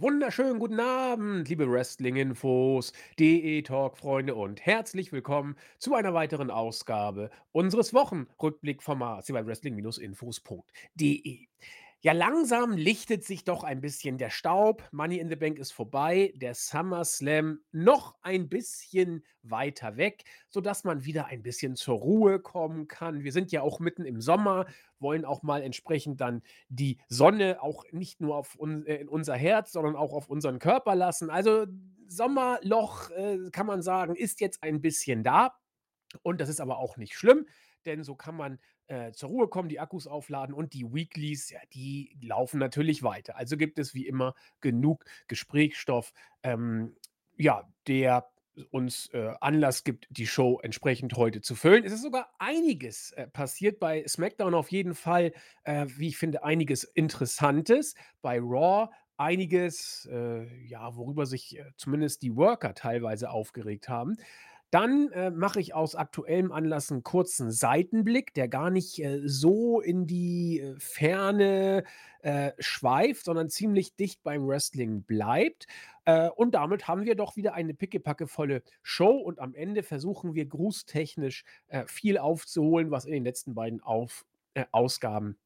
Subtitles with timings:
[0.00, 9.26] Wunderschönen guten Abend, liebe Wrestling-Infos, DE-Talk-Freunde und herzlich willkommen zu einer weiteren Ausgabe unseres Wochenrückblick-Formats
[9.26, 11.48] hier bei Wrestling-Infos.de.
[12.00, 14.88] Ja, langsam lichtet sich doch ein bisschen der Staub.
[14.92, 21.04] Money in the Bank ist vorbei, der SummerSlam noch ein bisschen weiter weg, sodass man
[21.04, 23.24] wieder ein bisschen zur Ruhe kommen kann.
[23.24, 24.66] Wir sind ja auch mitten im Sommer,
[25.00, 29.34] wollen auch mal entsprechend dann die Sonne auch nicht nur auf un äh, in unser
[29.34, 31.30] Herz, sondern auch auf unseren Körper lassen.
[31.30, 31.66] Also
[32.06, 35.58] Sommerloch, äh, kann man sagen, ist jetzt ein bisschen da.
[36.22, 37.48] Und das ist aber auch nicht schlimm,
[37.86, 41.60] denn so kann man äh, zur Ruhe kommen, die Akkus aufladen und die Weeklies, ja,
[41.72, 43.36] die laufen natürlich weiter.
[43.36, 46.96] Also gibt es wie immer genug Gesprächsstoff, ähm,
[47.36, 48.28] ja, der
[48.70, 51.84] uns äh, Anlass gibt, die Show entsprechend heute zu füllen.
[51.84, 55.32] Es ist sogar einiges äh, passiert bei SmackDown auf jeden Fall,
[55.64, 57.94] äh, wie ich finde, einiges Interessantes.
[58.20, 64.16] Bei Raw einiges, äh, ja, worüber sich äh, zumindest die Worker teilweise aufgeregt haben.
[64.70, 69.80] Dann äh, mache ich aus aktuellem Anlass einen kurzen Seitenblick, der gar nicht äh, so
[69.80, 71.84] in die äh, Ferne
[72.20, 75.66] äh, schweift, sondern ziemlich dicht beim Wrestling bleibt.
[76.04, 80.44] Äh, und damit haben wir doch wieder eine pickepackevolle Show und am Ende versuchen wir
[80.44, 84.26] grußtechnisch äh, viel aufzuholen, was in den letzten beiden Auf
[84.72, 85.38] Ausgaben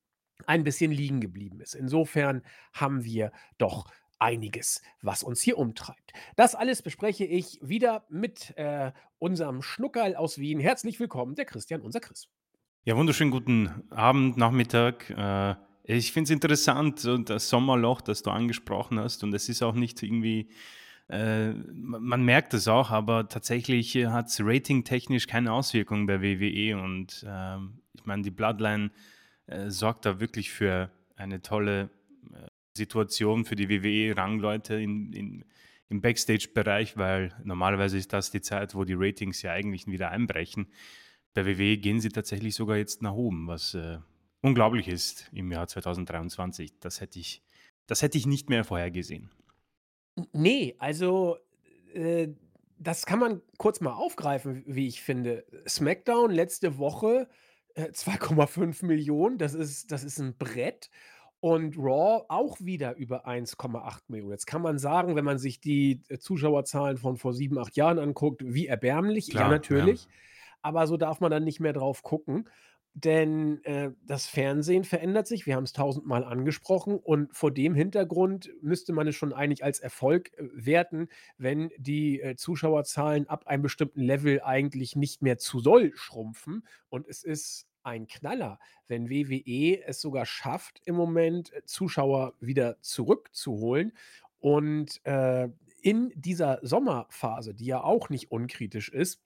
[0.47, 1.75] ein bisschen liegen geblieben ist.
[1.75, 3.87] Insofern haben wir doch
[4.23, 6.13] einiges, was uns hier umtreibt.
[6.37, 10.61] Das alles bespreche ich wieder mit äh, unserem Schnuckerl aus Wien.
[10.61, 12.29] Herzlich willkommen, der Christian, unser Chris.
[12.85, 15.11] Ja, wunderschönen guten Abend, Nachmittag.
[15.11, 19.25] Äh, ich finde es interessant, das Sommerloch, das du angesprochen hast.
[19.25, 20.49] Und es ist auch nicht irgendwie,
[21.09, 26.81] äh, man merkt es auch, aber tatsächlich hat es ratingtechnisch keine Auswirkungen bei WWE.
[26.81, 27.57] Und äh,
[27.95, 28.93] ich meine, die Bloodline
[29.47, 31.91] äh, sorgt da wirklich für eine tolle
[32.33, 32.47] äh,
[32.77, 35.45] Situation für die WWE-Rangleute in, in,
[35.89, 40.73] im Backstage-Bereich, weil normalerweise ist das die Zeit, wo die Ratings ja eigentlich wieder einbrechen.
[41.35, 43.99] Bei WWE gehen sie tatsächlich sogar jetzt nach oben, was äh,
[44.41, 46.79] unglaublich ist im Jahr 2023.
[46.81, 47.43] Das hätte ich,
[47.87, 49.31] das hätte ich nicht mehr vorhergesehen.
[50.33, 51.39] Nee, also
[51.95, 52.29] äh,
[52.79, 55.45] das kann man kurz mal aufgreifen, wie ich finde.
[55.67, 57.29] SmackDown letzte Woche
[57.75, 60.91] äh, 2,5 Millionen, das ist, das ist ein Brett.
[61.43, 64.31] Und Raw auch wieder über 1,8 Millionen.
[64.31, 67.99] Jetzt kann man sagen, wenn man sich die äh, Zuschauerzahlen von vor sieben, acht Jahren
[67.99, 69.27] anguckt, wie erbärmlich.
[69.27, 69.51] Ja, Klar, ja.
[69.51, 70.07] natürlich.
[70.63, 72.49] Aber so darf man dann nicht mehr drauf gucken.
[72.95, 75.45] Denn äh, das Fernsehen verändert sich.
[75.45, 76.97] Wir haben es tausendmal angesprochen.
[76.97, 81.09] Und vor dem Hintergrund müsste man es schon eigentlich als Erfolg äh, werten,
[81.39, 86.65] wenn die äh, Zuschauerzahlen ab einem bestimmten Level eigentlich nicht mehr zu soll schrumpfen.
[86.89, 92.81] Und es ist ein Knaller, wenn WWE es sogar schafft, im Moment äh, Zuschauer wieder
[92.81, 93.93] zurückzuholen
[94.39, 95.49] und äh,
[95.83, 99.21] in dieser Sommerphase, die ja auch nicht unkritisch ist,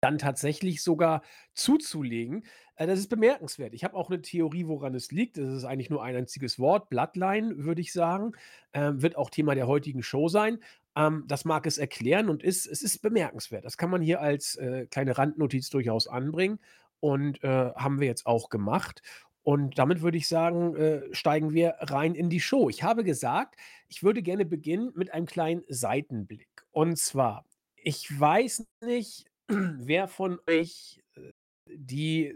[0.00, 1.22] dann tatsächlich sogar
[1.54, 2.44] zuzulegen.
[2.76, 3.74] Äh, das ist bemerkenswert.
[3.74, 5.38] Ich habe auch eine Theorie, woran es liegt.
[5.38, 6.88] Das ist eigentlich nur ein einziges Wort.
[6.90, 8.32] Bloodline, würde ich sagen.
[8.72, 10.58] Ähm, wird auch Thema der heutigen Show sein.
[10.94, 13.64] Ähm, das mag es erklären und ist, es ist bemerkenswert.
[13.64, 16.58] Das kann man hier als äh, kleine Randnotiz durchaus anbringen
[17.00, 19.02] und äh, haben wir jetzt auch gemacht.
[19.42, 22.68] Und damit würde ich sagen, äh, steigen wir rein in die Show.
[22.68, 23.54] Ich habe gesagt,
[23.88, 26.48] ich würde gerne beginnen mit einem kleinen Seitenblick.
[26.72, 27.44] Und zwar,
[27.76, 31.30] ich weiß nicht, wer von euch äh,
[31.68, 32.34] die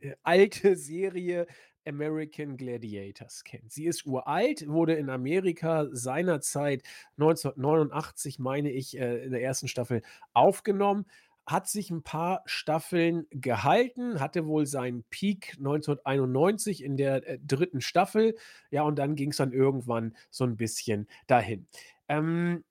[0.00, 1.46] äh, alte Serie
[1.86, 3.72] American Gladiators kennt.
[3.72, 6.82] Sie ist uralt, wurde in Amerika seinerzeit
[7.16, 10.02] 1989, meine ich, äh, in der ersten Staffel
[10.34, 11.06] aufgenommen
[11.46, 17.80] hat sich ein paar Staffeln gehalten, hatte wohl seinen Peak 1991 in der, äh, 3.
[17.80, 18.36] Staffel.
[18.70, 21.66] Ja, und dann ging es dann irgendwann so ein bisschen dahin.
[22.08, 22.64] Ähm,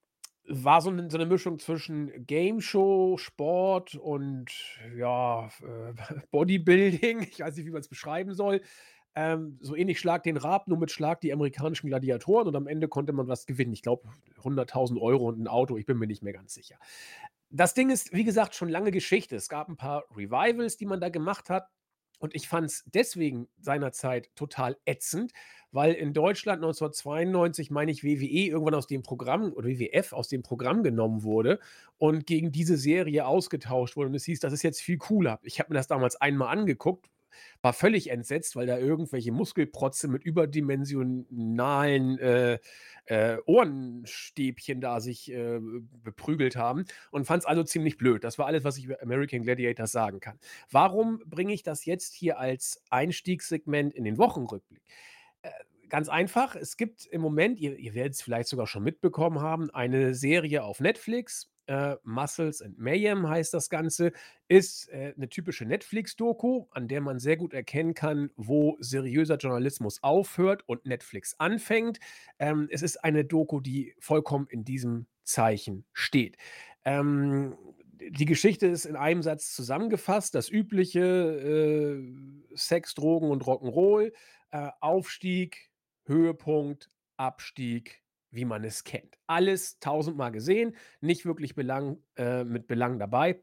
[0.47, 4.51] war so 'ne so 'ne Mischung zwischen Game Show, Sport und,
[4.97, 5.93] ja, äh,
[6.31, 7.21] Bodybuilding.
[7.23, 8.61] Ich weiß nicht, wie man es beschreiben soll.
[9.15, 12.87] Ähm, so ähnlich Schlag den Raab, nur mit Schlag die amerikanischen Gladiatoren und am Ende
[12.87, 13.73] konnte man was gewinnen.
[13.73, 14.09] Ich glaube,
[14.43, 16.77] 100.000 Euro und ein Auto, ich bin mir nicht mehr ganz sicher.
[17.51, 19.35] Das Ding ist, wie gesagt, schon lange Geschichte.
[19.35, 21.67] Es gab ein paar Revivals, die man da gemacht hat.
[22.19, 25.31] Und ich fand es deswegen seinerzeit total ätzend,
[25.71, 30.43] weil in Deutschland 1992, meine ich, WWE irgendwann aus dem Programm oder WWF aus dem
[30.43, 31.59] Programm genommen wurde
[31.97, 34.09] und gegen diese Serie ausgetauscht wurde.
[34.09, 35.39] Und es hieß, das ist jetzt viel cooler.
[35.43, 37.09] Ich habe mir das damals einmal angeguckt,
[37.61, 42.59] war völlig entsetzt, weil da irgendwelche Muskelprotze mit überdimensionalen äh,
[43.05, 45.59] äh, Ohrenstäbchen da sich äh,
[46.03, 48.23] beprügelt haben und fand es also ziemlich blöd.
[48.23, 50.39] Das war alles, was ich über American Gladiators sagen kann.
[50.69, 54.83] Warum bringe ich das jetzt hier als Einstiegssegment in den Wochenrückblick?
[55.41, 55.49] Äh,
[55.89, 59.69] ganz einfach, es gibt im Moment, ihr ihr werdet es vielleicht sogar schon mitbekommen haben,
[59.71, 64.11] eine Serie auf Netflix, äh, „Muscles and Mayhem“ heißt das Ganze,
[64.49, 70.03] ist, äh, 'ne typische Netflix-Doku, an der man sehr gut erkennen kann, wo seriöser Journalismus
[70.03, 71.99] aufhört und Netflix anfängt.
[72.39, 76.37] Ähm, es ist eine Doku, die vollkommen in diesem Zeichen steht.
[76.85, 77.55] Ähm,
[78.01, 84.13] die Geschichte ist in einem Satz zusammengefasst, das übliche, äh, Sex, Drogen und Rock'n'Roll,
[84.51, 85.69] äh, Aufstieg,
[86.05, 89.17] Höhepunkt, Abstieg, wie man es kennt.
[89.27, 93.41] Alles tausendmal gesehen, nicht wirklich Belang äh, mit Belang dabei.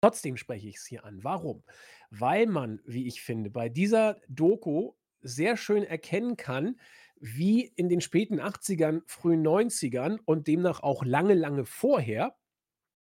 [0.00, 1.22] Trotzdem spreche ich es hier an.
[1.24, 1.62] Warum?
[2.10, 6.78] Weil man, wie ich finde, bei dieser Doku sehr schön erkennen kann,
[7.18, 12.36] wie in den späten 80ern, frühen 90ern und demnach auch lange, lange vorher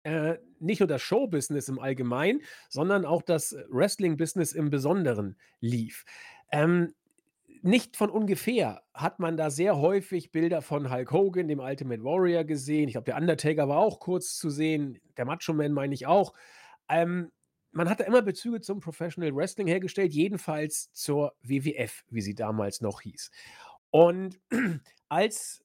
[0.07, 6.05] äh, nicht nur das Showbusiness im Allgemeinen, sondern auch das Wrestling-Business im Besonderen lief.
[6.53, 6.95] Ähm,
[7.63, 12.45] nicht von ungefähr hat man da sehr häufig Bilder von Hulk Hogan, dem Ultimate Warrior,
[12.45, 12.89] gesehen.
[12.89, 16.33] Ich glaube, der Undertaker war auch kurz zu sehen, der Macho Man meine ich auch.
[16.89, 17.33] Ähm,
[17.73, 22.81] man hat da immer Bezüge zum Professional Wrestling hergestellt, jedenfalls zur WWF, wie sie damals
[22.81, 23.31] noch hieß.
[23.91, 24.41] Und
[25.09, 25.63] als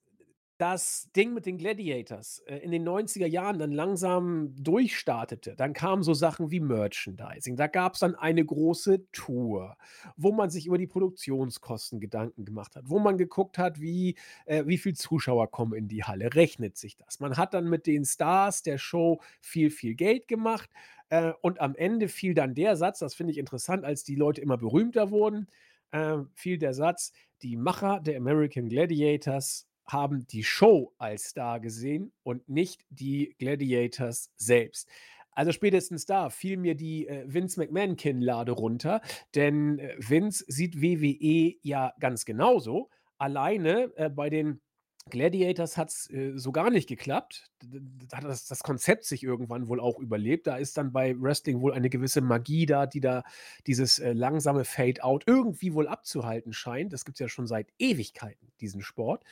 [0.62, 6.04] das Ding mit den Gladiators, äh, in den 90er Jahren dann langsam durchstartete, dann kamen
[6.04, 7.56] so Sachen wie Merchandising.
[7.58, 9.76] Da gab's dann eine große Tour,
[10.18, 14.16] wo man sich über die Produktionskosten Gedanken gemacht hat, wo man geguckt hat, wie
[14.46, 17.20] äh, wie viel Zuschauer kommen in die Halle, rechnet sich das?
[17.20, 20.70] Man hat dann mit den Stars der Show viel, viel Geld gemacht,
[21.10, 24.42] äh, und am Ende fiel dann der Satz, das finde ich interessant, als die Leute
[24.42, 25.48] immer berühmter wurden,
[25.92, 27.12] äh, fiel der Satz:
[27.42, 34.32] „Die Macher der American Gladiators haben die Show als Star gesehen und nicht die Gladiators
[34.38, 34.88] selbst.
[35.34, 39.02] Also spätestens da fiel mir die äh, Vince McMahon-Kinnlade runter,
[39.34, 42.90] denn äh, Vince sieht WWE ja ganz genauso.
[43.18, 44.62] Alleine äh, bei den
[45.10, 47.50] Gladiators hat es äh, so gar nicht geklappt.
[47.60, 50.48] Da hat das das Konzept sich irgendwann wohl auch überlebt.
[50.48, 53.24] Da ist dann bei Wrestling wohl eine gewisse Magie da, die da
[53.68, 56.94] dieses äh, langsame Fade-out irgendwie wohl abzuhalten scheint.
[56.94, 59.24] Das gibt es ja schon seit Ewigkeiten, diesen Sport.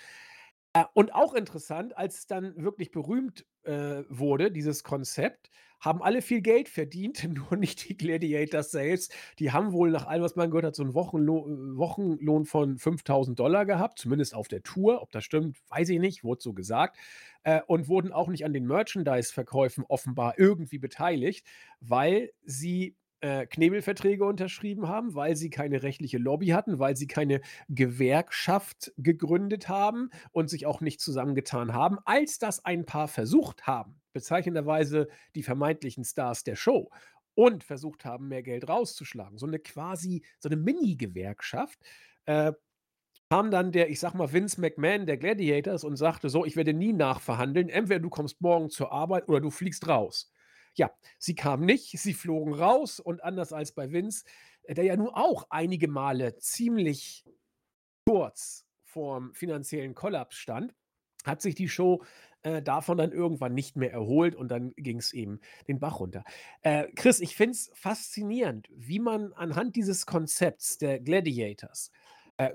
[0.76, 5.50] Äh, und auch interessant, als es dann wirklich berühmt, äh, wurde, dieses Konzept,
[5.80, 9.14] haben alle viel Geld verdient, nur nicht die Gladiators selbst.
[9.40, 12.78] Die haben wohl nach allem, was man gehört hat, so 'n Wochenlo äh, Wochenlohn von
[12.78, 15.02] 5.000 gehabt, zumindest auf der Tour.
[15.02, 16.98] Ob das stimmt, weiß ich nicht, wurde so gesagt.
[17.44, 21.48] Äh, und wurden auch nicht an den Merchandise-Verkäufen offenbar irgendwie beteiligt,
[21.80, 27.42] weil sie äh, Knebelverträge unterschrieben haben, weil sie keine rechtliche Lobby hatten, weil sie keine
[27.70, 31.98] Gewerkschaft gegründet haben und sich auch nicht zusammengetan haben.
[32.06, 36.90] Als das ein paar versucht haben, bezeichnenderweise die vermeintlichen Stars der Show
[37.36, 41.80] und versucht haben, mehr Geld rauszuschlagen, so eine quasi so eine Mini-Gewerkschaft,
[42.26, 42.54] äh,
[43.30, 46.74] kam dann der, ich sage mal, Vince McMahon der Gladiators und sagte so: „Ich werde
[46.74, 47.70] nie nachverhandeln.
[47.70, 50.32] Entweder du kommst morgen zur Arbeit oder du fliegst raus.“
[50.76, 54.26] Ja, sie kamen nicht, sie flogen raus und anders als bei Vince,
[54.64, 57.26] äh, der ja nun auch einige Male ziemlich
[58.06, 60.74] kurz vorm finanziellen Kollaps stand,
[61.26, 62.04] hat sich die Show,
[62.42, 66.24] äh, davon dann irgendwann nicht mehr erholt und dann ging es eben den Bach runter.
[66.62, 71.92] Äh, Chris, ich finde es faszinierend, wie man anhand dieses Konzepts der Gladiators
[72.40, 72.54] äh,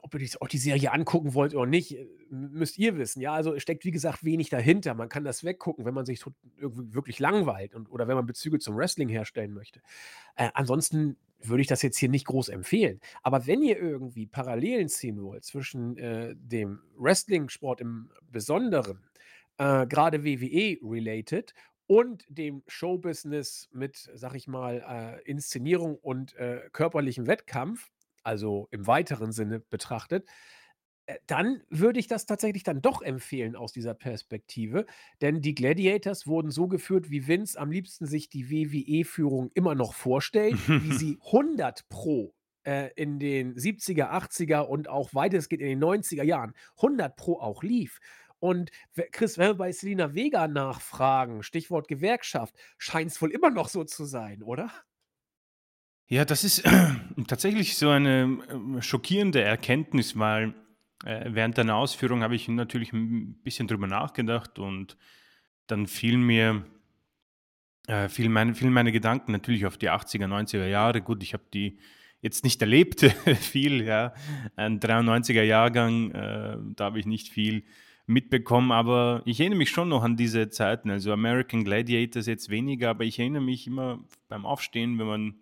[0.00, 3.20] ob ihr die auch die Serie angucken wollt oder nicht, äh, müsst ihr wissen.
[3.20, 4.94] Ja, also es steckt, wie gesagt, wenig dahinter.
[4.94, 6.24] Man kann das weggucken, wenn man sich
[6.56, 9.80] irgendwie wirklich langweilt und oder wenn man Bezüge zum Wrestling herstellen möchte.
[10.36, 13.00] Äh, ansonsten würde ich das jetzt hier nicht groß empfehlen.
[13.22, 19.02] Aber wenn ihr irgendwie Parallelen ziehen wollt zwischen, äh, dem Wrestling-Sport im Besonderen,
[19.58, 21.54] äh, grade WWE related
[21.86, 27.90] und dem Showbusiness mit, sage ich mal, äh, Inszenierung und, äh, körperlichem Wettkampf,
[28.24, 30.28] also im weiteren Sinne betrachtet,
[31.06, 34.86] äh, dann würde ich das tatsächlich dann doch empfehlen aus dieser Perspektive,
[35.20, 39.94] denn die Gladiators wurden so geführt, wie Vince am liebsten sich die WWE-Führung immer noch
[39.94, 45.84] vorstellt, wie sie 100 Pro äh, in den 70er, 80er und auch weitestgehend in den
[45.84, 48.00] 90er Jahren 100 Pro auch lief.
[48.40, 48.70] Und
[49.12, 53.84] Chris, wenn wir bei Selina Vega nachfragen, Stichwort Gewerkschaft, scheint es wohl immer noch so
[53.84, 54.70] zu sein, oder?
[56.08, 56.62] Ja, das ist
[57.26, 60.54] tatsächlich so eine, ähm, schockierende Erkenntnis, weil,
[61.04, 64.96] äh, während deiner Ausführung habe ich natürlich ein bisschen drüber nachgedacht und
[65.66, 66.64] dann fielen mir
[67.86, 71.02] äh, fielen meine fielen meine Gedanken natürlich auf die 80er, 90er Jahre.
[71.02, 71.78] Gut, ich habe die
[72.20, 73.00] jetzt nicht erlebt
[73.40, 74.14] viel, ja.
[74.56, 77.64] Ein 93er Jahrgang, äh, da habe ich nicht viel
[78.06, 80.90] mitbekommen, aber ich erinnere mich schon noch an diese Zeiten.
[80.90, 85.34] Also American Gladiators jetzt weniger, aber ich erinnere mich immer beim Aufstehen, wenn man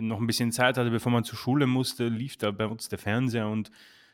[0.00, 2.98] noch ein bisschen Zeit hatte, bevor man zur Schule musste, lief da bei uns der
[2.98, 3.70] Fernseher und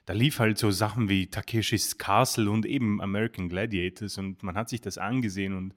[0.06, 4.68] da lief halt so Sachen wie Takeshis Castle und eben American Gladiators und man hat
[4.68, 5.74] sich das angesehen und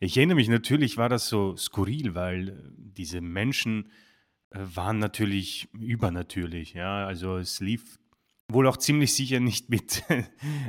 [0.00, 3.90] ich erinnere mich, natürlich war das so skurril, weil äh, diese Menschen
[4.50, 7.06] äh, waren natürlich übernatürlich, ja.
[7.06, 7.98] Also es lief
[8.48, 10.04] wohl auch ziemlich sicher nicht mit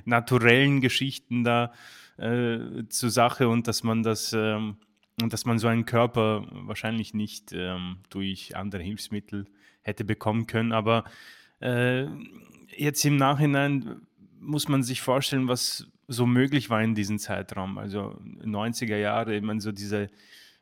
[0.05, 1.71] naturellen Geschichten da
[2.17, 4.77] äh, zur Sache und dass man das ähm,
[5.27, 9.45] dass man so einen Körper wahrscheinlich nicht ähm, durch andere Hilfsmittel
[9.81, 10.71] hätte bekommen können.
[10.71, 11.03] Aber
[11.61, 12.05] äh,
[12.75, 14.01] jetzt im Nachhinein
[14.39, 17.77] muss man sich vorstellen, was so möglich war in diesem Zeitraum.
[17.77, 20.09] Also 90er Jahre, ich meine, so diese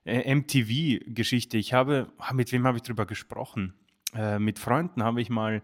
[0.06, 1.58] äh, MTV-Geschichte.
[1.58, 3.74] Ich habe, mit wem habe ich darüber gesprochen?
[4.14, 5.62] Äh, mit Freunden habe ich mal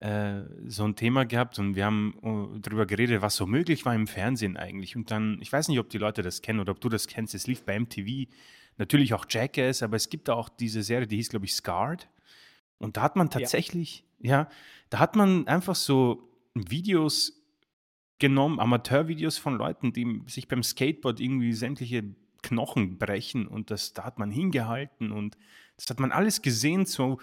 [0.00, 3.94] äh, so ein Thema gehabt und wir haben uh, darüber geredet, was so möglich war
[3.94, 4.94] im Fernsehen eigentlich.
[4.94, 7.34] Und dann, ich weiß nicht, ob die Leute das kennen oder ob du das kennst,
[7.34, 8.28] es lief bei MTV
[8.78, 12.08] natürlich auch Jackass, aber es gibt auch diese Serie, die hieß, glaube ich, Scarred.
[12.78, 14.30] Und da hat man tatsächlich, ja.
[14.30, 14.48] ja,
[14.88, 17.32] da hat man einfach so Videos
[18.18, 22.04] genommen, Amateurvideos von Leuten, die sich beim Skateboard irgendwie sämtliche
[22.42, 25.36] Knochen brechen und das, da hat man hingehalten und
[25.76, 27.18] das hat man alles gesehen, so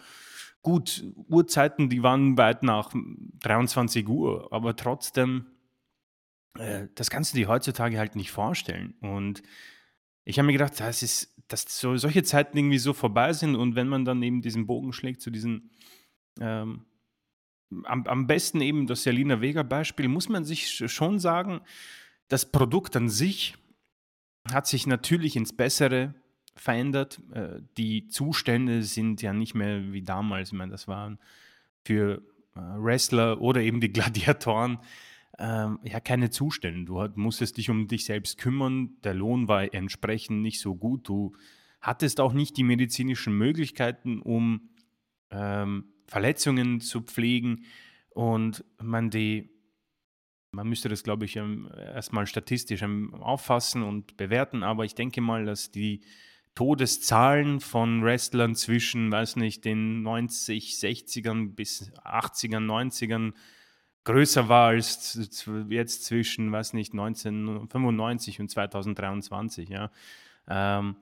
[0.65, 5.45] Gut, Uhrzeiten, die waren weit nach 23 Uhr, aber trotzdem,
[6.57, 8.95] äh, das kannst du dir heutzutage halt nicht vorstellen.
[9.00, 9.43] Und
[10.24, 13.75] ich habe mir gedacht, das ist, dass so, solche Zeiten irgendwie so vorbei sind und
[13.75, 15.69] wenn man dann eben diesen Bogen schlägt zu diesen,
[16.41, 16.88] ähm,
[17.84, 21.62] am, am besten eben das Selina Vega-Beispiel, muss man sich schon sagen,
[22.27, 23.53] das Produkt an sich
[24.51, 26.15] hat sich natürlich ins Bessere
[26.55, 27.21] verändert.
[27.33, 30.50] Äh, die Zustände sind ja nicht mehr wie damals.
[30.50, 31.19] Ich meine, das waren
[31.83, 32.21] für
[32.55, 34.79] äh, Wrestler oder eben die Gladiatoren
[35.38, 36.85] ähm, ja keine Zustände.
[36.85, 38.95] Du musstest dich um dich selbst kümmern.
[39.03, 41.07] Der Lohn war entsprechend nicht so gut.
[41.07, 41.35] Du
[41.81, 44.69] hattest auch nicht die medizinischen Möglichkeiten, um
[45.31, 47.65] ähm, Verletzungen zu pflegen.
[48.09, 49.50] Und man, die,
[50.51, 55.71] man müsste das, glaube ich, erstmal statistisch auffassen und bewerten, aber ich denke mal, dass
[55.71, 56.01] die
[56.55, 63.33] Todeszahlen von Wrestlern zwischen, weiß nicht, den 90, 60ern bis 80ern, 90ern
[64.05, 65.19] größer war als
[65.69, 69.91] jetzt zwischen, weiß nicht, 1995 und 2023, ja.
[70.47, 70.95] Ähm,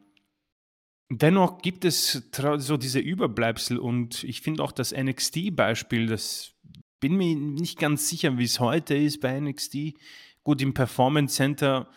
[1.10, 2.24] dennoch gibt es
[2.58, 6.56] so diese Überbleibsel und ich finde auch das NXT-Beispiel, das
[7.00, 9.96] bin mir nicht ganz sicher, wie es heute ist bei NXT.
[10.44, 11.90] Gut, im Performance Center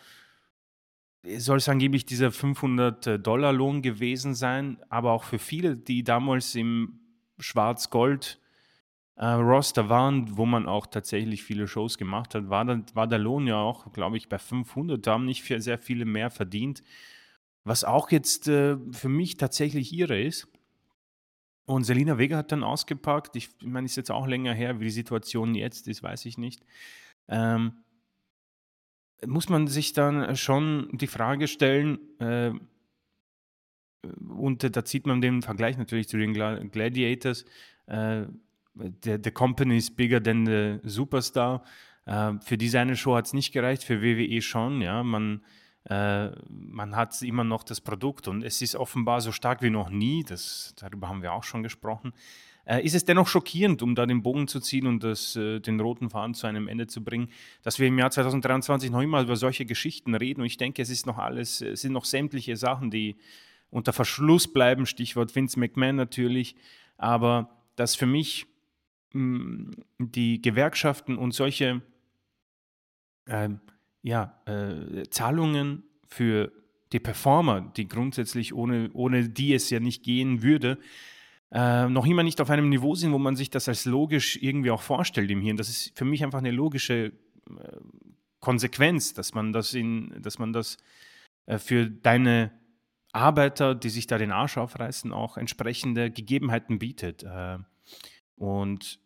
[1.37, 6.99] soll es angeblich dieser 500-Dollar-Lohn gewesen sein, aber auch für viele, die damals im
[7.39, 8.39] Schwarz-Gold
[9.17, 13.47] äh, waren, wo man auch tatsächlich viele Shows gemacht hat, war, dann, war der Lohn
[13.47, 15.05] ja auch, glaube ich, bei 500.
[15.05, 16.83] Da haben nicht viel, sehr viele mehr verdient.
[17.63, 20.47] Was auch jetzt äh, für mich tatsächlich ihre ist.
[21.65, 23.35] Und Selina Vega hat dann ausgepackt.
[23.35, 26.37] Ich, ich meine, ist jetzt auch länger her, wie die Situation jetzt ist, weiß ich
[26.37, 26.63] nicht.
[27.27, 27.73] Ähm,
[29.25, 32.51] muss man sich dann schon die Frage stellen, äh,
[34.29, 37.45] und da zieht man den Vergleich natürlich zu den Gladiators,
[37.87, 38.25] äh,
[39.03, 41.63] the, the company is bigger than the superstar.
[42.05, 44.81] Äh, für diese eine Show hat es nicht gereicht, für WWE schon.
[44.81, 45.43] Ja, man,
[45.85, 49.89] äh, man hat immer noch das Produkt und es ist offenbar so stark wie noch
[49.89, 50.23] nie.
[50.23, 52.13] Das, darüber haben wir auch schon gesprochen.
[52.67, 55.79] Äh, ist es dennoch schockierend, um da den Bogen zu ziehen und das, äh, den
[55.79, 57.29] roten Faden zu einem Ende zu bringen,
[57.63, 60.41] dass wir im Jahr 2023 noch immer über solche Geschichten reden?
[60.41, 63.15] Und ich denke, es ist noch alles, es sind noch sämtliche Sachen, die
[63.69, 66.55] unter Verschluss bleiben, Stichwort Vince McMahon natürlich,
[66.97, 68.47] aber dass für mich
[69.13, 71.81] mh, mm, die Gewerkschaften und solche
[73.27, 73.49] äh,
[74.01, 76.51] ja, äh, Zahlungen für
[76.91, 80.77] die Performer, die grundsätzlich ohne, ohne die es ja nicht gehen würde,
[81.51, 84.71] äh, noch immer nicht auf einem Niveau sind, wo man sich das als logisch irgendwie
[84.71, 85.57] auch vorstellt im Hirn.
[85.57, 87.13] Das ist für mich einfach eine logische
[87.49, 87.77] äh,
[88.39, 90.77] Konsequenz, dass man das in, dass man das
[91.45, 92.51] äh, für deine
[93.13, 97.23] Arbeiter, die sich da den Arsch aufreißen, auch entsprechende Gegebenheiten bietet.
[97.23, 97.59] Äh,
[98.35, 98.99] und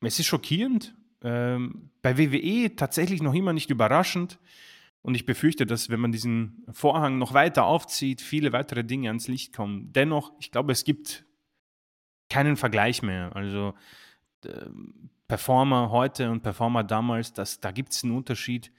[0.00, 0.94] es ist schockierend.
[1.22, 4.38] Ähm, bei WWE tatsächlich noch immer nicht überraschend.
[5.02, 9.26] Und ich befürchte, dass wenn man diesen Vorhang noch weiter aufzieht, viele weitere Dinge ans
[9.26, 9.92] Licht kommen.
[9.92, 11.24] Dennoch, ich glaube, es gibt
[12.32, 13.36] keinen Vergleich mehr.
[13.36, 13.74] Also
[14.44, 14.66] äh,
[15.28, 18.72] Performer heute und Performer damals, das, da gibt es einen Unterschied.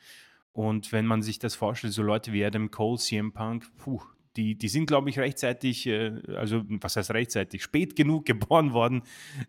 [0.54, 4.02] Und wenn man sich das vorstellt, so Leute wie Adam Cole, CM Punk, puh,
[4.36, 9.04] die, die sind, glaube ich, rechtzeitig, äh, also was heißt rechtzeitig, spät genug geboren worden,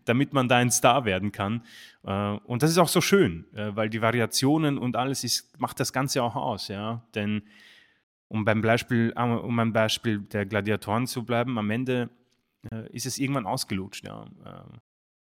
[0.05, 1.63] damit man da ein Star werden kann.
[2.03, 5.79] Äh, und das ist auch so schön, äh, weil die Variationen und alles ist, macht
[5.79, 7.03] das Ganze auch aus, ja.
[7.15, 7.41] Denn
[8.27, 12.09] um beim Beispiel, um beim Beispiel der Gladiatoren zu bleiben, am Ende
[12.71, 14.05] äh, ist es irgendwann ausgelutscht.
[14.05, 14.25] Ja.
[14.45, 14.79] Ähm,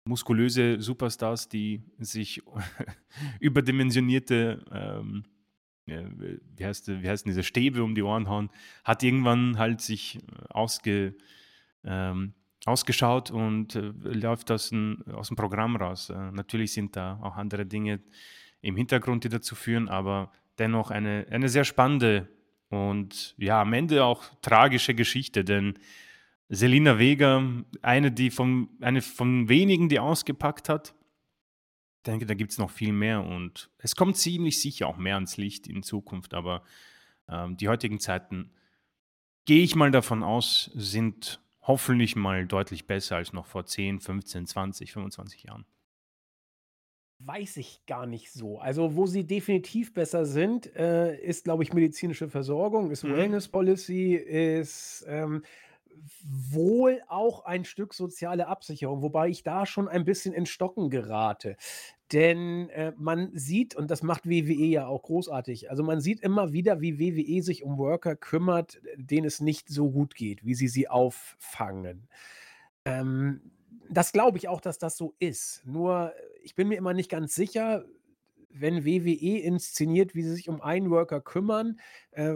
[0.07, 2.43] muskulöse Superstars, die sich
[3.41, 5.25] überdimensionierte, ähm,
[5.87, 6.03] ja,
[6.57, 8.51] wie heißt wie heißen diese Stäbe um die Ohren hauen,
[8.83, 10.19] hat irgendwann halt sich
[10.49, 11.15] ausge
[11.85, 16.11] ähm, ausgeschaut und, äh, läuft aus'm aus'm Programm raus.
[16.11, 18.01] Äh, natürlich sind da auch andere Dinge
[18.61, 22.29] im Hintergrund, die dazu führen, aber dennoch eine eine sehr spannende
[22.69, 25.79] und ja, am Ende auch tragische Geschichte, denn
[26.49, 27.43] Selina Vega,
[27.83, 30.95] eine, die von eine von wenigen, die ausgepackt hat.
[31.99, 35.37] Ich denke, da gibt's noch viel mehr und es kommt ziemlich sicher auch mehr ans
[35.37, 36.63] Licht in Zukunft, aber,
[37.29, 38.53] ähm, die heutigen Zeiten,
[39.45, 44.47] gehe ich mal davon aus, sind hoffentlich mal deutlich besser als noch vor 10, 15,
[44.47, 45.67] 20, 25 Jahren.
[47.19, 48.59] Weiß ich gar nicht so.
[48.59, 53.17] Also, wo sie definitiv besser sind, äh, ist, glaube ich, medizinische Versorgung, ist Mhm.
[53.17, 55.43] Wellness Policy, ist, ähm,
[56.23, 61.57] wohl auch ein Stück soziale Absicherung, wobei ich da schon ein bisschen ins Stocken gerate.
[62.13, 66.53] Denn, äh, man sieht und das macht WWE ja auch großartig also, man sieht immer
[66.53, 70.69] wieder, wie WWE sich um Worker kümmert, denen es nicht so gut geht, wie sie
[70.69, 72.09] sie auffangen.
[72.85, 73.41] Ähm,
[73.89, 75.63] das glaube ich auch, dass das so ist.
[75.65, 76.13] Nur,
[76.43, 77.85] ich bin mir immer nicht ganz sicher,
[78.51, 81.79] wenn WWE inszeniert, wie sie sich um einen Worker kümmern,
[82.13, 82.35] äh,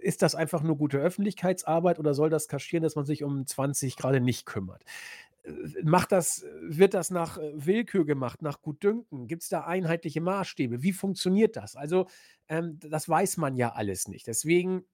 [0.00, 3.96] ist das einfach nur gute Öffentlichkeitsarbeit oder soll das kaschieren, dass man sich um 20
[3.96, 4.84] grade nicht kümmert?
[5.44, 5.50] Äh,
[5.84, 9.26] macht das wird das nach, äh, Willkür gemacht, nach Gutdünken?
[9.28, 10.82] Gibt's da einheitliche Maßstäbe?
[10.82, 11.76] Wie funktioniert das?
[11.76, 12.06] Also,
[12.48, 14.26] ähm, das weiß man ja alles nicht.
[14.26, 14.84] Deswegen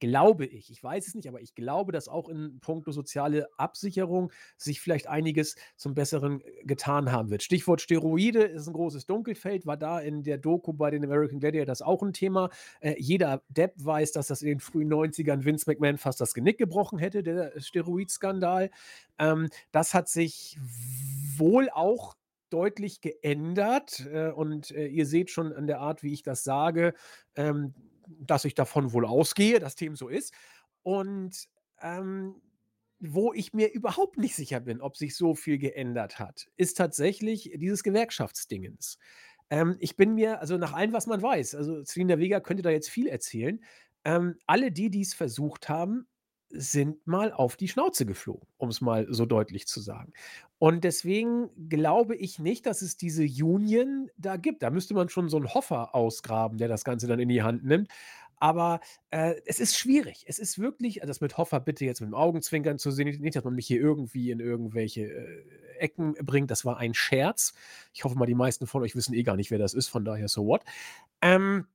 [0.00, 4.32] glaube ich ich weiß es nicht, aber ich glaube, dass auch in puncto soziale Absicherung
[4.56, 7.42] sich vielleicht einiges zum Besseren, äh, getan haben wird.
[7.42, 11.82] Stichwort Steroide ist 'n großes Dunkelfeld, war da in der Doku bei den American Gladiators
[11.82, 12.50] auch 'n Thema.
[12.80, 16.58] Äh, jeder Depp weiß, dass das in den frühen 90ern Vince McMahon fast das Genick
[16.58, 18.70] gebrochen hätte, der Steroidskandal.
[19.18, 20.58] Ähm, das hat sich
[21.38, 22.14] wohl auch
[22.50, 26.94] deutlich geändert, äh, und, äh, ihr seht schon an der Art, wie ich das sage,
[27.34, 27.74] ähm,
[28.06, 30.34] dass ich davon wohl ausgehe, dass dem so ist.
[30.82, 31.46] Und,
[31.80, 32.40] ähm,
[32.98, 37.50] wo ich mir überhaupt nicht sicher bin, ob sich so viel geändert hat, ist tatsächlich
[37.56, 38.98] dieses Gewerkschaftsdingens.
[39.50, 42.70] Ähm, ich bin mir also, nach allem, was man weiß also, Selina Vega könnte da
[42.70, 43.62] jetzt viel erzählen.
[44.04, 46.08] Ähm, alle die, die's versucht haben,
[46.50, 50.12] sind mal auf die Schnauze geflogen, um's mal so deutlich zu sagen.
[50.58, 54.62] Und deswegen glaube ich nicht, dass es diese Union da gibt.
[54.62, 57.64] Da müsste man schon so 'n Hoffa ausgraben, der das Ganze dann in die Hand
[57.64, 57.88] nimmt.
[58.38, 58.80] Aber,
[59.10, 60.24] äh, es ist schwierig.
[60.28, 63.44] Es ist wirklich das mit Hoffa bitte jetzt mit dem Augenzwinkern zu sehen, nicht, dass
[63.44, 65.44] man mich hier irgendwie in irgendwelche, äh,
[65.78, 66.50] Ecken bringt.
[66.50, 67.54] Das war ein Scherz.
[67.94, 70.04] Ich hoffe mal, die meisten von euch wissen eh gar nicht, wer das ist, von
[70.06, 70.62] daher so what.
[71.22, 71.66] Ähm,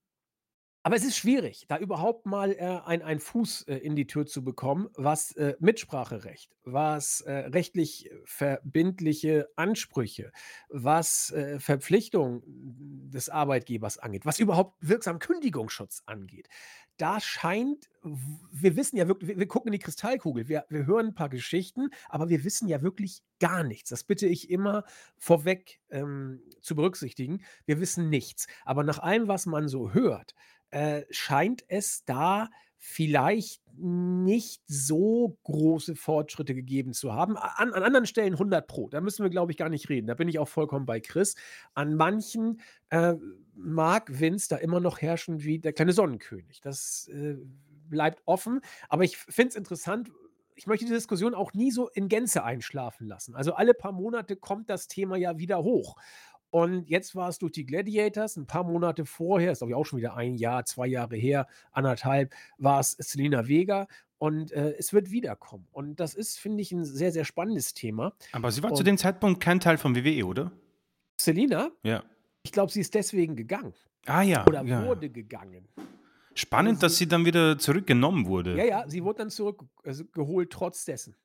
[0.83, 4.25] aber es ist schwierig, da überhaupt mal, äh, ein einen Fuß, äh, in die Tür
[4.25, 10.31] zu bekommen, was, äh, Mitspracherecht, was, äh, rechtlich verbindliche Ansprüche,
[10.69, 16.47] was, äh, Verpflichtung des Arbeitgebers angeht, was überhaupt wirksam Kündigungsschutz angeht.
[17.01, 17.89] Da scheint
[18.51, 20.47] wir wissen ja wirklich wir gucken in die Kristallkugel.
[20.47, 23.89] Wir wir hören 'n paar Geschichten, aber wir wissen ja wirklich gar nichts.
[23.89, 24.83] Das bitte ich immer
[25.17, 27.41] vorweg, ähm, zu berücksichtigen.
[27.65, 28.45] Wir wissen nichts.
[28.65, 30.35] Aber nach allem, was man so hört,
[30.69, 32.49] äh, scheint es da
[32.83, 37.37] vielleicht nicht so große Fortschritte gegeben zu haben.
[37.37, 38.89] An an anderen Stellen 100 Pro.
[38.89, 40.07] Da müssen wir, glaube ich, gar nicht reden.
[40.07, 41.35] Da bin ich auch vollkommen bei Chris.
[41.75, 43.13] An manchen, äh,
[43.53, 46.59] mag Vince da immer noch herrschen wie der kleine Sonnenkönig.
[46.61, 47.37] Das, äh,
[47.87, 48.61] bleibt offen.
[48.89, 50.09] Aber ich finde es interessant
[50.55, 53.35] ich möchte die Diskussion auch nie so in Gänze einschlafen lassen.
[53.35, 55.95] Also, alle paar Monate kommt das Thema ja wieder hoch.
[56.53, 59.85] Und jetzt war es durch die Gladiators, 'n paar Monate vorher ist, glaube ich, auch
[59.85, 63.87] schon wieder 1 Jahr, 2 Jahre her, 1 1/2, war's Selina Vega
[64.17, 65.67] und, äh, es wird wiederkommen.
[65.71, 68.13] Und das ist, finde ich, 'n sehr, sehr spannendes Thema.
[68.33, 70.51] Aber sie war zu Und dem Zeitpunkt kein Teil von WWE, oder?
[71.19, 71.71] Selina?
[71.83, 72.03] Ja.
[72.43, 73.73] Ich glaube, sie ist deswegen gegangen
[74.07, 75.69] Ah ja, oder ja, wurde gegangen.
[75.77, 78.57] Also, Spannend, dass sie sie dann wieder zurückgenommen wurde.
[78.57, 81.15] Ja, ja, sie wurde dann zurück also, geholt trotz dessen.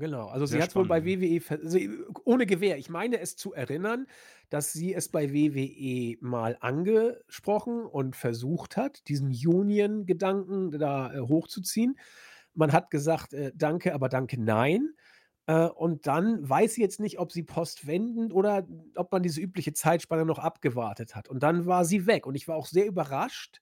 [0.00, 1.04] Genau, also, Sehr sie hat's wohl bei.
[1.04, 1.90] WWE sie
[2.24, 2.78] ohne Gewähr.
[2.78, 4.06] Ich meine es zu erinnern,
[4.48, 11.98] dass sie es bei WWE mal angesprochen und versucht hat, diesen Union-Gedanken da, äh, hochzuziehen.
[12.54, 14.94] Man hat gesagt, äh: „Danke, aber danke, nein.“
[15.46, 19.74] Äh, und dann weiß sie jetzt nicht, ob sie postwendend oder ob man diese übliche
[19.74, 21.28] Zeitspanne noch abgewartet hat.
[21.28, 22.26] Und dann war sie weg.
[22.26, 23.60] Und ich war auch sehr überrascht,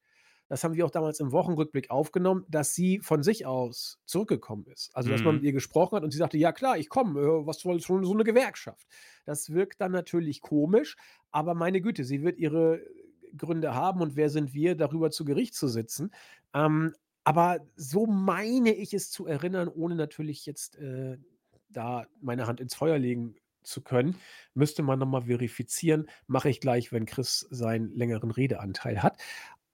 [0.49, 4.91] das haben wir auch damals im Wochenrückblick aufgenommen, dass sie von sich aus zurückgekommen ist.
[4.95, 5.45] Also, dass man mit Mhm.
[5.45, 8.15] ihr gesprochen hat und sie sagte: „Ja klar, ich komme, äh, was soll schon so
[8.15, 8.87] 'ne Gewerkschaft?“
[9.25, 10.97] Das wirkt dann natürlich komisch,
[11.31, 12.83] aber meine Güte, sie wird ihre
[13.37, 16.13] Gründe haben und wer sind wir, darüber zu Gericht zu sitzen?
[16.55, 21.19] Ähm, aber so meine ich es zu erinnern, ohne natürlich jetzt, äh,
[21.69, 24.17] da meine Hand ins Feuer legen zu können.
[24.55, 26.09] Müsste man noch mal verifizieren.
[26.27, 29.19] Mache ich gleich, wenn Chris seinen längeren Redeanteil hat.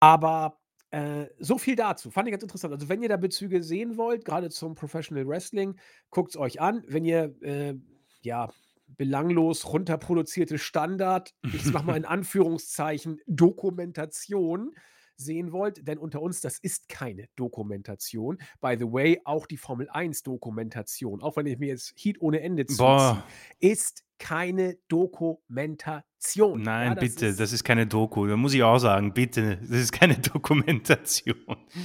[0.00, 0.60] Aber,
[0.94, 2.11] äh, so viel dazu.
[2.12, 2.72] Fand ich ganz interessant.
[2.72, 5.76] Also, wenn ihr da Bezüge sehen wollt, grade zum Professional Wrestling,
[6.11, 6.85] guckt's euch an.
[6.87, 7.74] Wenn ihr, äh,
[8.22, 8.48] ja,
[8.87, 14.72] belanglos runterproduzierte Standard, ich mache mal in Anführungszeichen, Dokumentation
[15.16, 18.38] sehen wollt, denn unter uns, das ist keine Dokumentation.
[18.61, 22.40] By the way, auch die Formel 1 Dokumentation, auch wenn ich mir jetzt Heat ohne
[22.40, 23.22] Ende zuziehe,
[23.59, 26.04] ist keine Dokumentation.
[26.32, 28.26] Ja, Nein, das bitte, ist das ist keine Doku.
[28.26, 31.37] Da muss ich auch sagen, bitte, das ist keine Dokumentation.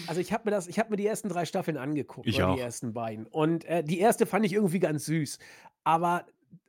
[0.08, 2.54] Also, ich habe mir das ich habe mir die ersten 3 Staffeln angeguckt Ich oder
[2.56, 2.66] die auch.
[2.66, 3.26] ersten beiden.
[3.28, 5.40] Und, äh, die erste fand ich irgendwie ganz süß.
[5.84, 6.26] Aber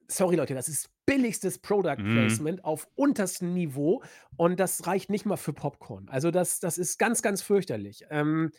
[0.08, 2.14] sorry Leute, das ist billigstes Product Mhm.
[2.14, 4.02] Placement auf unterstem Niveau
[4.36, 6.08] und das reicht nicht mal für Popcorn.
[6.08, 8.04] Also, das das ist ganz, ganz fürchterlich.
[8.10, 8.50] Ähm,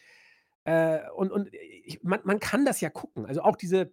[0.66, 3.26] äh, und und ich man man kann das ja gucken.
[3.26, 3.92] Also, auch diese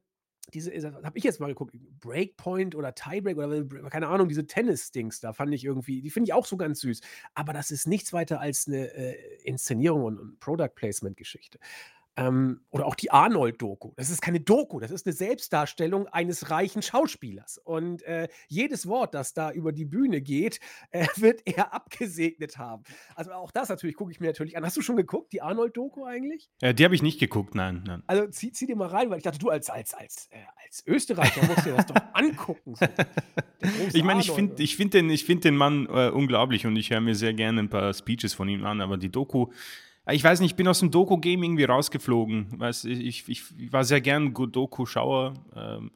[0.54, 5.20] diese äh, habe ich jetzt mal geguckt, Breakpoint oder Tiebreak oder keine Ahnung, diese Tennis-Dings
[5.20, 7.00] da fand ich irgendwie die finde ich auch so ganz süß.
[7.34, 11.58] Aber das ist nichts weiter als 'ne, äh, Inszenierung und und Product Placement Geschichte.
[12.18, 13.92] Ähm, oder auch die Arnold-Doku.
[13.96, 17.58] Das ist keine Doku, das ist 'ne Selbstdarstellung eines reichen Schauspielers.
[17.58, 20.58] Und, äh, jedes Wort, das da über die Bühne geht,
[20.90, 22.82] äh, wird er abgesegnet haben.
[23.14, 24.64] Also, auch das natürlich gucke ich mir natürlich an.
[24.64, 26.50] Hast du schon geguckt, die Arnold-Doku eigentlich?
[26.60, 28.02] Äh, die habe ich nicht geguckt, nein, nein.
[28.08, 30.82] Also, zieh zieh dir mal rein, weil ich dachte, du als als als, äh als
[30.86, 32.86] Österreicher musst dir das doch angucken, so.
[33.92, 36.90] Ich meine, ich finde ich finde den ich finde den Mann, äh, unglaublich und ich
[36.90, 39.48] höre mir sehr gerne 'n paar Speeches von ihm an, aber die Doku
[40.12, 42.58] ich weiß nicht, ich bin aus'm Doku-Game irgendwie rausgeflogen.
[42.58, 45.90] Weißt ich ich war sehr gern Doku-Schauer, ähm,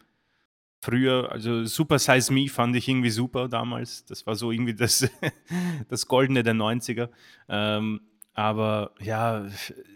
[0.81, 1.31] früher.
[1.33, 4.05] Also, Super Size Me fand ich irgendwie super damals.
[4.05, 5.09] Das war so irgendwie das
[5.89, 7.09] das Goldene der 90er.
[7.49, 8.01] Ähm,
[8.35, 9.47] aber ja,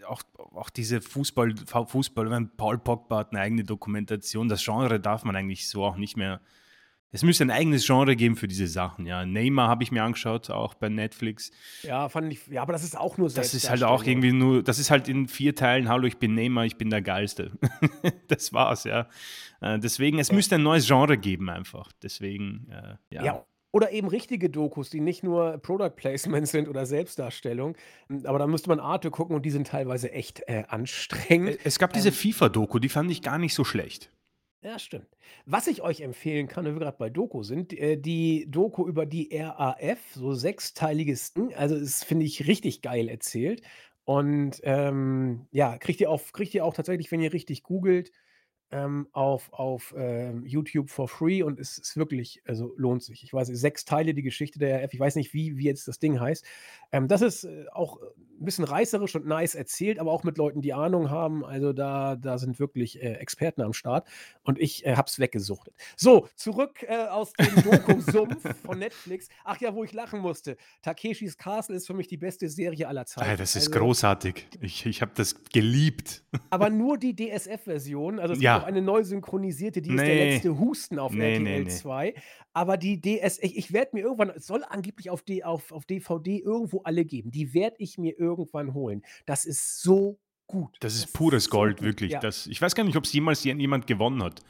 [0.07, 1.55] auch auch diese Fußball
[1.87, 4.47] Fußball wenn Paul Pogba hat 'ne eigene Dokumentation.
[4.49, 6.41] Das Genre darf man eigentlich so auch nicht mehr
[7.11, 9.25] es müsste ein eigenes Genre geben für diese Sachen, ja.
[9.25, 11.51] Neymar habe ich mir angeschaut, auch bei Netflix.
[11.83, 14.61] Ja, fand ich ja, aber das ist auch nur Das ist halt auch irgendwie nur
[14.63, 17.51] das ist halt in 4 Teilen: „Hallo, ich bin Neymar, ich bin der Geilste.“
[18.27, 19.07] Das war's, ja.
[19.61, 20.35] Äh, deswegen es Ja.
[20.35, 21.91] müsste ein neues Genre geben einfach.
[22.03, 23.23] Deswegen, äh, ja.
[23.23, 27.75] Ja, oder eben richtige Dokus, die nicht nur Product Placement sind oder Selbstdarstellung.
[28.09, 31.57] Hm, aber da müsste man Arte gucken und die sind teilweise echt, äh, anstrengend.
[31.63, 34.11] es gab diese Ähm FIFA-Doku, die fand ich gar nicht so schlecht.
[34.63, 35.07] Ja, stimmt.
[35.45, 39.05] Was ich euch empfehlen kann, wenn wir grad bei Doku sind, äh, die Doku über
[39.05, 41.33] die RAF, so sechsteiliges.
[41.55, 43.61] Also, das finde ich richtig geil erzählt.
[44.03, 48.11] Und, ähm, ja, kriegt ihr auf kriegt ihr auch tatsächlich, wenn ihr richtig googelt,
[48.71, 53.23] ähm, auf auf, ähm, YouTube for free und es ist wirklich also, lohnt sich.
[53.23, 54.93] Ich weiß 6 Teile, die Geschichte der RAF.
[54.93, 56.45] Ich weiß nicht, wie wie jetzt das Ding heißt.
[56.91, 57.97] Ähm, das ist, äh, auch
[58.39, 61.43] 'n bisschen reißerisch und nice erzählt, aber auch mit Leuten, die Ahnung haben.
[61.45, 64.07] Also, da da sind wirklich, äh, Experten am Start
[64.43, 65.73] und ich, äh, habe es weggesuchtet.
[65.95, 69.27] So, zurück, äh, aus dem Doku-Sumpf von Netflix.
[69.43, 70.57] Ach ja, wo ich lachen musste.
[70.81, 73.37] Takeshis Castle ist für mich die beste Serie aller Zeiten.
[73.37, 74.47] das ist Also großartig.
[74.61, 76.23] Ich ich habe das geliebt.
[76.49, 78.19] aber nur die DSF-Version.
[78.19, 81.63] Also, es auch eine neu synchronisierte, die ist der letzte Husten auf Ne, ne, RTL
[81.65, 81.69] ne.
[81.69, 82.13] 2.
[82.53, 85.85] Aber die DS ich ich werde mir irgendwann es soll angeblich auf D auf auf
[85.85, 87.31] DVD irgendwo alle geben.
[87.31, 89.03] Die werde ich mir irgendwann holen.
[89.25, 90.75] Das ist so gut.
[90.79, 91.85] Das ist Das pures ist so Gold, gut.
[91.85, 92.11] wirklich.
[92.13, 92.19] Ja.
[92.19, 94.41] Das ich weiß gar nicht, ob's jemals jen jemand gewonnen hat.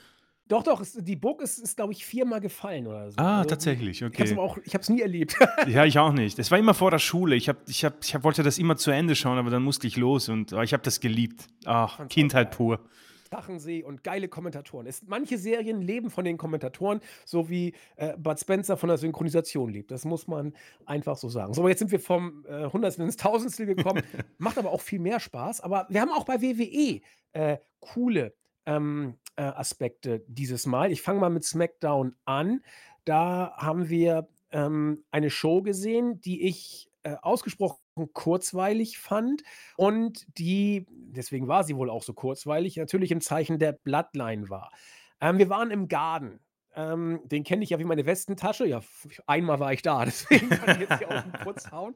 [0.50, 3.18] Doch, doch, es die Book ist ist, glaube ich, viermal gefallen oder so.
[3.18, 4.24] Ah, Also, tatsächlich, es okay.
[4.64, 5.36] ich habe es nie erlebt.
[5.68, 6.40] Ja, ich auch nicht.
[6.40, 7.36] Es war immer vor der Schule.
[7.36, 9.88] Ich habe ich habe ich habe wollte das immer zu Ende schauen, aber dann musste
[9.88, 11.48] ich los und ah, ich habe das geliebt.
[11.66, 12.80] Ach, Kindheit pur.
[13.38, 14.88] Drachensee und geile Kommentatoren.
[14.88, 19.70] Es manche Serien leben von den Kommentatoren, so wie, äh, Bud Spencer von der Synchronisation
[19.70, 19.92] lebt.
[19.92, 20.54] Das muss man
[20.86, 21.54] einfach so sagen.
[21.54, 24.02] So, aber jetzt sind wir vom, äh, Hundertstel ins Tausendstel gekommen.
[24.40, 25.62] Macht aber auch viel mehr Spaß.
[25.62, 27.02] Aber wir haben auch bei WWE,
[27.34, 28.34] äh, coole,
[28.66, 30.92] ähm, äh, Aspekte dieses Mal.
[30.92, 32.62] Ich fange mal mit SmackDown an.
[33.06, 39.44] Da haben wir, ähm, eine Show gesehen, die ich, äh, ausgesprochen kurzweilig fand
[39.76, 44.72] und die deswegen war sie wohl auch so kurzweilig, natürlich im Zeichen der Bloodline war.
[45.22, 46.40] Ähm, wir waren im Garden.
[46.76, 48.68] Ähm, den kenne ich ja wie meine Westentasche.
[48.68, 48.82] Ja,
[49.26, 51.96] einmal war ich da, deswegen kann ich jetzt hier aus'm Putz hauen.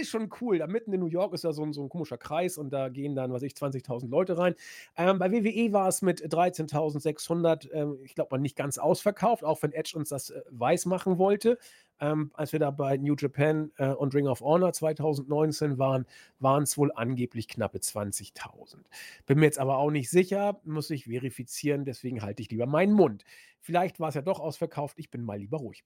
[0.00, 0.58] Ist schon cool.
[0.58, 2.88] Da mitten in New York ist da so 'n so 'n komischer Kreis und da
[2.88, 4.54] gehen dann, was weiß ich, 20.000 Leute rein.
[4.96, 9.62] Ähm, bei WWE war es mit 13.600, ähm, ich glaube mal, nicht ganz ausverkauft, auch
[9.62, 11.58] wenn Edge uns das, äh, weismachen wollte.
[12.00, 16.06] Ähm, als wir da bei New Japan, äh, und Ring of Honor 2019 waren,
[16.38, 18.88] waren's wohl angeblich knappe 20.000.
[19.26, 22.92] Bin mir jetzt aber auch nicht sicher, muss ich verifizieren, deswegen halte ich lieber meinen
[22.92, 23.24] Mund.
[23.60, 25.84] Vielleicht war's ja doch ausverkauft, ich bin mal lieber ruhig.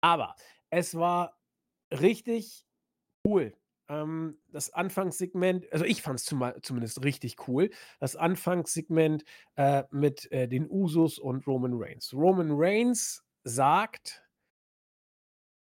[0.00, 0.36] Aber
[0.70, 1.38] es war
[1.92, 2.66] richtig
[3.26, 3.54] cool.
[3.88, 7.70] Ähm, das Anfangssegment also, ich fand's zumal zumindest richtig cool.
[8.00, 9.24] Das Anfangssegment,
[9.56, 12.12] äh, mit, äh, den Usos und Roman Reigns.
[12.14, 14.25] Roman Reigns sagt: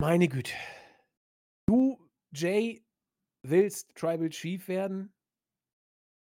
[0.02, 0.56] „Meine Güte,
[1.70, 2.84] du, Jay,
[3.46, 5.14] willst Tribal Chief werden?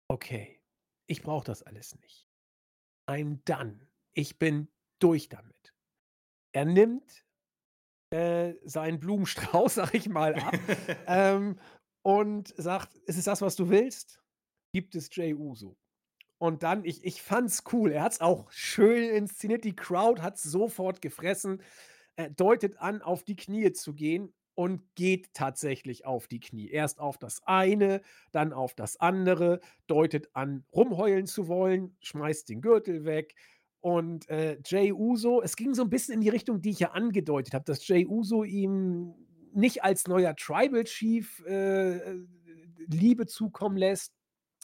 [0.09, 0.61] Okay,
[1.09, 2.25] ich brauche das alles nicht.
[3.11, 3.85] I'm done.
[4.13, 4.69] Ich bin
[5.01, 5.73] durch damit.“
[6.53, 7.25] Er nimmt,
[8.13, 10.55] äh, seinen Blumenstrauß, sage ich mal, ab,
[11.07, 11.59] ähm,
[12.01, 14.23] und sagt: „Ist es das, was du willst?
[14.73, 15.75] Gibt es Jey Uso.“
[16.37, 17.91] Und dann ich ich fand's cool.
[17.91, 19.65] Er hat's auch schön inszeniert.
[19.65, 21.61] Die Crowd hat's sofort gefressen.
[22.19, 26.69] Er deutet an, auf die Knie zu gehen und geht tatsächlich auf die Knie.
[26.69, 28.01] Erst auf das eine,
[28.31, 33.35] dann auf das andere, deutet an, rumheulen zu wollen, schmeißt den Gürtel weg
[33.81, 36.91] und, äh, Jey Uso es ging so 'n bisschen in die Richtung, die ich ja
[36.91, 39.13] angedeutet habe, dass Jey Uso ihm
[39.53, 42.25] nicht als neuer Tribal Chief, äh, äh,
[42.87, 44.13] Liebe zukommen lässt,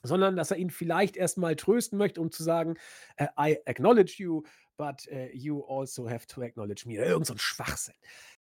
[0.03, 2.75] sondern dass er ihn vielleicht erst mal trösten möchte, um zu sagen,
[3.17, 4.41] äh: „I acknowledge you,
[4.81, 7.95] but, äh, you also have to acknowledge me.“ Irgend so 'n Schwachsinn.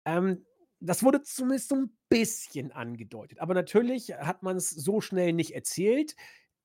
[0.05, 0.45] Ähm,
[0.81, 6.15] das wurde zumindest so 'n bisschen angedeutet, aber natürlich hat man's so schnell nicht erzählt.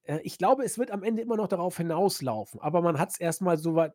[0.05, 3.43] Äh, ich glaube, es wird am Ende immer noch darauf hinauslaufen, aber man hat's erst
[3.43, 3.93] mal so äh,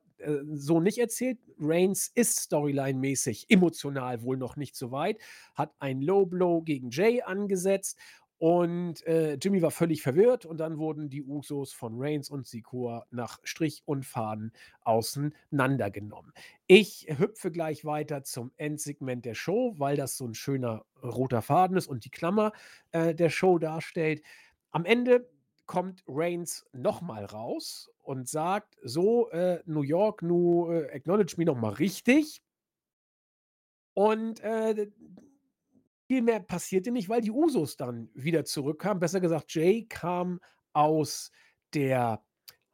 [0.54, 1.40] so nicht erzählt.
[1.60, 5.20] Reigns ist storyline-mäßig emotional wohl noch nicht so weit,
[5.56, 7.98] hat einen Low Blow gegen Jey angesetzt
[8.44, 13.06] und, äh, Jimmy war völlig verwirrt und dann wurden die Usos von Reigns und Sikoa
[13.10, 14.52] nach Strich und Faden
[14.82, 16.34] auseinandergenommen.
[16.68, 21.78] Ich hüpfe gleich weiter zum Endsegment der Show, weil das so 'n schöner roter Faden
[21.78, 22.52] ist und die Klammer,
[22.92, 24.22] äh, der Show darstellt.
[24.72, 25.30] Am Ende
[25.66, 31.46] kommt Reigns noch mal raus und sagt: „So, äh, New York, nu, äh, acknowledge me
[31.46, 32.42] noch mal richtig.“
[33.98, 34.88] Und, äh,
[36.08, 39.00] viel mehr passierte nicht, weil die Usos dann wieder zurückkamen.
[39.00, 40.40] Besser gesagt, Jey kam
[40.74, 41.32] aus
[41.74, 42.24] der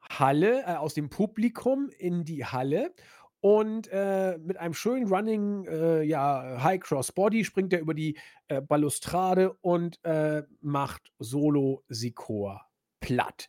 [0.09, 2.93] Halle äh, aus dem Publikum in die Halle
[3.41, 8.17] und, äh, mit einem schönen Running, äh, ja, High Cross Body springt er über die,
[8.47, 12.65] äh, Balustrade und, äh, macht Solo Sikoa
[12.99, 13.47] platt.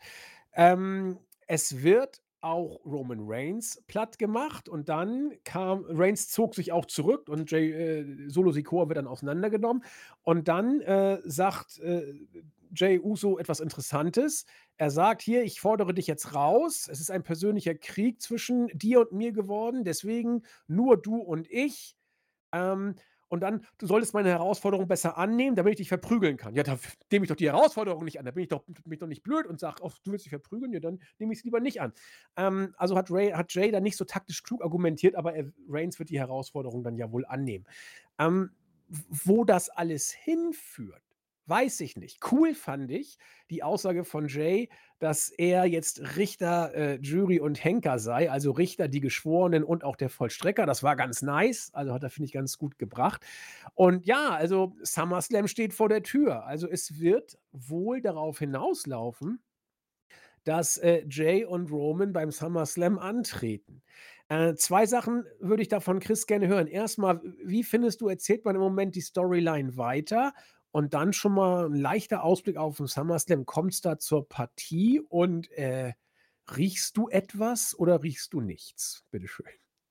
[0.52, 7.28] Ähm, es wird auch Roman Reigns plattgemacht und dann kam Reigns zog sich auch zurück
[7.28, 9.84] und Jey äh, Solo Sikoa wird dann auseinandergenommen
[10.22, 12.14] und dann, äh, sagt, äh,
[12.74, 14.44] Jey Uso etwas Interessantes.
[14.76, 16.88] Er sagt: „Hier, ich fordere dich jetzt raus.
[16.90, 21.96] Es ist ein persönlicher Krieg zwischen dir und mir geworden, deswegen nur du und ich.
[22.52, 22.94] Ähm,
[23.30, 26.96] und dann: ‚Du solltest meine Herausforderung besser annehmen, damit ich dich verprügeln kann.‘“ Ja, f
[27.12, 28.26] nehme ich doch die Herausforderung nicht an.
[28.26, 30.30] Da bin ich doch bin ich doch nicht blöd und sage: „Och, du willst mich
[30.30, 30.72] verprügeln?
[30.74, 31.92] Ja, dann nehme ich's lieber nicht an.“
[32.36, 35.98] Ähm, also hat Ray hat Jey da nicht so taktisch klug argumentiert, aber er Reigns
[35.98, 37.66] wird die Herausforderung dann ja wohl annehmen.
[38.18, 38.50] Ähm,
[38.88, 41.02] wo das alles hinführt,
[41.50, 42.20] weiß ich nicht.
[42.32, 43.18] Cool fand ich
[43.50, 48.88] die Aussage von Jey, dass er jetzt Richter, äh, Jury und Henker sei, also Richter,
[48.88, 50.66] die Geschworenen und auch der Vollstrecker.
[50.66, 53.24] Das war ganz nice, also hat er, finde ich, ganz gut gebracht.
[53.74, 56.46] Und ja, also SummerSlam steht vor der Tür.
[56.46, 59.42] Also, es wird wohl darauf hinauslaufen,
[60.44, 63.82] dass, äh, Jey und Roman beim SummerSlam antreten.
[64.28, 66.66] Äh, 2 Sachen würde ich da von Chris gerne hören.
[66.66, 70.32] Erst mal, w wie findest du, erzählt man im Moment die Storyline weiter?
[70.72, 73.44] Und dann schon mal 'n leichter Ausblick auf 'n SummerSlam.
[73.46, 75.92] Kommt's da zur Partie und, äh,
[76.56, 79.04] riechst du etwas oder riechst du nichts?
[79.10, 79.46] Bitte schön.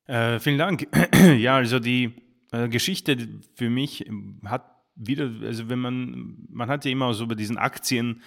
[0.07, 0.87] Äh, vielen Dank.
[1.37, 2.13] Ja, also die,
[2.51, 3.17] äh, Geschichte
[3.55, 4.65] für mich, ähm, hat
[4.95, 8.21] wieder also wenn man man hat ja immer so bei diesen Aktien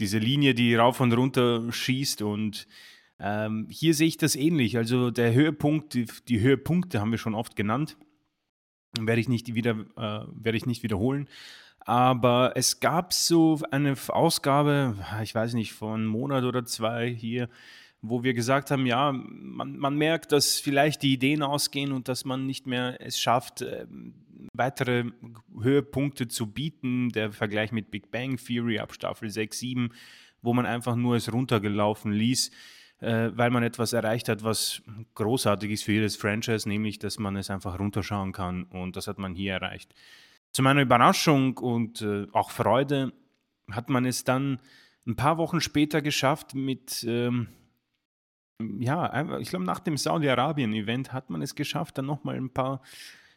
[0.00, 2.66] diese Linie, die rauf und runter schießt und,
[3.20, 4.76] ähm, hier sehe ich das ähnlich.
[4.76, 7.96] Also, der Höhepunkt die die Höhepunkte haben wir schon oft genannt.
[8.98, 11.28] Werde ich nicht wieder äh, werde ich nicht wiederholen.
[11.88, 17.48] Aber es gab so eine Ausgabe, ich weiß nicht, vor 'n Monat oder 2 hier,
[18.02, 22.26] wo wir gesagt haben: „Ja, man man merkt, dass vielleicht die Ideen ausgehen und dass
[22.26, 24.12] man nicht mehr es schafft, ähm,
[24.52, 25.04] weitere
[25.62, 29.88] Höhepunkte zu bieten.“ Der Vergleich mit Big Bang Theory ab Staffel 6, 7,
[30.42, 32.50] wo man einfach nur es runtergelaufen ließ,
[33.00, 34.82] äh, weil man etwas erreicht hat, was
[35.14, 39.16] großartig ist für jedes Franchise, nämlich, dass man es einfach runterschauen kann und das hat
[39.18, 39.94] man hier erreicht.
[40.58, 43.12] Zu meiner Überraschung und, äh, auch Freude
[43.70, 44.58] hat man es dann
[45.06, 47.46] 'n paar Wochen später geschafft mit, ähm
[48.80, 52.82] ja, ich glaube, nach dem Saudi-Arabien-Event hat man es geschafft, dann noch mal 'n paar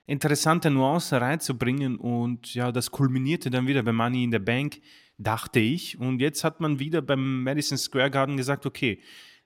[0.07, 4.81] interessante Nuancen reinzubringen und ja, das kulminierte dann wieder bei Money in the Bank,
[5.19, 5.99] dachte ich.
[5.99, 8.99] Und jetzt hat man wieder beim Madison Square Garden gesagt: „Okay,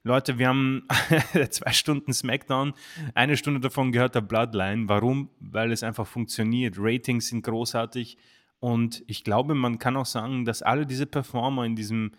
[0.05, 0.87] Leute, wir haben
[1.49, 2.73] 2 Stunden SmackDown,
[3.15, 5.29] 1 Stunde davon gehört der Bloodline.“ Warum?
[5.39, 6.75] Weil es einfach funktioniert.
[6.77, 8.17] Ratings sind großartig
[8.59, 12.11] und ich glaube, man kann auch sagen, dass alle diese Performer in diesem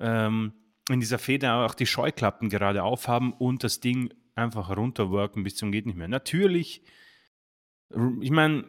[0.00, 0.52] ähm,
[0.90, 5.70] in dieser Fehde auch die Scheuklappen gerade aufhaben und das Ding einfach runterworken bis zum
[5.70, 6.08] geht nicht mehr.
[6.08, 6.82] Natürlich
[8.20, 8.64] ich meine,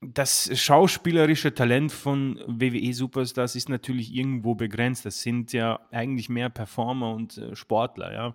[0.00, 5.06] das schauspielerische Talent von WWE-Superstars ist natürlich irgendwo begrenzt.
[5.06, 8.34] Das sind ja eigentlich mehr Performer und, äh, Sportler, ja.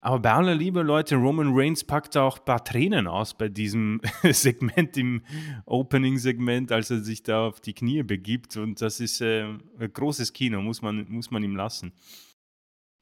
[0.00, 4.02] Aber bei aller Liebe, Leute, Roman Reigns packt auch ein paar Tränen aus bei diesem
[4.22, 5.22] Segment im
[5.64, 8.58] Opening-Segment, als er sich da auf die Knie begibt.
[8.58, 11.94] Und das ist äh, ein großes Kino, muss man, muss man ihm lassen.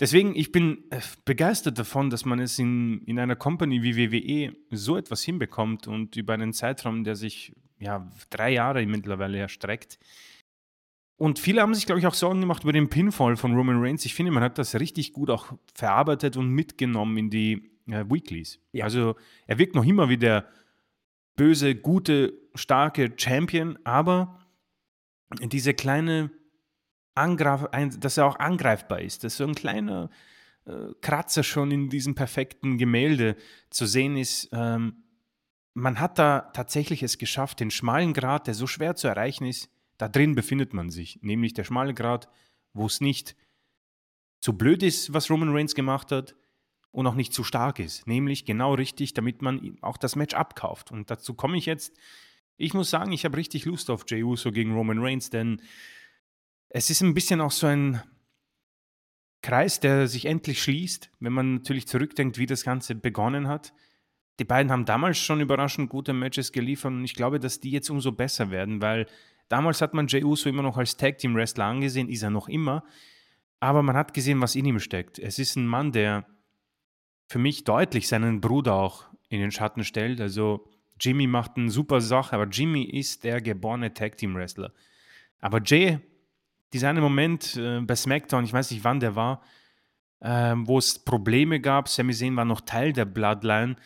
[0.01, 4.57] Deswegen, ich bin äh, begeistert davon, dass man es in, in einer Company wie WWE
[4.71, 9.99] so etwas hinbekommt und über einen Zeitraum, der sich ja drei Jahre mittlerweile erstreckt.
[11.17, 14.05] Und viele haben sich, glaube ich, auch Sorgen gemacht über den Pinfall von Roman Reigns.
[14.05, 18.59] Ich finde, man hat das richtig gut auch verarbeitet und mitgenommen in die äh, Weeklies.
[18.73, 18.85] Ja.
[18.85, 19.15] Also
[19.47, 20.49] er wirkt noch immer wie der
[21.37, 24.39] böse, gute, starke Champion, aber
[25.41, 26.31] diese kleine
[27.15, 30.11] Angreif, dass er auch angreifbar ist, dass so ein kleiner
[30.65, 33.37] äh, Kratzer schon in diesem perfekten Gemälde
[33.71, 34.49] zu sehen ist.
[34.53, 35.05] Ähm,
[35.75, 39.71] man hat da tatsächlich es geschafft, den schmalen Grat, der so schwer zu erreichen ist,
[39.99, 42.29] da drin befindet man sich, nämlich der schmale Grat,
[42.73, 43.37] wo es nicht
[44.41, 46.35] zu blöd ist, was Roman Reigns gemacht hat,
[46.93, 50.93] und auch nicht zu stark ist, nämlich genau richtig, damit man auch das Match abkauft.
[50.93, 51.97] Und dazu komme ich jetzt.
[52.59, 55.63] Ich muss sagen, ich habe richtig Lust auf Jey Uso gegen Roman Reigns, denn
[56.75, 58.03] es ist ein bisschen auch so ein
[59.43, 63.75] Kreis, der sich endlich schließt, wenn man natürlich zurückdenkt, wie das Ganze begonnen hat.
[64.39, 67.91] Die beiden haben damals schon überraschend gute Matches geliefert und ich glaube, dass die jetzt
[67.91, 69.07] umso besser werden, weil
[69.49, 72.49] damals hat man Jey Uso immer noch als Tag Team Wrestler angesehen, ist er noch
[72.49, 72.85] immer,
[73.61, 75.19] aber man hat gesehen, was in ihm steckt.
[75.19, 76.27] Es ist ein Mann, der
[77.29, 80.21] für mich deutlich seinen Bruder auch in den Schatten stellt.
[80.21, 80.67] Also
[80.99, 84.73] Jimmy macht eine super Sache, aber Jimmy ist der geborene Tag Team Wrestler.
[85.41, 86.01] Aber Jay
[86.73, 89.43] dieser eine Moment äh, bei SmackDown, ich weiß nicht wann der war,
[90.21, 91.89] äh, wo es Probleme gab.
[91.89, 93.77] Sami Zayn war noch Teil der Bloodline,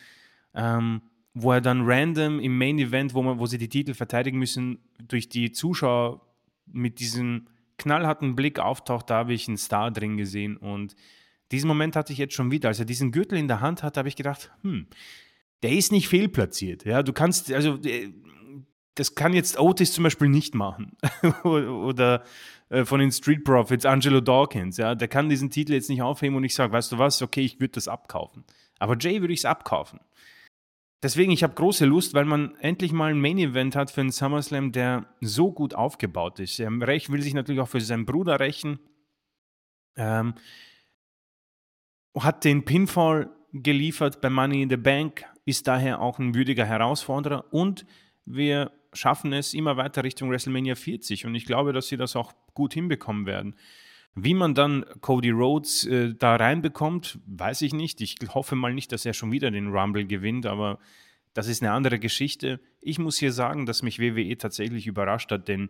[0.53, 1.01] ähm,
[1.33, 4.79] wo er dann random im Main Event, wo, man, wo sie die Titel verteidigen müssen,
[4.99, 6.21] durch die Zuschauer
[6.65, 7.47] mit diesem
[7.77, 9.09] knallharten Blick auftaucht.
[9.09, 10.95] Da habe ich einen Star drin gesehen und
[11.51, 12.69] diesen Moment hatte ich jetzt schon wieder.
[12.69, 14.87] Als er diesen Gürtel in der Hand hatte, habe ich gedacht, hm,
[15.63, 16.85] der ist nicht fehlplatziert.
[16.85, 18.11] Ja, du kannst, also äh,
[18.95, 20.97] das kann jetzt Otis zum Beispiel nicht machen.
[21.43, 22.23] Oder
[22.69, 24.77] äh, von den Street Profits, Angelo Dawkins.
[24.77, 27.41] Ja, der kann diesen Titel jetzt nicht aufheben und ich sage, weißt du was, okay,
[27.41, 28.43] ich würde das abkaufen.
[28.79, 29.99] Aber Jay würde ich es abkaufen.
[31.03, 34.11] Deswegen, ich habe große Lust, weil man endlich mal ein Main Event hat für einen
[34.11, 36.59] SummerSlam, der so gut aufgebaut ist.
[36.59, 38.79] Er will sich natürlich auch für seinen Bruder rächen.
[39.95, 40.33] Ähm,
[42.17, 47.45] hat den Pinfall geliefert bei Money in the Bank, ist daher auch ein würdiger Herausforderer
[47.51, 47.85] und
[48.25, 52.33] wir schaffen es immer weiter Richtung WrestleMania 40 und ich glaube, dass sie das auch
[52.57, 53.55] gut hinbekommen werden.
[54.15, 58.01] Wie man dann Cody Rhodes äh, da reinbekommt, weiß ich nicht.
[58.01, 60.79] Ich hoffe mal nicht, dass er schon wieder den Rumble gewinnt, aber
[61.35, 62.59] das ist eine andere Geschichte.
[62.81, 65.69] Ich muss hier sagen, dass mich WWE tatsächlich überrascht hat, denn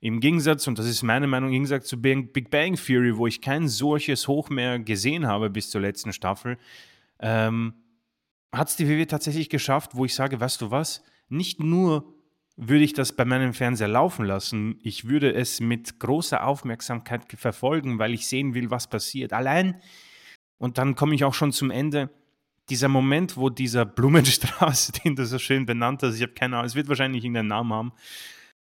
[0.00, 3.40] im Gegensatz, und das ist meine Meinung, im Gegensatz zu Big Bang Theory, wo ich
[3.40, 6.58] kein solches Hoch mehr gesehen habe bis zur letzten Staffel,
[7.20, 7.72] ähm,
[8.52, 12.17] hat es die WWE tatsächlich geschafft, wo ich sage, weißt du was, nicht nur
[12.60, 14.80] würde ich das bei meinem Fernseher laufen lassen.
[14.82, 19.32] Ich würde es mit großer Aufmerksamkeit verfolgen, weil ich sehen will, was passiert.
[19.32, 19.80] Allein,
[20.58, 22.10] und dann komme ich auch schon zum Ende,
[22.68, 26.66] dieser Moment, wo dieser Blumenstraße, den du so schön benannt hast, ich habe keine Ahnung,
[26.66, 27.92] es wird wahrscheinlich irgendeinen Namen haben,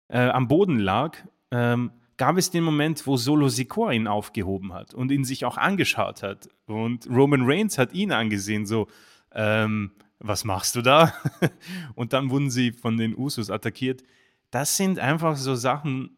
[0.09, 1.17] äh, am Boden lag,
[1.51, 5.57] ähm, gab es den Moment, wo Solo Sikoa ihn aufgehoben hat und ihn sich auch
[5.57, 6.49] angeschaut hat.
[6.65, 8.87] Und Roman Reigns hat ihn angesehen, so,
[9.33, 11.13] ähm, was machst du da?
[11.95, 14.03] Und dann wurden sie von den Usos attackiert.
[14.51, 16.17] Das sind einfach so Sachen,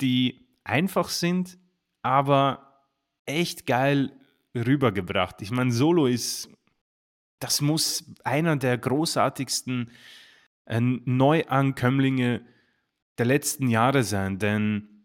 [0.00, 1.58] die einfach sind,
[2.02, 2.84] aber
[3.24, 4.12] echt geil
[4.54, 5.42] rübergebracht.
[5.42, 6.48] Ich meine, Solo ist,
[7.38, 9.90] das muss einer der großartigsten
[10.64, 12.44] äh, Neuankömmlinge
[13.18, 15.04] der letzten Jahre sein, denn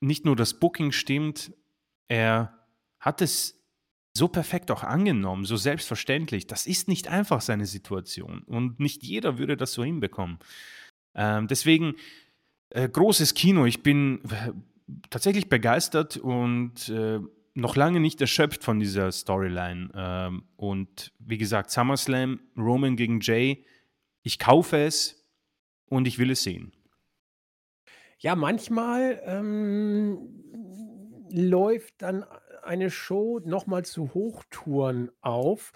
[0.00, 1.52] nicht nur das Booking stimmt,
[2.08, 2.66] er
[3.00, 3.55] hat es
[4.16, 6.46] so perfekt auch angenommen, so selbstverständlich.
[6.46, 10.38] Das ist nicht einfach seine Situation und nicht jeder würde das so hinbekommen.
[11.14, 11.94] Ähm, deswegen
[12.70, 13.66] äh, großes Kino.
[13.66, 14.52] Ich bin äh,
[15.10, 17.20] tatsächlich begeistert und äh,
[17.54, 19.90] noch lange nicht erschöpft von dieser Storyline.
[19.94, 23.64] Ähm, und wie gesagt, SummerSlam, Roman gegen Jay,
[24.22, 25.24] ich kaufe es
[25.86, 26.72] und ich will es sehen.
[28.18, 30.44] Ja, manchmal ähm,
[31.30, 32.24] läuft dann
[32.66, 35.72] eine Show nochmal zu Hochtouren auf,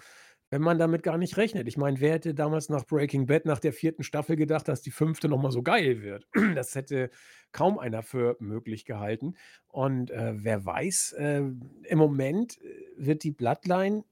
[0.49, 1.67] wenn man damit gar nicht rechnet.
[1.67, 4.91] Ich meine, wer hätte damals nach Breaking Bad, nach der vierten Staffel gedacht, dass die
[4.91, 6.27] fünfte nochmal so geil wird?
[6.55, 7.09] Das hätte
[7.51, 9.35] kaum einer für möglich gehalten.
[9.67, 12.67] Und äh, wer weiß, äh, im Moment äh,
[12.97, 14.03] wird die Bloodline,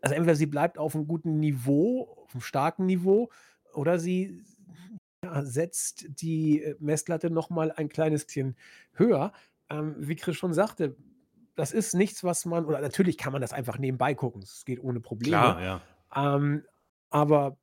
[0.00, 3.30] also entweder sie bleibt auf einem guten Niveau, auf einem starken Niveau,
[3.72, 4.44] oder sie
[5.42, 8.56] setzt die, äh, Messlatte noch mal ein kleines bisschen
[8.92, 9.32] höher.
[9.70, 10.96] Ähm, wie Chris schon sagte,
[11.56, 14.42] das ist nichts, was man oder natürlich kann man das einfach nebenbei gucken.
[14.42, 15.56] Es geht ohne Probleme.
[15.56, 15.80] Klar, ja.
[16.14, 16.64] Ähm,
[17.10, 17.58] aber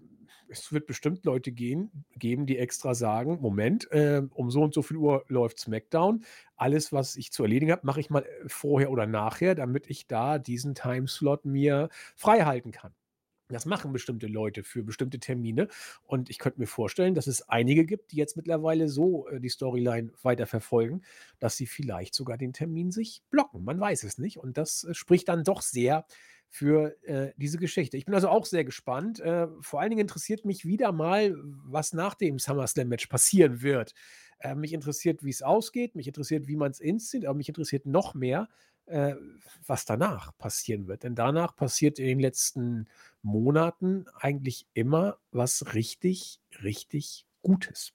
[0.49, 4.81] es wird bestimmt Leute gehen geben, die extra sagen: „Moment, äh, um so und so
[4.83, 6.25] viel Uhr läuft SmackDown.
[6.57, 10.07] Alles, was ich zu erledigen habe, mache ich mal, äh, vorher oder nachher, damit ich
[10.07, 12.93] da diesen Timeslot mir freihalten kann.“
[13.53, 15.67] Das machen bestimmte Leute für bestimmte Termine
[16.03, 19.49] und ich könnte mir vorstellen, dass es einige gibt, die jetzt mittlerweile so, äh, die
[19.49, 21.03] Storyline weiterverfolgen,
[21.39, 23.63] dass sie vielleicht sogar den Termin sich blocken.
[23.63, 26.05] Man weiß es nicht und das, äh, spricht dann doch sehr
[26.49, 27.95] für, äh, diese Geschichte.
[27.95, 29.19] Ich bin also auch sehr gespannt.
[29.21, 31.33] Äh, vor allen Dingen interessiert mich wieder mal,
[31.65, 33.93] was nach dem SummerSlam-Match passieren wird.
[34.55, 38.15] Mich interessiert, wie es ausgeht, mich interessiert, wie man es inszeniert, aber mich interessiert noch
[38.15, 38.49] mehr,
[38.85, 39.15] äh,
[39.65, 41.03] was danach passieren wird.
[41.03, 42.87] Denn danach passiert in den letzten
[43.21, 47.93] Monaten eigentlich immer was richtig, richtig Gutes.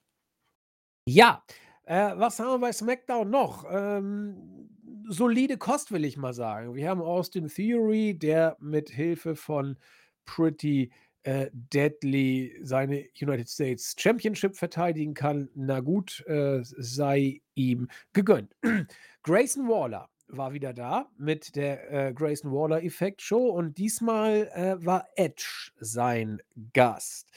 [1.05, 1.43] Ja,
[1.83, 3.65] äh, was haben wir bei SmackDown noch?
[3.69, 4.69] Ähm,
[5.07, 6.75] solide Kost, will ich mal sagen.
[6.75, 9.77] Wir haben Austin Theory, der mit Hilfe von
[10.25, 10.91] Pretty,
[11.23, 15.49] äh, Deadly seine United States Championship verteidigen kann.
[15.55, 18.53] Na gut, äh, sei ihm gegönnt.
[19.23, 24.85] Grayson Waller war wieder da mit der, äh, Grayson Waller Effekt Show und diesmal, äh,
[24.85, 26.41] war Edge sein
[26.73, 27.29] Gast.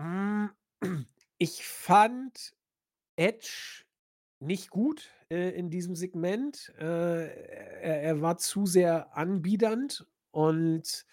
[0.00, 0.50] Hm,
[1.38, 2.54] ich fand
[3.16, 3.84] Edge
[4.40, 6.72] nicht gut, äh, in diesem Segment.
[6.78, 7.26] Äh,
[7.82, 11.04] er er war zu sehr anbiedernd und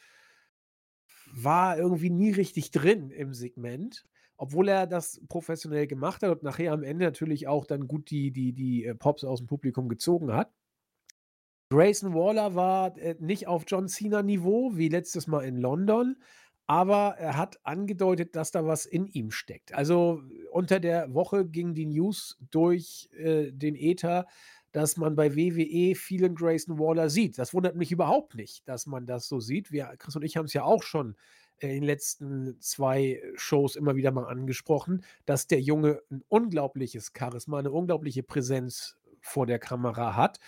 [1.33, 4.05] war irgendwie nie richtig drin im Segment,
[4.37, 8.31] obwohl er das professionell gemacht hat und nachher am Ende natürlich auch dann gut die
[8.31, 10.51] die die, äh, Pops aus'm Publikum gezogen hat.
[11.71, 16.15] Grayson Waller war, äh, nicht auf John Cena Niveau wie letztes Mal in London,
[16.67, 19.73] aber er hat angedeutet, dass da was in ihm steckt.
[19.73, 24.27] Also, unter der Woche ging die News durch, äh, den Äther,
[24.71, 27.37] dass man bei WWE vielen Grayson Waller sieht.
[27.39, 29.71] Das wundert mich überhaupt nicht, dass man das so sieht.
[29.71, 31.15] Wir Chris und ich haben's ja auch schon,
[31.59, 37.11] äh, in den letzten 2 Shows immer wieder mal angesprochen, dass der Junge 'n unglaubliches
[37.17, 40.39] Charisma, 'ne unglaubliche Präsenz vor der Kamera hat.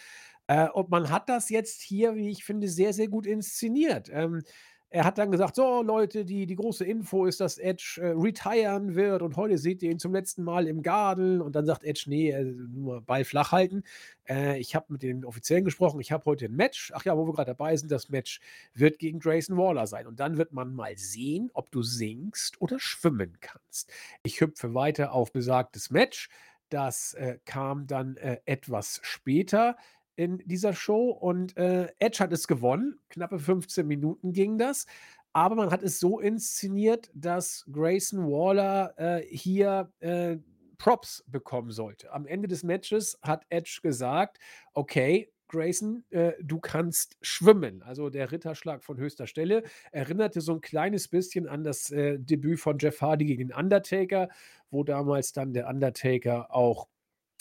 [0.47, 4.09] Äh, und man hat das jetzt hier, wie ich finde, sehr, sehr gut inszeniert.
[4.11, 4.41] Ähm,
[4.89, 8.95] er hat dann gesagt: „So Leute, die die große Info ist, dass Edge, äh, retiren
[8.95, 12.05] wird und heute seht ihr ihn zum letzten Mal im Garden.“ Und dann sagt Edge:
[12.09, 13.83] „Ne, äh, nur Ball flach halten.
[14.29, 16.91] Äh, ich habe mit den Offiziellen gesprochen, ich habe heute 'n Match.
[16.95, 18.39] Ach ja, wo wir grad dabei sind, das Match
[18.73, 20.07] wird gegen Grayson Waller sein.
[20.07, 23.91] Und dann wird man mal sehen, ob du singst oder schwimmen kannst.“
[24.23, 26.29] Ich hüpfe weiter auf besagtes Match.
[26.69, 29.77] Das, äh, kam dann, äh, etwas später
[30.17, 32.99] in dieser Show und, äh, Edge hat es gewonnen.
[33.09, 34.87] Knappe 15 Minuten ging das,
[35.33, 40.37] aber man hat es so inszeniert, dass Grayson Waller, äh, hier, äh,
[40.79, 42.11] Props bekommen sollte.
[42.13, 44.39] Am Ende des Matches hat Edge gesagt:
[44.73, 50.61] „Okay, Grayson, äh, du kannst schwimmen.“ Also, der Ritterschlag von höchster Stelle erinnerte so 'n
[50.61, 54.29] kleines bisschen an das, äh, Debüt von Jeff Hardy gegen den Undertaker,
[54.71, 56.89] wo damals dann der Undertaker auch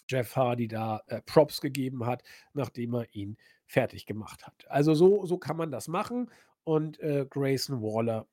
[0.09, 2.23] Jeff Hardy da, äh, Props gegeben hat,
[2.55, 3.37] nachdem er ihn
[3.67, 4.67] fertiggemacht hat.
[4.71, 6.31] Also, so so kann man das machen
[6.65, 8.27] und, äh, Grayson Waller,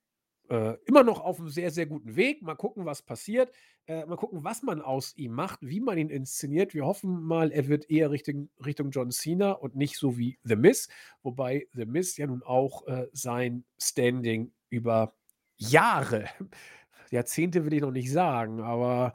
[0.50, 2.42] äh, immer noch auf'm sehr, sehr guten Weg.
[2.42, 3.52] Mal gucken, was passiert.
[3.88, 6.74] Äh, mal gucken, was man aus ihm macht, wie man ihn inszeniert.
[6.74, 10.56] Wir hoffen mal, er wird eher Richtung Richtung John Cena und nicht so wie The
[10.56, 10.88] Miz,
[11.22, 15.16] wobei The Miz ja nun auch, äh, sein Standing über
[15.58, 16.26] Jahre,
[17.12, 19.14] Jahrzehnte will ich noch nicht sagen, aber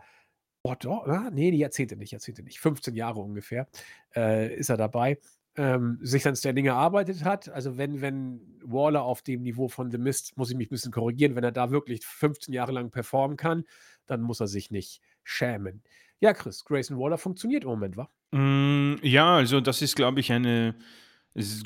[0.65, 2.59] Oh do ah, ne, die Jahrzehnte nicht Jahrzehnte nicht.
[2.61, 3.69] 15 Jahre ungefähr,
[4.17, 5.19] äh, ist er dabei,
[5.57, 7.49] ähm, sich sein Standing erarbeitet hat.
[7.49, 10.93] Also, wenn wenn Waller auf dem Niveau von The Miz muss ich mich 'n bisschen
[10.93, 13.65] korrigieren, wenn er da wirklich 15 Jahre lang performen kann,
[14.07, 15.83] dann muss er sich nicht schämen.
[16.21, 18.09] Ja, Chris, Grayson Waller funktioniert im Moment, wa?
[18.35, 20.75] Hm, ja, also, das ist, glaube ich, eine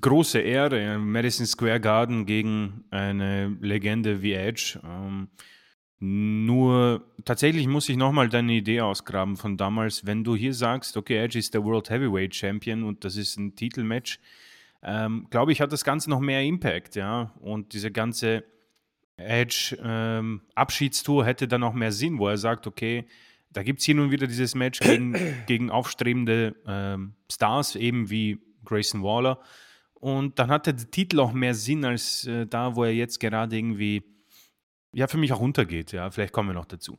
[0.00, 4.80] große Ehre Madison Square Garden gegen eine Legende wie Edge.
[4.84, 5.28] Ähm,
[6.04, 10.04] nur tatsächlich muss ich noch mal deine Idee ausgraben von damals.
[10.04, 13.54] Wenn du hier sagst: „Okay, Edge ist der World Heavyweight Champion und das ist 'n
[13.54, 14.18] Titelmatch“,
[14.82, 17.32] ähm, glaube ich, hat das Ganze noch mehr Impact, ja?
[17.40, 18.42] Und diese ganze
[19.16, 23.06] Edge, ähm, Abschiedstour hätte dann auch mehr Sinn, wo er sagt: „Okay,
[23.50, 25.14] da gibt's hin und wieder dieses Match gegen
[25.46, 29.38] gegen aufstrebende, ähm, Stars, eben wie Grayson Waller.“
[29.94, 33.56] Und dann hat der Titel auch mehr Sinn als, äh, da, wo er jetzt gerade
[33.56, 34.02] irgendwie
[34.92, 36.10] ja, für mich auch untergeht, ja.
[36.10, 36.98] Vielleicht kommen wir noch dazu.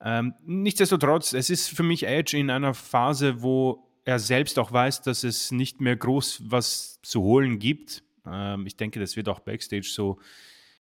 [0.00, 5.02] Ähm, nichtsdestotrotz, es ist für mich Edge in einer Phase, wo er selbst auch weiß,
[5.02, 8.02] dass es nicht mehr groß was zu holen gibt.
[8.26, 10.18] Ähm, ich denke, das wird auch Backstage so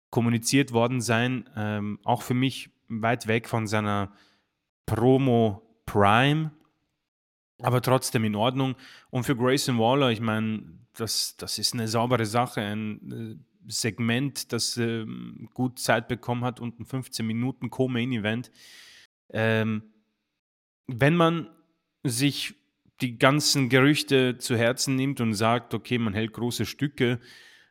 [0.10, 1.50] kommuniziert worden sein.
[1.56, 4.12] Ähm, auch für mich weit weg von seiner
[4.86, 6.52] Promo Prime,
[7.62, 8.76] aber trotzdem in Ordnung.
[9.10, 10.64] Und für Grayson Waller, ich meine,
[10.96, 15.06] das, das ist eine saubere Sache, ein äh, Segment, das äh,
[15.54, 18.52] gut Zeit bekommen hat und ein 15 Minuten Co-Main-Event.
[19.32, 19.84] Ähm,
[20.88, 21.50] wenn man
[22.04, 22.56] sich
[23.02, 27.20] die ganzen Gerüchte zu Herzen nimmt und sagt, okay, man hält große Stücke,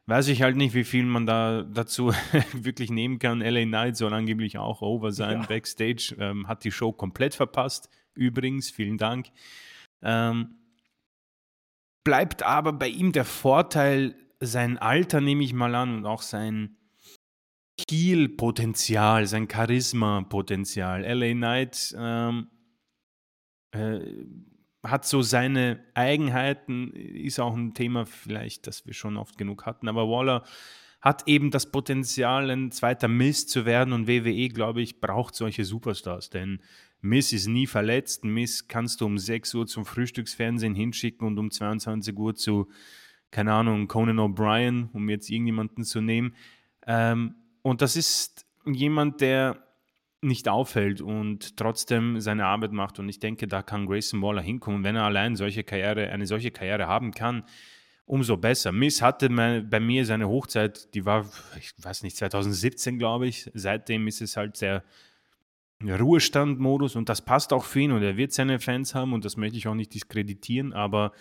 [0.06, 2.12] weiß ich halt nicht, wie viel man da dazu
[2.52, 3.40] wirklich nehmen kann.
[3.40, 5.46] LA Knight soll angeblich auch over sein, ja.
[5.46, 7.88] Backstage, ähm, hat die Show komplett verpasst.
[8.14, 9.28] Übrigens, vielen Dank.
[10.02, 10.56] Ähm,
[12.04, 16.76] bleibt aber bei ihm der Vorteil, sein Alter nehme ich mal an und auch sein
[17.78, 21.02] Kiel-Potenzial, sein Charisma-Potenzial.
[21.04, 22.48] LA Knight ähm,
[23.72, 24.00] äh,
[24.84, 29.88] hat so seine Eigenheiten, ist auch ein Thema vielleicht, das wir schon oft genug hatten,
[29.88, 30.44] aber Waller
[31.00, 35.64] hat eben das Potenzial, ein zweiter Mist zu werden und WWE, glaube ich, braucht solche
[35.64, 36.60] Superstars, denn
[37.00, 41.50] Miss ist nie verletzt, Miss kannst du um 6 Uhr zum Frühstücksfernsehen hinschicken und um
[41.50, 42.68] 22 Uhr zu,
[43.32, 46.36] keine Ahnung, Conan O'Brien, um jetzt irgendjemanden zu nehmen.
[46.86, 49.66] Ähm, und das ist jemand, der
[50.20, 53.00] nicht auffällt und trotzdem seine Arbeit macht.
[53.00, 54.84] Und ich denke, da kann Grayson Waller hinkommen.
[54.84, 57.42] Wenn er allein solche Karriere, eine solche Karriere haben kann,
[58.04, 58.70] umso besser.
[58.70, 61.28] Miss hatte bei mir seine Hochzeit, die war,
[61.58, 63.50] ich weiß nicht, 2017, glaube ich.
[63.54, 64.84] Seitdem ist es halt sehr
[65.82, 69.36] Ruhestandmodus und das passt auch für ihn und er wird seine Fans haben und das
[69.36, 71.12] möchte ich auch nicht diskreditieren, aber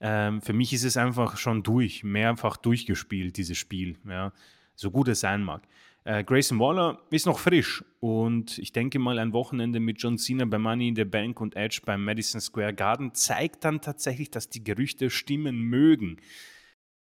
[0.00, 4.32] ähm, für mich ist es einfach schon durch, mehrfach durchgespielt, dieses Spiel, ja,
[4.74, 5.66] so gut es sein mag.
[6.04, 10.44] Äh, Grayson Waller ist noch frisch und ich denke mal, ein Wochenende mit John Cena
[10.44, 14.48] bei Money in the Bank und Edge beim Madison Square Garden zeigt dann tatsächlich, dass
[14.48, 16.16] die Gerüchte stimmen mögen.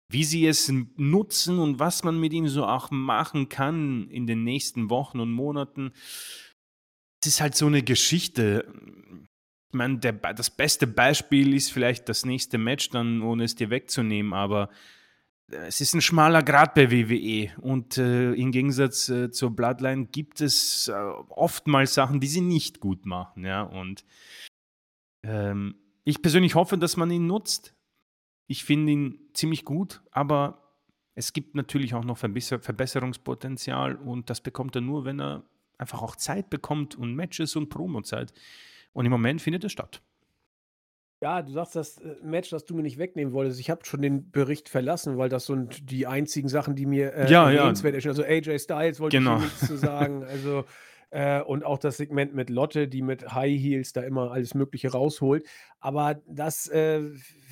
[0.09, 4.43] Wie sie es nutzen und was man mit ihm so auch machen kann in den
[4.43, 5.91] nächsten Wochen und Monaten,
[7.21, 8.71] das ist halt so eine Geschichte.
[9.73, 14.33] Meine, der, das beste Beispiel ist vielleicht das nächste Match, dann ohne es dir wegzunehmen,
[14.33, 14.69] aber
[15.47, 20.41] es ist ein schmaler Grad bei WWE und äh, im Gegensatz äh, zur Bloodline gibt
[20.41, 20.93] es äh,
[21.29, 24.05] oftmals Sachen, die sie nicht gut machen, ja, und
[25.23, 27.75] ähm, ich persönlich hoffe, dass man ihn nutzt.
[28.47, 30.63] Ich finde ihn ziemlich gut, aber
[31.15, 35.43] es gibt natürlich auch noch Verbesser Verbesserungspotenzial und das bekommt er nur, wenn er
[35.77, 38.33] einfach auch Zeit bekommt und Matches und Promo-Zeit.
[38.93, 40.01] Und im Moment findet es statt.
[41.21, 43.59] Ja, du sagst das äh, Match, das du mir nicht wegnehmen wolltest.
[43.59, 47.31] Ich habe schon den Bericht verlassen, weil das sind die einzigen Sachen, die mir äh,
[47.31, 47.63] ja, ja.
[47.63, 49.37] Also AJ Styles wollte genau.
[49.37, 50.23] ich nichts zu sagen.
[50.33, 50.65] Also
[51.13, 54.91] äh, und auch das Segment mit Lotte, die mit High Heels da immer alles Mögliche
[54.91, 55.45] rausholt.
[55.79, 57.03] Aber das äh,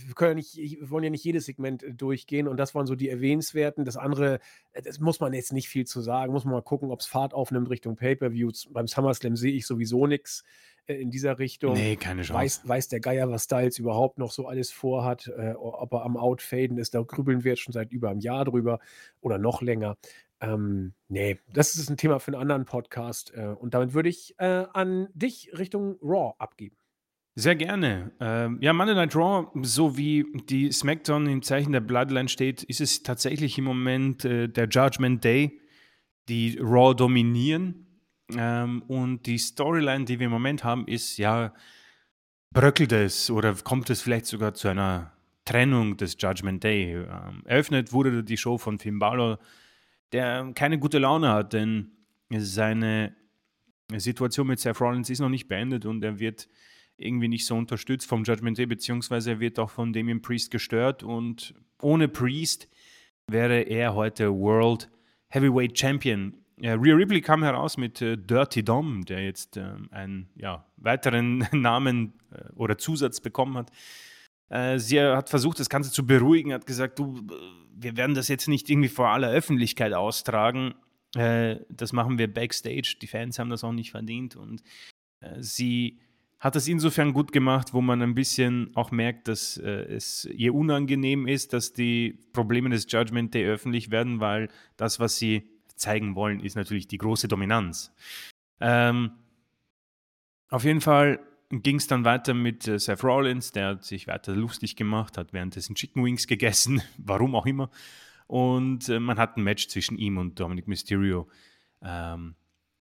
[0.08, 2.88] wir können ja nicht, wir wollen ja nicht jedes Segment äh, durchgehen und das waren
[2.88, 3.86] so die erwähnenswerten.
[3.86, 4.40] Das andere,
[4.74, 6.34] äh, das muss man jetzt nicht viel zu sagen.
[6.34, 8.70] Muss man mal gucken, ob es Fahrt aufnimmt Richtung Pay-Per-Views.
[8.72, 10.44] Beim SummerSlam sehe ich sowieso nichts
[10.88, 11.74] in dieser Richtung.
[11.74, 12.34] Nee, keine Chance.
[12.34, 16.18] Weiß, weiß der Geier, was Styles überhaupt noch so alles vorhat, äh, ob er am
[16.18, 18.80] Outfaden ist, da grübeln wir jetzt schon seit über einem Jahr drüber
[19.22, 19.98] oder noch länger.
[20.42, 23.32] Ähm, nee, das ist ein Thema für einen anderen Podcast.
[23.36, 26.76] Äh, und damit würde ich äh, an dich Richtung Raw abgeben.
[27.36, 28.12] Sehr gerne.
[28.20, 32.82] Ähm, ja, Monday Night Raw, so wie die SmackDown im Zeichen der Bloodline steht, ist
[32.82, 35.62] es tatsächlich im Moment äh, der Judgment Day,
[36.28, 37.88] die Raw dominieren.
[38.36, 41.54] Ähm, und die Storyline, die wir im Moment haben, ist ja,
[42.54, 45.14] bröckelt es oder kommt es vielleicht sogar zu einer
[45.46, 46.96] Trennung des Judgment Day?
[46.96, 49.40] Ähm, eröffnet wurde die Show von Finn Balor,
[50.12, 51.92] der keine gute Laune hat, denn
[52.30, 53.16] seine
[53.98, 56.48] Situation mit Seth Rollins ist noch nicht beendet und er wird
[56.98, 61.04] irgendwie nicht so unterstützt vom Judgment Day, beziehungsweise er wird auch von Damien Priest gestört
[61.04, 62.70] und ohne Priest
[63.28, 64.90] wäre er heute World
[65.30, 66.34] Heavyweight Champion.
[66.58, 71.48] Ja, Rhea Ripley kam heraus mit äh, Dirty Dom, der jetzt äh, einen ja, weiteren
[71.52, 73.72] Namen äh, oder Zusatz bekommen hat.
[74.52, 77.26] Äh, sie hat versucht, das Ganze zu beruhigen, hat gesagt, du,
[77.74, 80.76] wir werden das jetzt nicht irgendwie vor aller Öffentlichkeit austragen.
[81.16, 82.98] Äh, das machen wir backstage.
[83.02, 84.36] Die Fans haben das auch nicht verdient.
[84.36, 84.62] Und
[85.22, 86.00] äh, sie
[86.42, 91.28] hat es insofern gut gemacht, wo man ein bisschen auch merkt, dass es ihr unangenehm
[91.28, 96.40] ist, dass die Probleme des Judgment Day öffentlich werden, weil das, was sie zeigen wollen,
[96.40, 97.94] ist natürlich die große Dominanz.
[98.60, 99.12] Ähm,
[100.50, 101.20] auf jeden Fall
[101.52, 105.34] ging es dann weiter mit äh, Seth Rollins, der hat sich weiter lustig gemacht, hat
[105.34, 107.70] währenddessen Chicken Wings gegessen, warum auch immer.
[108.28, 111.30] Und äh, man hat ein Match zwischen ihm und Dominic Mysterio
[111.82, 112.36] ähm,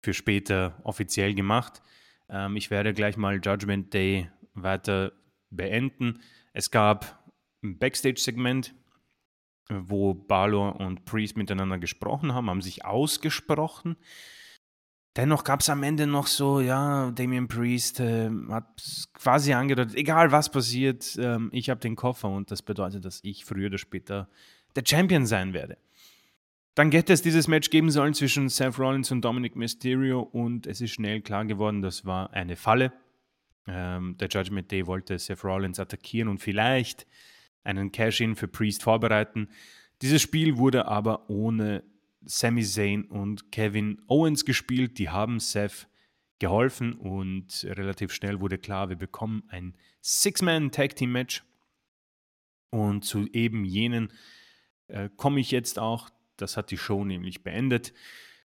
[0.03, 1.83] für später offiziell gemacht.
[2.29, 5.13] Ähm, ich werde gleich mal Judgment Day weiter
[5.51, 6.21] beenden.
[6.53, 7.25] Es gab
[7.63, 8.75] ein Backstage-Segment,
[9.71, 13.97] wo Balor und Priest miteinander gesprochen haben, haben sich ausgesprochen.
[15.17, 20.33] Dennoch gab es am Ende noch so, ja, Damien Priest äh, hat quasi angedeutet, egal
[20.33, 24.29] was passiert, ähm, ich habe den Koffer und das bedeutet, dass ich früher oder später
[24.75, 25.79] der Champion sein werde.
[26.75, 30.81] Dann hätte es dieses Match geben sollen zwischen Seth Rollins und Dominic Mysterio und es
[30.81, 32.93] ist schnell klar geworden, das war eine Falle.
[33.69, 37.07] Ähm, der Judgment Day wollte Seth Rollins attackieren und vielleicht
[37.63, 39.49] einen Cash-In für Priest vorbereiten.
[40.03, 41.85] Dieses Spiel wurde aber ohne
[42.27, 44.99] Sami Zayn und Kevin Owens gespielt.
[44.99, 45.89] Die haben Seth
[46.39, 51.45] geholfen und relativ schnell wurde klar, wir bekommen ein Six-Man-Tag-Team-Match.
[52.71, 54.13] Und zu eben jenen
[54.89, 56.11] äh, komme ich jetzt auch.
[56.37, 57.93] Das hat die Show nämlich beendet.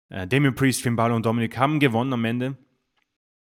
[0.09, 2.57] Äh, Damien Priest, Finn Balor und Dominik haben gewonnen am Ende.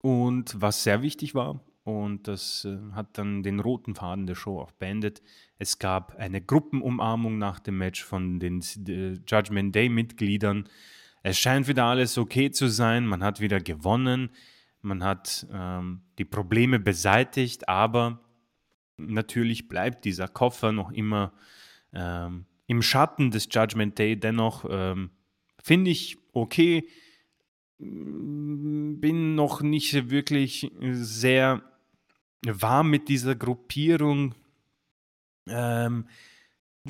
[0.02, 4.58] Und was sehr wichtig war, und das äh, hat dann den roten Faden der Show
[4.58, 5.22] auch beendet.
[5.58, 10.68] Es gab eine Gruppenumarmung nach dem Match von den äh, Judgment Day-Mitgliedern.
[11.22, 13.06] Es scheint wieder alles okay zu sein.
[13.06, 14.30] Man hat wieder gewonnen.
[14.80, 18.20] Man hat ähm, die Probleme beseitigt, aber
[18.96, 21.32] natürlich bleibt dieser Koffer noch immer
[21.92, 24.18] ähm, im Schatten des Judgment Day.
[24.18, 25.10] Dennoch ähm,
[25.62, 26.88] finde ich okay.
[27.78, 31.62] Bin noch nicht wirklich sehr
[32.46, 34.34] war mit dieser Gruppierung.
[35.48, 36.06] Ähm,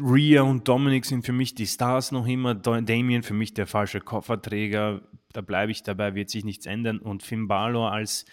[0.01, 2.55] Rhea und Dominic sind für mich die Stars noch immer.
[2.55, 5.03] Damien für mich der falsche Kofferträger.
[5.33, 6.99] Da bleibe ich dabei, wird sich nichts ändern.
[6.99, 8.25] Und Finn Balor als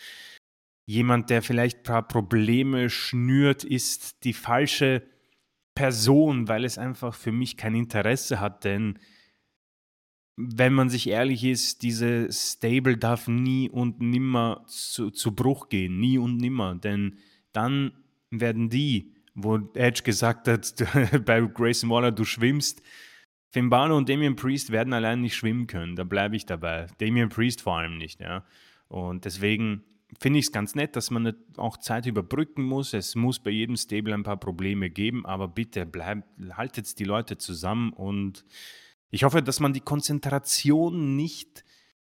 [0.88, 5.04] jemand, der vielleicht ein paar Probleme schnürt, ist die falsche
[5.76, 8.64] Person, weil es einfach für mich kein Interesse hat.
[8.64, 8.98] Denn
[10.38, 16.00] wenn man sich ehrlich ist, diese Stable darf nie und nimmer zu, zu Bruch gehen,
[16.00, 17.18] nie und nimmer, denn
[17.52, 17.92] dann
[18.30, 20.74] werden die, wo Edge gesagt hat,
[21.26, 22.82] bei Grayson Waller, du schwimmst,
[23.52, 26.88] Finn Balor und Damian Priest werden allein nicht schwimmen können, da bleibe ich dabei.
[27.00, 28.46] Damian Priest vor allem nicht, ja.
[28.88, 29.84] Und deswegen
[30.20, 32.94] finde ich es ganz nett, dass man auch Zeit überbrücken muss.
[32.94, 37.38] Es muss bei jedem Stable ein paar Probleme geben, aber bitte bleibt, haltet die Leute
[37.38, 38.46] zusammen und
[39.12, 41.64] ich hoffe, dass man die Konzentration nicht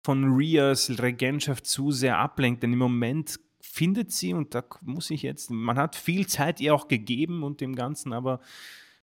[0.03, 5.21] von Rias Regentschaft zu sehr ablenkt, denn im Moment findet sie, und da muss ich
[5.21, 8.39] jetzt, man hat viel Zeit ihr auch gegeben und dem Ganzen, aber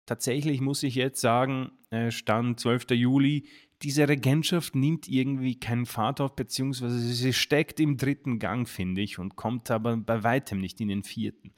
[0.05, 2.91] tatsächlich muss ich jetzt sagen, äh, Stand 12.
[2.91, 3.47] Juli,
[3.83, 9.19] diese Regentschaft nimmt irgendwie keinen Fahrt auf, beziehungsweise sie steckt im dritten Gang, finde ich,
[9.19, 11.53] und kommt aber bei weitem nicht in den vierten.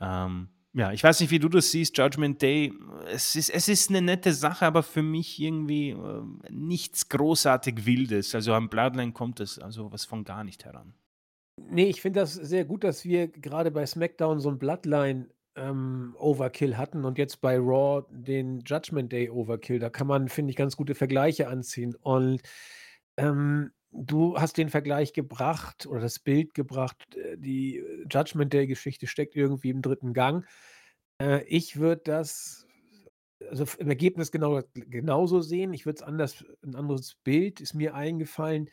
[0.00, 2.72] Ähm, ja, ich weiß nicht, wie du das siehst, Judgment Day.
[3.12, 8.34] Es ist, es ist eine nette Sache, aber für mich irgendwie äh, nichts großartig Wildes.
[8.34, 10.94] Also am Bloodline kommt es also was von gar nicht heran.
[11.56, 16.16] Nee, ich finde das sehr gut, dass wir gerade bei SmackDown so ein Bloodline ähm,
[16.18, 19.78] Overkill hatten und jetzt bei Raw den Judgment Day Overkill.
[19.78, 21.94] Da kann man, finde ich, ganz gute Vergleiche anziehen.
[21.96, 22.40] Und
[23.18, 29.36] ähm, du hast den Vergleich gebracht oder das Bild gebracht, äh, die Judgment Day-Geschichte steckt
[29.36, 30.46] irgendwie im dritten Gang.
[31.20, 32.66] Äh, ich würde das
[33.50, 35.74] also im Ergebnis genau genauso sehen.
[35.74, 38.70] Ich würde es anders 'n anderes Bild ist mir eingefallen.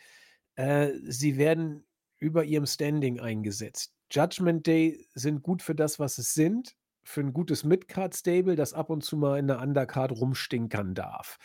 [0.56, 1.86] Äh, sie werden
[2.20, 3.94] über ihrem Standing eingesetzt.
[4.12, 8.90] Judgment Day sind gut für das, was es sind, für ein gutes Midcard-Stable, das ab
[8.90, 11.38] und zu mal in der Undercard rumstinkern darf.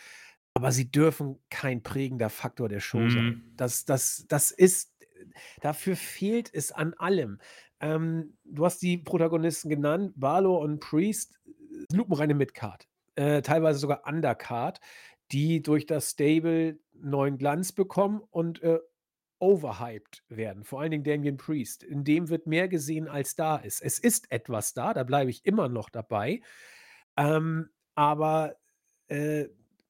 [0.57, 3.25] Aber sie dürfen kein prägender Faktor der Show sein.
[3.25, 3.53] Mhm.
[3.57, 4.93] Das das das ist
[5.61, 7.39] dafür fehlt es an allem.
[7.81, 14.07] Ähm, du hast die Protagonisten genannt, Balor und Priest, äh, lupenreine Midcard, äh, teilweise sogar
[14.07, 14.79] Undercard,
[15.31, 18.79] die durch das Stable neuen Glanz bekommen und, äh,
[19.39, 21.83] overhyped werden, vor allen Dingen Damien Priest.
[21.83, 23.81] In dem wird mehr gesehen, als da ist.
[23.81, 26.41] Es ist etwas da, da bleibe ich immer noch dabei,
[27.17, 28.55] ähm, aber,
[29.09, 29.47] äh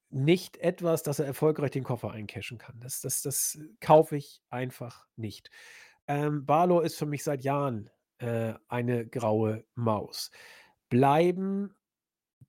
[0.09, 2.79] nicht etwas, dass er erfolgreich den Koffer eincashen kann.
[2.79, 5.49] Das das das kaufe ich einfach nicht.
[6.07, 7.89] Ähm, Balor ist für mich seit Jahren,
[8.19, 10.31] äh, eine graue Maus.
[10.89, 11.75] Bleiben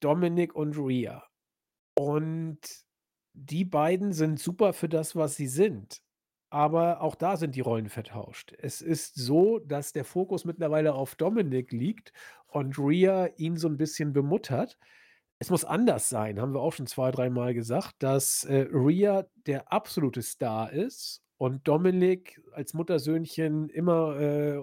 [0.00, 1.24] Dominik und Rhea.
[1.94, 2.58] Und
[3.32, 6.02] die beiden sind super für das, was sie sind.
[6.50, 8.54] Aber auch da sind die Rollen vertauscht.
[8.58, 12.12] Es ist so, dass der Fokus mittlerweile auf Dominik liegt
[12.46, 14.78] und Rhea ihn so ein bisschen bemuttert.
[15.40, 19.70] Es muss anders sein, haben wir auch schon zwei, dreimal gesagt, dass, äh, Rhea der
[19.70, 24.56] absolute Star ist und Dominik als Muttersöhnchen immer, äh,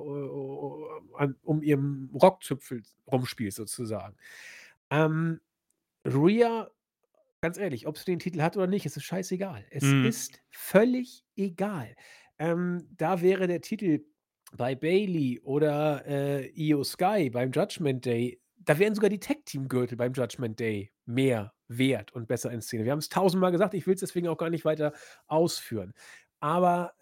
[1.15, 4.15] an um ihren Rockzipfel rumspielt sozusagen.
[4.91, 5.41] Ähm,
[6.07, 6.69] Rhea,
[7.41, 9.65] ganz ehrlich, ob sie den Titel hat oder nicht, es ist scheißegal.
[9.71, 10.03] Es Mhm.
[10.03, 11.95] ist völlig egal.
[12.39, 14.05] Ähm, da wäre der Titel
[14.57, 20.13] bei Bayley oder, äh, Io Sky beim Judgment Day da wären sogar die Tag-Team-Gürtel beim
[20.13, 22.85] Judgment Day mehr wert und besser in Szene.
[22.85, 24.93] Wir haben es tausendmal gesagt, ich will es deswegen auch gar nicht weiter
[25.27, 25.93] ausführen.
[26.39, 26.93] Aber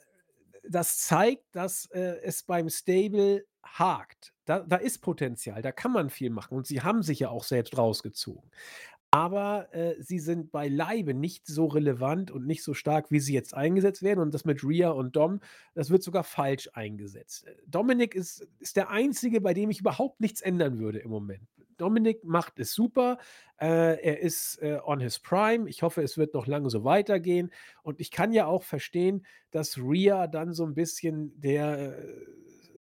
[0.68, 4.34] das zeigt, dass, äh, es beim Stable hakt.
[4.46, 7.44] Da da ist Potenzial, da kann man viel machen und sie haben sich ja auch
[7.44, 8.50] selbst rausgezogen.
[9.14, 13.54] Aber, äh, sie sind beileibe nicht so relevant und nicht so stark, wie sie jetzt
[13.54, 15.42] eingesetzt werden und das mit Rhea und Dom,
[15.74, 17.46] das wird sogar falsch eingesetzt.
[17.46, 21.44] Äh, Dominik ist ist der Einzige, bei dem ich überhaupt nichts ändern würde im Moment.
[21.76, 23.18] Dominik macht es super.
[23.60, 23.68] Äh,
[24.02, 25.68] er ist, äh, on his prime.
[25.68, 27.52] Ich hoffe, es wird noch lange so weitergehen
[27.84, 32.26] und ich kann ja auch verstehen, dass Rhea dann so 'n bisschen der, äh,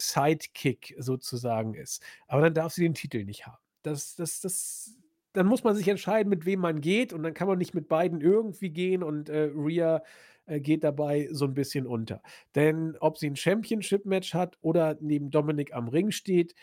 [0.01, 2.03] Sidekick sozusagen ist.
[2.29, 3.59] Aber dann darf sie den Titel nicht haben.
[3.83, 4.97] Das das das
[5.35, 7.89] dann muss man sich entscheiden, mit wem man geht und dann kann man nicht mit
[7.89, 10.03] beiden irgendwie gehen und, äh, Rhea,
[10.47, 12.23] äh, geht dabei so 'n bisschen unter.
[12.57, 16.55] Denn ob sie 'n Championship-Match hat oder neben Dominik am Ring steht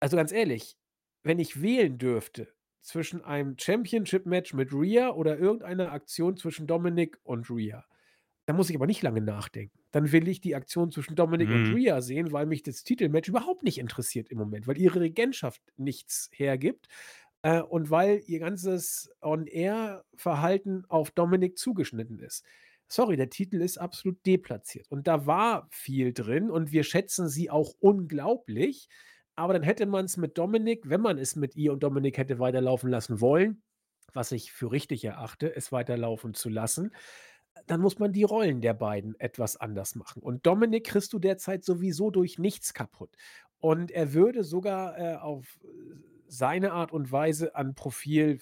[0.00, 0.76] also, ganz ehrlich,
[1.22, 2.48] wenn ich wählen dürfte
[2.82, 7.84] zwischen einem Championship-Match mit Rhea oder irgendeiner Aktion zwischen Dominik und Rhea,
[8.46, 9.80] dann muss ich aber nicht lange nachdenken.
[9.92, 11.72] Dann will ich die Aktion zwischen Dominik und Mhm.
[11.72, 16.30] Rhea sehen, weil mich das Titelmatch überhaupt nicht interessiert im Moment, weil ihre Regentschaft nichts
[16.34, 16.88] hergibt,
[17.46, 22.44] äh, und weil ihr ganzes On-Air-Verhalten auf Dominik zugeschnitten ist.
[22.88, 27.48] Sorry, der Titel ist absolut deplatziert und da war viel drin und wir schätzen sie
[27.48, 28.88] auch unglaublich,
[29.36, 32.90] aber dann hätte man's mit Dominik wenn man es mit ihr und Dominik hätte weiterlaufen
[32.90, 33.62] lassen wollen,
[34.12, 36.92] was ich für richtig erachte, es weiterlaufen zu lassen,
[37.68, 40.20] dann muss man die Rollen der beiden etwas anders machen.
[40.20, 43.10] Und Dominik kriegst du derzeit sowieso durch nichts kaputt.
[43.60, 48.38] Und er würde sogar, äh, auf, äh, seine Art und Weise an Profil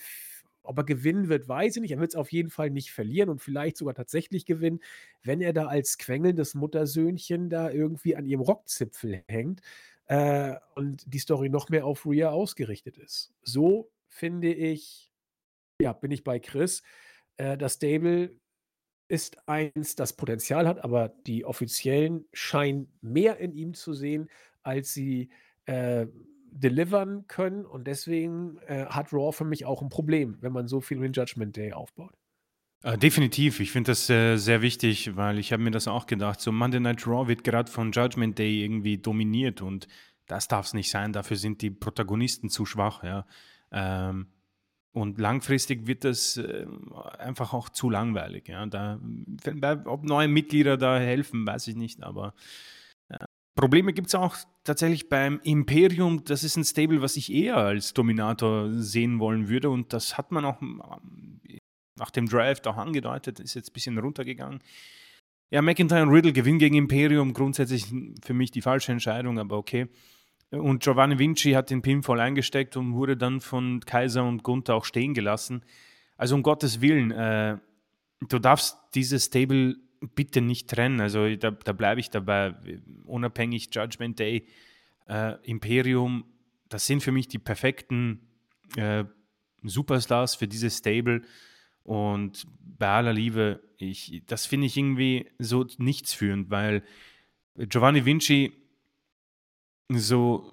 [0.66, 1.91] ob er gewinnen wird, weiß ich nicht.
[1.91, 4.80] Er wird's auf jeden Fall nicht verlieren und vielleicht sogar tatsächlich gewinnen,
[5.22, 9.61] wenn er da als quengelndes Muttersöhnchen da irgendwie an ihrem Rockzipfel hängt,
[10.07, 13.35] äh, und die Story noch mehr auf Rhea ausgerichtet ist.
[13.43, 15.12] So finde ich
[15.80, 16.82] ja, bin ich bei Chris.
[17.37, 18.37] Äh, das Stable
[19.09, 24.30] ist eins, das Potenzial hat, aber die Offiziellen scheinen mehr in ihm zu sehen,
[24.62, 25.30] als sie,
[25.66, 26.07] äh,
[26.55, 30.80] delivern können und deswegen, äh, hat Raw für mich auch 'n Problem, wenn man so
[30.80, 32.14] viel um Judgment Day aufbaut.
[32.82, 33.61] Äh, definitiv.
[33.61, 36.80] Ich finde das, äh, sehr wichtig, weil ich habe mir das auch gedacht, so Monday
[36.80, 39.88] Night Raw wird grad von Judgment Day irgendwie dominiert und
[40.26, 41.12] das darf's nicht sein.
[41.12, 43.26] Dafür sind die Protagonisten zu schwach, ja.
[43.72, 44.26] Ähm,
[44.92, 46.66] und langfristig wird das, äh,
[47.18, 48.66] einfach auch zu langweilig, ja.
[48.66, 49.00] Da
[49.86, 52.34] ob neue Mitglieder da helfen, weiß ich nicht, aber,
[53.57, 56.24] Probleme gibt's auch tatsächlich beim Imperium.
[56.24, 60.32] Das ist 'n Stable, was ich eher als Dominator sehen wollen würde und das hat
[60.32, 61.40] man auch, hm, ähm,
[61.96, 64.61] nach dem Draft auch angedeutet, ist jetzt bisschen runtergegangen.
[65.50, 67.86] Ja, McIntyre und Riddle gewinnen gegen Imperium, grundsätzlich,
[68.24, 69.86] für mich die falsche Entscheidung, aber okay.
[70.50, 74.84] Und Giovanni Vinci hat den Pinfall eingesteckt und wurde dann von Kaiser und Gunther auch
[74.84, 75.64] stehen gelassen.
[76.16, 77.59] Also, um Gottes Willen, äh,
[78.28, 79.76] du darfst dieses Stable
[80.14, 81.00] bitte nicht trennen.
[81.00, 82.55] Also, da da bleibe ich dabei.
[83.05, 84.46] Unabhängig Judgment Day,
[85.09, 86.24] äh, Imperium,
[86.68, 88.20] das sind für mich die perfekten,
[88.76, 89.05] äh,
[89.64, 91.22] Superstars für dieses Stable
[91.82, 96.82] und bei aller Liebe, ich das finde ich irgendwie so nichtsführend, weil
[97.57, 98.52] Giovanni Vinci
[99.88, 100.52] so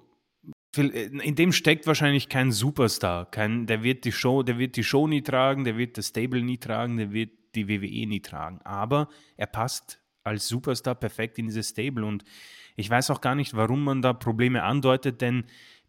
[0.76, 5.06] in dem steckt wahrscheinlich kein Superstar, kein der wird die Show der wird die Show
[5.06, 8.60] nie tragen, der wird das Stable nie tragen, der wird die WWE nie tragen.
[8.62, 12.24] Aber er passt als Superstar perfekt in dieses Stable und
[12.76, 15.44] ich weiß auch gar nicht, warum man da Probleme andeutet, denn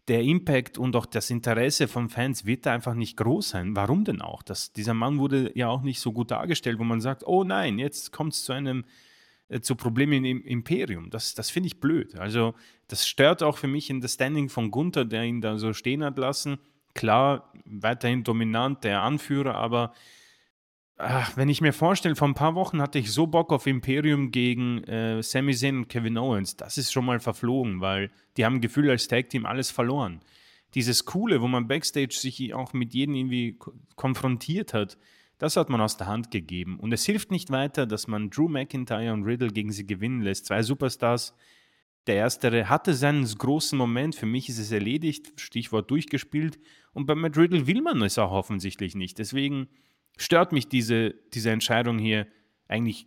[0.08, 3.74] der Impact und auch das Interesse von Fans wird da einfach nicht groß sein.
[3.74, 4.42] Warum denn auch?
[4.42, 7.78] Das dieser Mann wurde ja auch nicht so gut dargestellt, wo man sagt: „Oh nein,
[7.78, 8.84] jetzt kommt's zu einem
[9.48, 12.16] äh, zu Problemen im Imperium.“ Das das finde ich blöd.
[12.16, 12.54] Also,
[12.88, 16.04] das stört auch für mich in das Standing von Gunther, der ihn da so stehen
[16.04, 16.58] hat lassen.
[16.92, 19.94] Klar, weiterhin dominant, der Anführer, aber,
[20.96, 24.30] ach, wenn ich mir vorstelle, vor 'n paar Wochen hatte ich so Bock auf Imperium
[24.30, 26.56] gegen, äh, Sami Zayn und Kevin Owens.
[26.56, 30.20] Das ist schon mal verflogen, weil die haben gefühlt als Tag-Team alles verloren.
[30.74, 34.98] Dieses Coole, wo man Backstage sich auch mit jedem irgendwie ko konfrontiert hat,
[35.38, 36.78] das hat man aus der Hand gegeben.
[36.78, 40.46] Und es hilft nicht weiter, dass man Drew McIntyre und Riddle gegen sie gewinnen lässt.
[40.46, 41.34] 2 Superstars.
[42.06, 44.14] Der Erstere hatte seinen großen Moment.
[44.14, 46.58] Für mich ist es erledigt, Stichwort durchgespielt.
[46.92, 49.18] Und bei Matt Riddle will man es auch offensichtlich nicht.
[49.18, 49.68] Deswegen
[50.16, 52.26] stört mich diese diese Entscheidung hier
[52.68, 53.06] eigentlich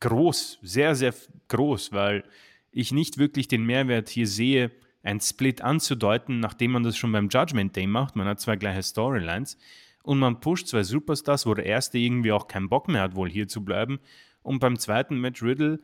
[0.00, 1.14] groß, sehr, sehr
[1.48, 2.24] groß, weil
[2.70, 4.70] ich nicht wirklich den Mehrwert hier sehe,
[5.02, 8.16] ein Split anzudeuten, nachdem man das schon beim Judgment Day macht.
[8.16, 9.56] Man hat 2 gleiche Storylines
[10.02, 13.30] und man pusht 2 Superstars, wo der Erste irgendwie auch keinen Bock mehr hat, wohl
[13.30, 14.00] hier zu bleiben.
[14.42, 15.06] Und beim 2.
[15.10, 15.80] Matt Riddle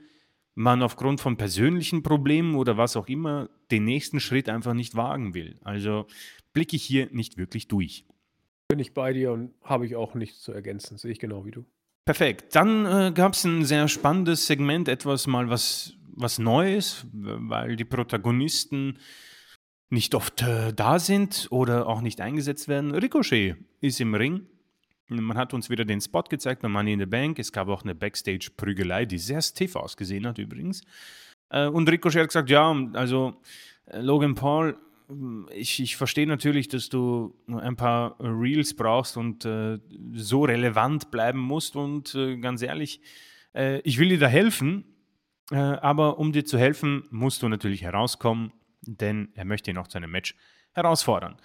[0.55, 5.35] man aufgrund von persönlichen Problemen oder was auch immer den nächsten Schritt einfach nicht wagen
[5.35, 5.59] will.
[5.63, 6.07] Also,
[6.53, 8.05] blicke ich hier nicht wirklich durch.
[8.73, 10.97] Bin ich bei dir und habe ich auch nichts zu ergänzen.
[10.97, 11.67] Sehe ich genau wie du.
[12.07, 12.55] Perfekt.
[12.55, 17.85] Dann äh, gab es ein sehr spannendes Segment, etwas mal was, was Neues, weil die
[17.85, 18.99] Protagonisten
[19.91, 22.95] nicht oft äh, da sind oder auch nicht eingesetzt werden.
[22.95, 24.47] Ricochet ist im Ring.
[25.09, 27.39] Man hat uns wieder den Spot gezeigt bei Money in the Bank.
[27.39, 30.81] Es gab auch eine Backstage-Prügelei, die sehr stiff ausgesehen hat übrigens.
[31.51, 33.35] Äh, und Ricochet hat gesagt, ja, also
[33.85, 34.79] äh, Logan Paul
[35.51, 39.79] ich, ich verstehe natürlich, dass du ein paar Reels brauchst und äh,
[40.15, 41.77] so relevant bleiben musst.
[41.77, 43.01] Und äh, ganz ehrlich,
[43.55, 44.85] äh, ich will dir da helfen,
[45.51, 48.53] äh, aber um dir zu helfen, musst du natürlich herauskommen,
[48.83, 50.35] denn er möchte ihn auch zu einem Match
[50.73, 51.37] herausfordern.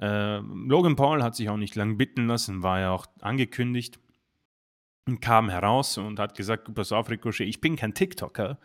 [0.00, 3.98] Äh, Logan Paul hat sich auch nicht lang bitten lassen, war ja auch angekündigt
[5.20, 8.58] kam heraus und hat gesagt, pass auf, Ricochet, ich bin kein TikToker,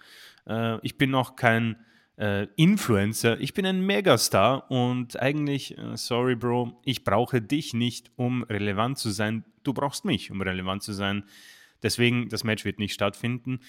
[0.48, 1.78] äh, ich bin auch kein
[2.18, 3.40] äh, Influencer.
[3.40, 8.98] Ich bin ein Megastar und eigentlich, äh, sorry Bro, ich brauche dich nicht, um relevant
[8.98, 9.46] zu sein.
[9.64, 11.24] Du brauchst mich, um relevant zu sein.
[11.84, 13.60] Deswegen, das Match wird nicht stattfinden.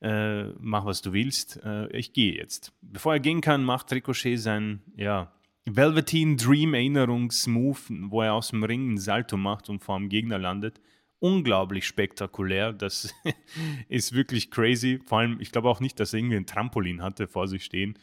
[0.00, 1.60] Äh, mach, was du willst.
[1.62, 2.72] Äh, ich gehe jetzt.
[2.80, 5.32] Bevor er gehen kann, macht Ricochet sein, ja,
[5.66, 10.38] Velveteen Dream Erinnerungsmove, wo er aus dem Ring einen Salto macht und vor dem Gegner
[10.38, 10.80] landet
[11.20, 12.72] unglaublich spektakulär.
[12.72, 13.14] Das
[13.88, 15.00] ist wirklich crazy.
[15.04, 17.98] Vor allem, ich glaube auch nicht, dass er irgendwie ein Trampolin hatte vor sich stehen.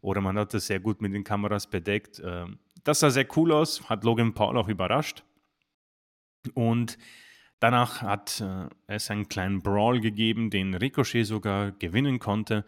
[0.00, 2.20] Oder man hat das sehr gut mit den Kameras bedeckt.
[2.24, 5.24] Ähm, das sah sehr cool aus, hat Logan Paul auch überrascht.
[6.54, 6.96] Und
[7.58, 12.64] danach hat äh, es einen kleinen Brawl gegeben, den Ricochet sogar gewinnen konnte.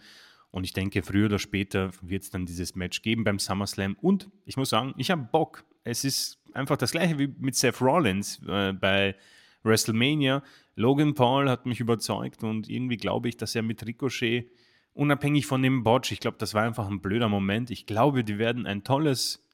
[0.50, 3.96] Und ich denke, früher oder später wird es dann dieses Match geben beim SummerSlam.
[4.00, 5.64] Und ich muss sagen, ich habe Bock.
[5.84, 9.16] Es ist einfach das gleiche wie mit Seth Rollins äh, bei
[9.62, 10.42] WrestleMania.
[10.74, 14.50] Logan Paul hat mich überzeugt und irgendwie glaube ich, dass er mit Ricochet,
[14.94, 17.70] unabhängig von dem Botch, ich glaube, das war einfach ein blöder Moment.
[17.70, 19.44] Ich glaube, die werden ein tolles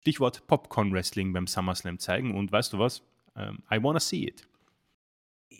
[0.00, 3.02] Stichwort Popcorn Wrestling beim SummerSlam zeigen und weißt du was?
[3.34, 4.46] Um, ähm, I wanna see it.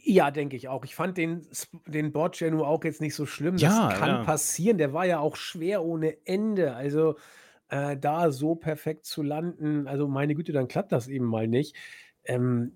[0.02, 0.84] Ja, denke ich auch.
[0.84, 1.46] Ich fand den,
[1.86, 3.56] den Botch ja nur auch jetzt nicht so schlimm.
[3.56, 4.22] Ja, das kann ja.
[4.24, 4.78] passieren.
[4.78, 6.74] Der war ja auch schwer ohne Ende.
[6.74, 7.16] Also
[7.68, 11.76] äh, da so perfekt zu landen, also meine Güte, dann klappt das eben mal nicht
[12.30, 12.72] ähm,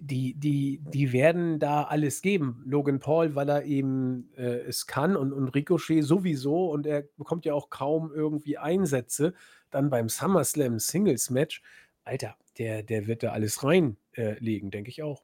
[0.00, 2.62] die, die, die werden da alles geben.
[2.64, 7.44] Logan Paul, weil er eben äh, es kann und, und Ricochet sowieso und er bekommt
[7.44, 9.34] ja auch kaum irgendwie Einsätze.
[9.70, 11.62] Dann beim SummerSlam Singles Match,
[12.04, 15.22] Alter, der, der wird da alles reinlegen, äh, denke ich auch.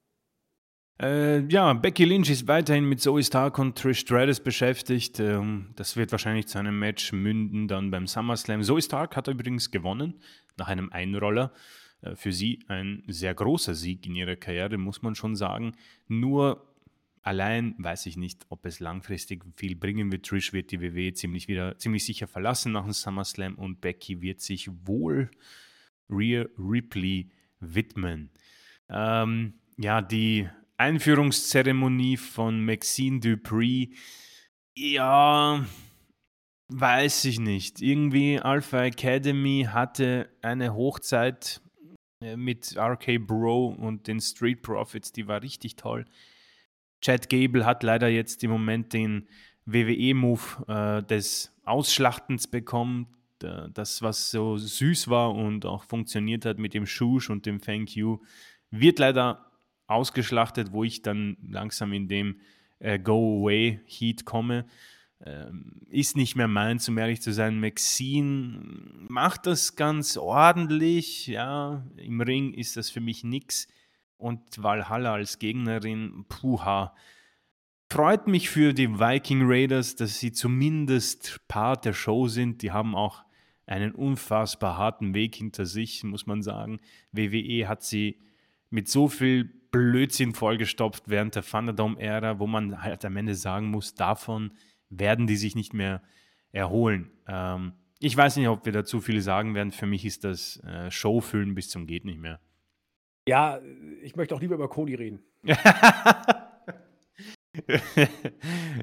[1.01, 5.19] Äh, ja, Becky Lynch ist weiterhin mit Zoe Stark und Trish Stratus beschäftigt.
[5.19, 8.63] Ähm, das wird wahrscheinlich zu einem Match münden dann beim SummerSlam.
[8.63, 10.21] Zoe Stark hat übrigens gewonnen
[10.59, 11.53] nach einem Einroller.
[12.03, 15.73] Äh, für sie ein sehr großer Sieg in ihrer Karriere, muss man schon sagen.
[16.09, 16.67] Nur
[17.23, 20.27] allein weiß ich nicht, ob es langfristig viel bringen wird.
[20.27, 24.41] Trish wird die WWE ziemlich, wieder, ziemlich sicher verlassen nach dem SummerSlam und Becky wird
[24.41, 25.31] sich wohl
[26.11, 27.31] Rhea Ripley
[27.61, 28.31] widmen.
[28.89, 33.91] Ähm, ja, die Einführungszeremonie von Maxine Dupree,
[34.75, 35.65] ja,
[36.69, 37.81] weiß ich nicht.
[37.81, 41.62] Irgendwie Alpha Academy hatte eine Hochzeit
[42.37, 46.05] mit RK Bro und den Street Profits, die war richtig toll.
[47.01, 49.29] Chad Gable hat leider jetzt im Moment den
[49.67, 53.07] WWE-Move äh, des Ausschlachtens bekommen.
[53.75, 57.97] Das, was so süß war und auch funktioniert hat mit dem Shush und dem Thank
[57.97, 58.21] You,
[58.71, 59.51] wird leider
[59.89, 62.41] ausgeschlachtet, wo ich dann langsam in dem
[62.79, 64.65] äh, Go-Away-Heat komme.
[65.25, 67.61] Ähm, ist nicht mehr meins, um ehrlich zu sein.
[67.61, 68.61] Maxine
[69.09, 71.29] macht das ganz ordentlich.
[71.29, 73.69] Ja, im Ring ist das für mich nix.
[74.17, 76.95] Und Valhalla als Gegnerin, puha.
[77.91, 82.63] Freut mich für die Viking Raiders, dass sie zumindest Part der Show sind.
[82.63, 83.23] Die haben auch
[83.67, 86.81] einen unfassbar harten Weg hinter sich, muss man sagen.
[87.13, 88.19] WWE hat sie
[88.71, 93.95] mit so viel Blödsinn vollgestopft während der Thunderdome-Ära, wo man halt am Ende sagen muss,
[93.95, 94.53] davon
[94.93, 96.03] werden die sich nicht mehr
[96.53, 97.11] erholen.
[97.27, 99.73] Ähm, ich weiß nicht, ob wir dazu viel sagen werden.
[99.73, 102.41] Für mich ist das äh, Showfüllen bis zum geht nicht mehr.
[103.29, 103.61] Ja,
[104.03, 105.21] ich möchte auch lieber über Cody reden.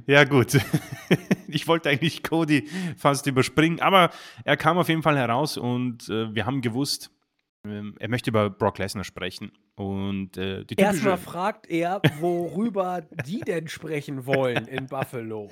[0.07, 0.57] ja, gut.
[1.47, 4.11] ich wollte eigentlich Cody fast überspringen, aber
[4.45, 7.11] er kam auf jeden Fall heraus und äh, wir haben gewusst,
[7.63, 9.51] er möchte über Brock Lesnar sprechen.
[9.75, 15.49] Und äh, die Erstmal fragt er, worüber die denn sprechen wollen in Buffalo.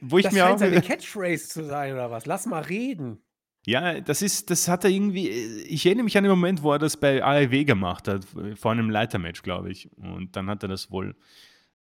[0.00, 2.26] Wo ich das mir scheint auch seine Catchphrase zu sein oder was?
[2.26, 3.18] Lass mal reden.
[3.66, 5.28] Ja, das ist, das hat er irgendwie.
[5.28, 8.88] Ich erinnere mich an den Moment, wo er das bei AEW gemacht hat, vor einem
[8.88, 9.90] Leitermatch, glaube ich.
[9.96, 11.16] Und dann hat er das wohl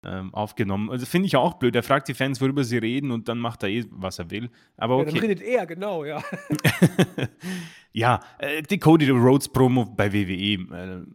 [0.03, 0.89] ähm, aufgenommen.
[0.89, 1.75] Also finde ich auch blöd.
[1.75, 4.49] Er fragt die Fans, worüber sie reden und dann macht er eh, was er will.
[4.75, 5.07] Aber okay.
[5.07, 6.23] Ja, dann redet er, genau, ja.
[7.97, 10.53] ja, äh, die Cody Rhodes Promo bei WWE.
[10.75, 11.05] Äh,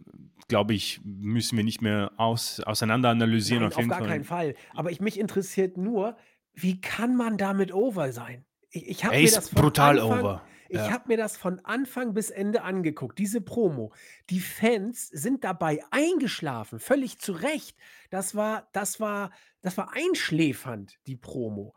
[0.48, 3.62] glaube ich, müssen wir nicht mehr aus, auseinander analysieren.
[3.62, 4.08] Nein, Auf auf gar Fall.
[4.08, 4.54] keinen Fall.
[4.74, 6.16] Aber ich mich interessiert nur,
[6.52, 8.44] wie kann man damit over sein?
[8.70, 10.42] Ich, ich habe Er mir das ist von brutal Anfang, over.
[10.68, 10.90] ich Ja.
[10.90, 13.94] habe mir das von Anfang bis Ende angeguckt, diese Promo.
[14.28, 17.78] Die Fans sind dabei eingeschlafen, völlig zu Recht.
[18.10, 19.30] Das war, das war,
[19.62, 21.74] das war einschläfernd, die Promo.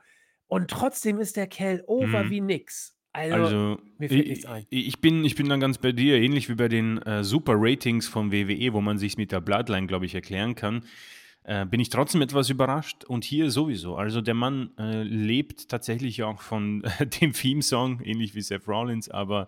[0.48, 2.30] Und trotzdem ist der Kerl over Mhm.
[2.30, 2.98] wie nix.
[3.16, 3.78] Also, Also,
[4.70, 8.08] ich, ich, bin, ich bin dann ganz bei dir, ähnlich wie bei den äh, Super-Ratings
[8.08, 10.84] von WWE, wo man sich mit der Bloodline, glaube ich, erklären kann.
[11.44, 13.96] Äh, bin ich trotzdem etwas überrascht und hier sowieso.
[13.96, 19.10] Also der Mann äh, lebt tatsächlich auch von äh, dem Theme-Song, ähnlich wie Seth Rollins,
[19.10, 19.48] aber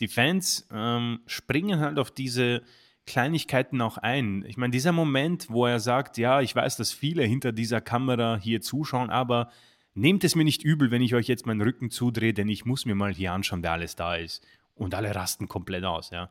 [0.00, 2.62] die Fans ähm, springen halt auf diese
[3.06, 4.44] Kleinigkeiten auch ein.
[4.48, 8.38] Ich meine, dieser Moment, wo er sagt, ja, ich weiß, dass viele hinter dieser Kamera
[8.42, 9.50] hier zuschauen, aber
[9.96, 12.84] nehmt es mir nicht übel, wenn ich euch jetzt meinen Rücken zudrehe, denn ich muss
[12.84, 14.46] mir mal hier anschauen, wer alles da ist.
[14.74, 16.30] Und alle rasten komplett aus, ja.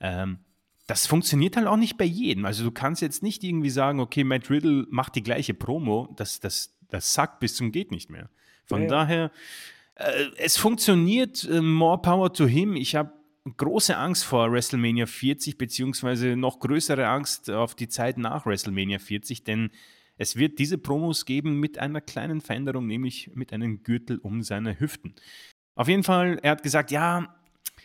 [0.00, 0.38] Ähm,
[0.86, 2.44] das funktioniert halt auch nicht bei jedem.
[2.44, 6.40] Also du kannst jetzt nicht irgendwie sagen, okay, Matt Riddle macht die gleiche Promo, das,
[6.40, 8.30] das, das sackt bis zum geht nicht mehr.
[8.64, 9.30] Von Ja, daher,
[9.94, 12.76] äh, es funktioniert, äh, more power to him.
[12.76, 13.12] Ich habe
[13.56, 19.44] große Angst vor WrestleMania 40, beziehungsweise noch größere Angst auf die Zeit nach WrestleMania 40,
[19.44, 19.70] denn
[20.22, 24.78] es wird diese Promos geben mit einer kleinen Veränderung, nämlich mit einem Gürtel um seine
[24.78, 25.14] Hüften.
[25.74, 27.34] Auf jeden Fall, er hat gesagt, ja,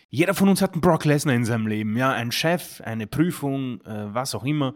[0.09, 3.81] jeder von uns hat einen Brock Lesnar in seinem Leben, ja, ein Chef, eine Prüfung,
[3.81, 4.75] äh, was auch immer.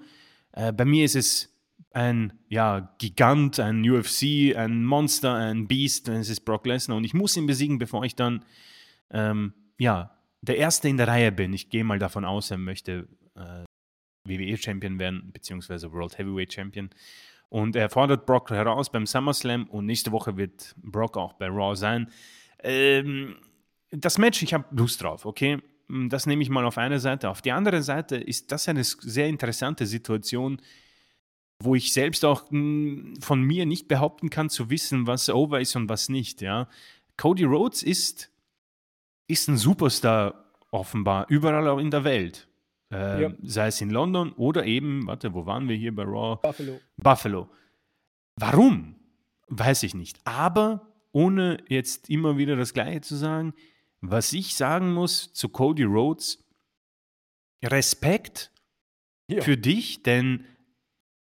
[0.53, 1.55] Äh, bei mir ist es
[1.91, 7.13] ein ja, Gigant, ein UFC, ein Monster, ein Beast, es ist Brock Lesnar und ich
[7.13, 8.43] muss ihn besiegen, bevor ich dann
[9.11, 11.53] ähm, ja, der Erste in der Reihe bin.
[11.53, 13.65] Ich gehe mal davon aus, er möchte äh,
[14.27, 16.89] WWE-Champion werden, beziehungsweise World Heavyweight Champion.
[17.51, 21.75] Und er fordert Brock heraus beim SummerSlam und nächste Woche wird Brock auch bei Raw
[21.75, 22.09] sein.
[22.63, 23.35] Ähm,
[23.91, 25.61] das Match, ich habe Lust drauf, okay?
[25.89, 27.29] Das nehme ich mal auf eine Seite.
[27.29, 30.61] Auf die andere Seite ist das eine sehr interessante Situation,
[31.59, 35.75] wo ich selbst auch mh, von mir nicht behaupten kann, zu wissen, was over ist
[35.75, 36.69] und was nicht, ja.
[37.17, 38.31] Cody Rhodes ist,
[39.27, 42.47] ist ein Superstar offenbar, überall auch in der Welt.
[42.91, 43.29] Äh, Ja.
[43.43, 46.39] Sei es in London oder eben, warte, wo waren wir hier bei Raw?
[46.41, 46.79] Buffalo.
[46.97, 47.49] Buffalo.
[48.35, 48.95] Warum?
[49.47, 50.19] Weiß ich nicht.
[50.25, 53.53] Aber ohne jetzt immer wieder das Gleiche zu sagen,
[54.01, 56.43] was ich sagen muss zu Cody Rhodes,
[57.63, 58.51] Respekt
[59.27, 59.41] Ja.
[59.41, 60.45] für dich, denn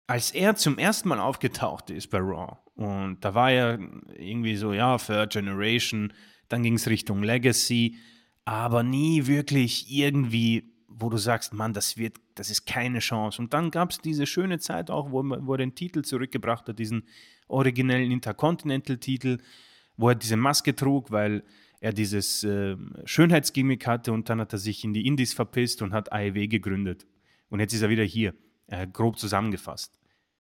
[0.07, 3.79] als er zum ersten Mal aufgetaucht ist bei Raw, und da war er
[4.17, 6.11] irgendwie so, ja, Third Generation,
[6.49, 7.97] dann ging es Richtung Legacy,
[8.45, 13.41] aber nie wirklich irgendwie, wo du sagst, Mann, das wird, das ist keine Chance.
[13.41, 16.79] Und dann gab es diese schöne Zeit auch, wo, wo er den Titel zurückgebracht hat,
[16.79, 17.07] diesen
[17.47, 19.39] originellen Intercontinental-Titel,
[19.97, 21.43] wo er diese Maske trug, weil
[21.79, 25.93] er dieses äh, Schönheitsgimmick hatte und dann hat er sich in die Indies verpisst und
[25.93, 27.05] hat AEW gegründet.
[27.49, 28.33] Und jetzt ist er wieder hier,
[28.67, 29.99] äh, grob zusammengefasst.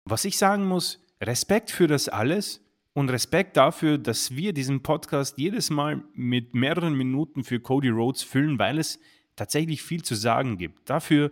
[0.03, 5.37] Was ich sagen muss, Respekt für das alles und Respekt dafür, dass wir diesen Podcast
[5.37, 8.99] jedes Mal mit mehreren Minuten für Cody Rhodes füllen, weil es
[9.37, 10.89] tatsächlich viel zu sagen gibt.
[10.89, 11.31] Dafür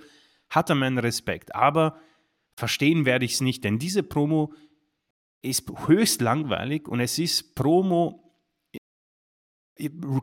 [0.49, 1.53] hat er meinen Respekt.
[1.53, 1.99] Aber
[2.55, 4.53] verstehen werde ich es nicht, denn diese Promo
[5.41, 8.21] ist höchst langweilig und es ist Promo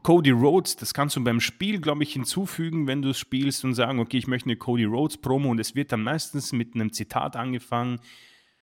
[0.02, 3.74] Cody Rhodes, das kannst du beim Spiel, glaube ich, hinzufügen, wenn du es spielst und
[3.74, 6.92] sagen, okay, ich möchte eine Cody Rhodes Promo und es wird dann meistens mit einem
[6.92, 8.00] Zitat angefangen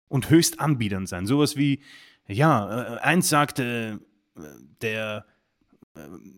[0.10, 1.28] und höchst anbiedernd sein.
[1.28, 1.82] Sowas wie,
[2.28, 4.02] ja, äh, eins sagte
[4.36, 4.42] äh,
[4.82, 5.35] der, äh,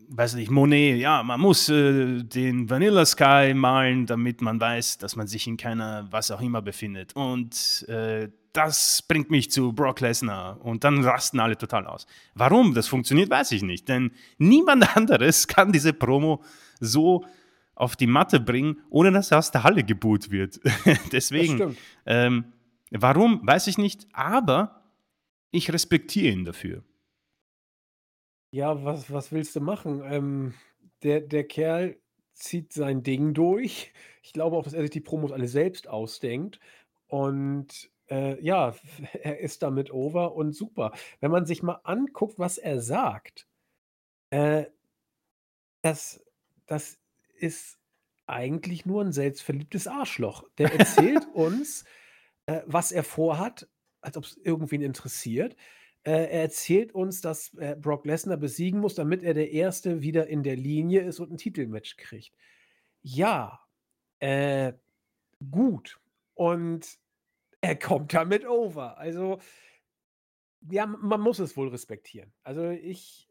[0.10, 5.16] weiß nicht, Monet, ja, man muss äh, den Vanilla Sky malen, damit man weiß, dass
[5.16, 7.16] man sich in keiner was auch immer befindet.
[7.16, 10.64] Und äh, das bringt mich zu Brock Lesnar.
[10.64, 12.08] Und dann rasten alle total aus.
[12.34, 13.88] Warum das funktioniert, weiß ich nicht.
[13.88, 16.44] Denn niemand anderes kann diese Promo
[16.80, 17.26] so
[17.76, 20.60] auf die Matte bringen, ohne dass er aus der Halle geboot wird.
[21.12, 22.46] Deswegen, ähm,
[22.92, 24.82] warum, weiß ich nicht, aber
[25.52, 26.84] ich respektiere ihn dafür.
[28.52, 30.02] Ja, was, was willst du machen?
[30.06, 30.54] Ähm,
[31.04, 31.98] der, der Kerl
[32.34, 33.94] zieht sein Ding durch.
[34.24, 36.60] Ich glaube auch, dass er sich die Promos alle selbst ausdenkt.
[37.08, 38.76] Und äh, ja,
[39.22, 40.92] er ist damit over und super.
[41.20, 43.48] Wenn man sich mal anguckt, was er sagt,
[44.30, 44.66] äh,
[45.82, 46.24] das,
[46.66, 47.00] das
[47.38, 47.80] ist
[48.28, 50.44] eigentlich nur ein selbstverliebtes Arschloch.
[50.58, 51.86] Der erzählt uns,
[52.46, 53.68] äh, was er vorhat,
[54.02, 55.56] als ob es irgendwen interessiert.
[56.08, 60.28] Äh, er erzählt uns, dass äh, Brock Lesnar besiegen muss, damit er der Erste wieder
[60.28, 62.32] in der Linie ist und ein Titelmatch kriegt.
[63.02, 63.60] Ja,
[64.20, 64.72] äh,
[65.52, 66.00] gut.
[66.34, 66.98] Und
[67.60, 68.98] er kommt damit over.
[68.98, 69.40] Also,
[70.72, 72.32] ja, man muss es wohl respektieren.
[72.42, 73.27] Also ich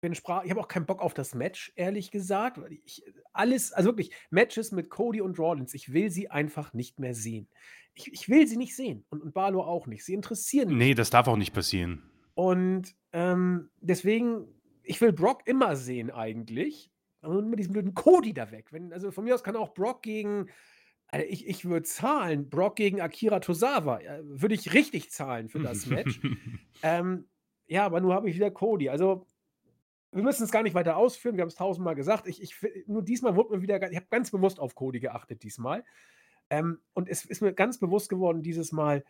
[0.00, 3.90] bin sprach ich habe auch keinen Bock auf das Match, ehrlich gesagt, ich alles also
[3.90, 7.48] wirklich, Matches mit Cody und Rollins, ich will sie einfach nicht mehr sehen.
[7.94, 10.04] Ich ich will sie nicht sehen und und Balor auch nicht.
[10.04, 12.10] Sie interessieren mich Ne, das darf auch nicht passieren.
[12.34, 14.46] Und, ähm, deswegen
[14.84, 16.90] ich will Brock immer sehen eigentlich,
[17.20, 18.72] aber immer diesen blöden Cody da weg.
[18.72, 20.48] Wenn also von mir aus kann auch Brock gegen
[21.08, 25.60] Alter, ich ich würde zahlen, Brock gegen Akira Tozawa, äh, würde ich richtig zahlen für
[25.60, 26.20] das Match.
[26.80, 27.26] Ähm,
[27.66, 28.88] ja, aber nur habe ich wieder Cody.
[28.88, 29.26] Also,
[30.12, 32.26] wir müssen es gar nicht weiter ausführen, wir haben's tausendmal gesagt.
[32.26, 32.54] Ich ich
[32.86, 35.84] nur diesmal wurde mir wieder ich habe ganz bewusst auf Cody geachtet diesmal.
[36.50, 39.04] Ähm, und es ist mir ganz bewusst geworden dieses Mal,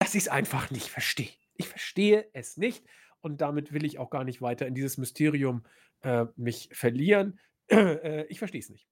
[0.00, 1.30] dass ich's einfach nicht verstehe.
[1.54, 2.84] Ich verstehe es nicht
[3.20, 5.64] und damit will ich auch gar nicht weiter in dieses Mysterium,
[6.02, 7.38] äh, mich verlieren.
[7.66, 8.86] Äh, ich verstehe es nicht.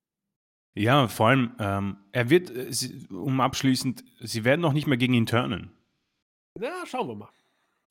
[0.74, 4.96] Ja, vor allem, ähm, er wird, äh, sie um abschließend sie werden auch nicht mehr
[4.96, 5.72] gegen ihn turnen.
[6.58, 7.28] Na, schauen wir mal.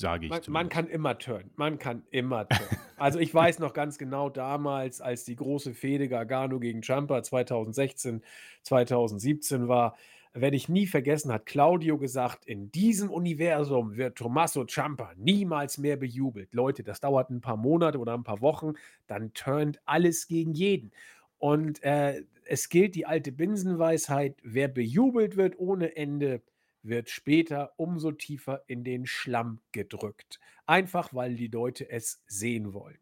[0.02, 1.52] Sage ich Man man kann immer turnen.
[1.56, 2.72] Man kann immer turnen.
[2.98, 8.24] Also, ich weiß noch ganz genau damals, als die große Fehde Gargano gegen Ciampa 2016,
[8.64, 9.96] 2017 war,
[10.34, 15.98] werde ich nie vergessen, hat Claudio gesagt: „In diesem Universum wird Tommaso Ciampa niemals mehr
[15.98, 18.74] bejubelt.“ Leute, das dauert 'n paar Monate oder 'n paar Wochen,
[19.08, 20.92] dann turnt alles gegen jeden.
[21.38, 26.42] Und, äh, es gilt die alte Binsenweisheit: Wer bejubelt wird ohne Ende,
[26.84, 30.40] wird später umso tiefer in den Schlamm gedrückt.
[30.66, 33.00] Einfach, weil die Leute es sehen wollen.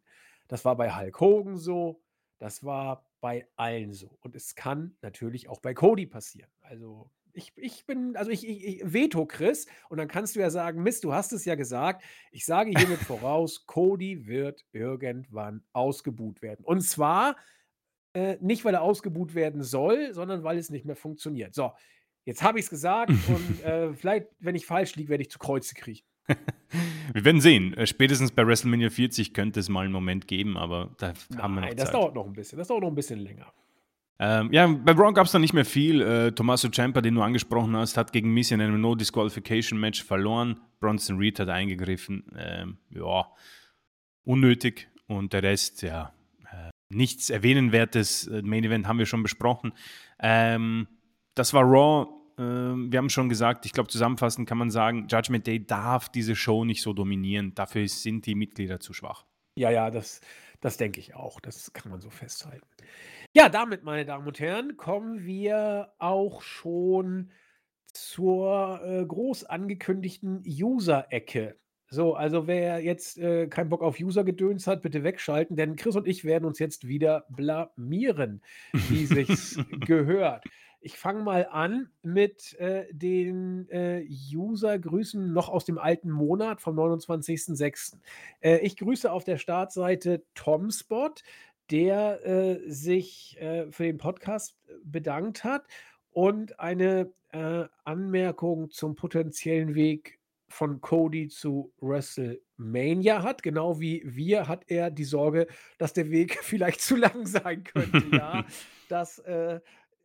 [0.48, 2.04] Das war bei Hulk Hogan so,
[2.40, 4.18] das war bei allen so.
[4.22, 6.50] Und es kann natürlich auch bei Cody passieren.
[6.62, 10.50] Also, ich ich bin also, ich ich ich Veto, Chris, und dann kannst du ja
[10.50, 16.42] sagen: „Mist, du hast es ja gesagt.“ Ich sage hiermit voraus, Cody wird irgendwann ausgebuht
[16.42, 16.66] werden.
[16.66, 17.36] Und zwar,
[18.14, 21.54] äh, nicht, weil er ausgebuht werden soll, sondern weil es nicht mehr funktioniert.
[21.56, 21.74] So,
[22.30, 25.76] jetzt habe ich's gesagt und, äh, vielleicht, wenn ich falsch liege, werde ich zu Kreuze
[25.76, 26.06] kriechen.
[27.14, 27.74] Wir werden sehen.
[27.74, 31.56] Äh, spätestens bei WrestleMania 40 könnte es mal 'n Moment geben, aber da f haben
[31.56, 31.96] wir noch Nein, das Zeit.
[31.96, 32.60] dauert noch 'n bisschen.
[32.60, 33.52] Das dauert noch 'n bisschen länger.
[34.20, 36.02] Ähm, ja, bei Raw gab's dann nicht mehr viel.
[36.02, 40.60] Äh, Tommaso Ciampa, den du angesprochen hast, hat gegen Miz in einem No-Disqualification-Match verloren.
[40.82, 42.26] Bronson Reed hat eingegriffen.
[42.38, 43.26] Ähm, ja,
[44.26, 46.14] unnötig und der Rest, ja,
[46.52, 48.28] äh, nichts Erwähnenswertes.
[48.28, 49.72] Äh, Main Event haben wir schon besprochen.
[50.20, 50.88] Ähm,
[51.34, 52.08] das war Raw.
[52.40, 56.36] Ähm, wir haben schon gesagt, ich glaube, zusammenfassend kann man sagen, Judgment Day darf diese
[56.36, 57.54] Show nicht so dominieren.
[57.54, 59.26] Dafür sind die Mitglieder zu schwach.
[59.56, 60.22] Ja, ja, das
[60.62, 61.40] das denke ich auch.
[61.40, 62.68] Das kann man so festhalten.
[63.34, 67.32] Ja, damit, meine Damen und Herren, kommen wir auch schon
[67.94, 71.58] zur, äh, groß angekündigten User-Ecke.
[71.92, 76.08] So, also, wer jetzt, äh, keinen Bock auf User-Gedöns hat, bitte wegschalten, denn Chris und
[76.08, 80.44] ich werden uns jetzt wieder blamieren, wie sich's gehört.
[80.82, 86.76] Ich fange mal an mit, äh, den, äh, User-Grüßen noch aus dem alten Monat vom
[86.76, 87.98] 29.06.
[88.40, 91.24] Äh, ich grüße auf der Startseite Tomspot,
[91.70, 95.68] der, äh, sich, äh, für den Podcast, äh, bedankt hat
[96.12, 103.44] und eine, äh, Anmerkung zum potenziellen Weg von Cody zu WrestleMania hat.
[103.44, 108.04] Genau wie wir hat er die Sorge, dass der Weg vielleicht zu lang sein könnte.
[108.12, 108.46] Ja,
[108.90, 109.20] das,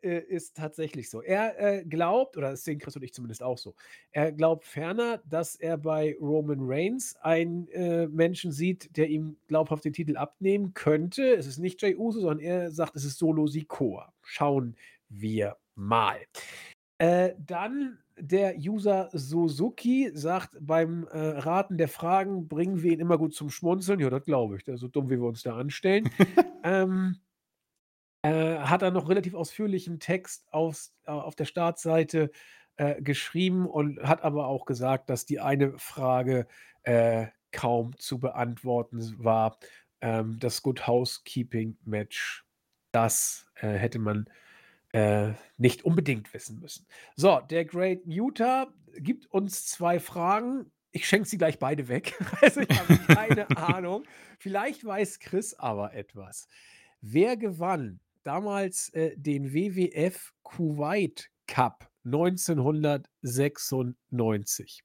[0.04, 1.22] äh, ist tatsächlich so.
[1.22, 3.74] Er, äh, glaubt, oder das sehen Chris und ich zumindest auch so,
[4.12, 9.84] er glaubt ferner, dass er bei Roman Reigns einen, äh, Menschen sieht, der ihm glaubhaft
[9.84, 11.34] den Titel abnehmen könnte.
[11.34, 14.12] Es ist nicht Jey Uso, sondern er sagt, es ist Solo Sikoa.
[14.22, 14.76] Schauen
[15.08, 16.18] wir mal.
[16.98, 23.18] Äh, dann der User Suzuki sagt: „Beim, äh, Raten der Fragen bringen wir ihn immer
[23.18, 26.08] gut zum Schmunzeln.“ Ja, das glaube ich, so dumm, wie wir uns da anstellen.
[26.66, 27.16] Ähm
[28.24, 32.30] äh, hat er noch relativ ausführlichen Text aufs äh, auf der Startseite,
[32.76, 36.46] äh, geschrieben und hat aber auch gesagt, dass die eine Frage,
[36.84, 39.58] äh, kaum zu beantworten war.
[40.00, 42.46] Ähm, das Good Housekeeping Match,
[42.92, 44.28] das, äh, hätte man,
[45.56, 46.86] nicht unbedingt wissen müssen.
[47.16, 50.70] So, der Great Muta gibt uns 2 Fragen.
[50.92, 52.16] Ich schenke sie gleich beide weg.
[52.40, 54.04] Also, ich habe keine Ahnung.
[54.38, 56.46] Vielleicht weiß Chris aber etwas.
[57.00, 64.82] Wer gewann damals, äh, den WWF Kuwait Cup 1996?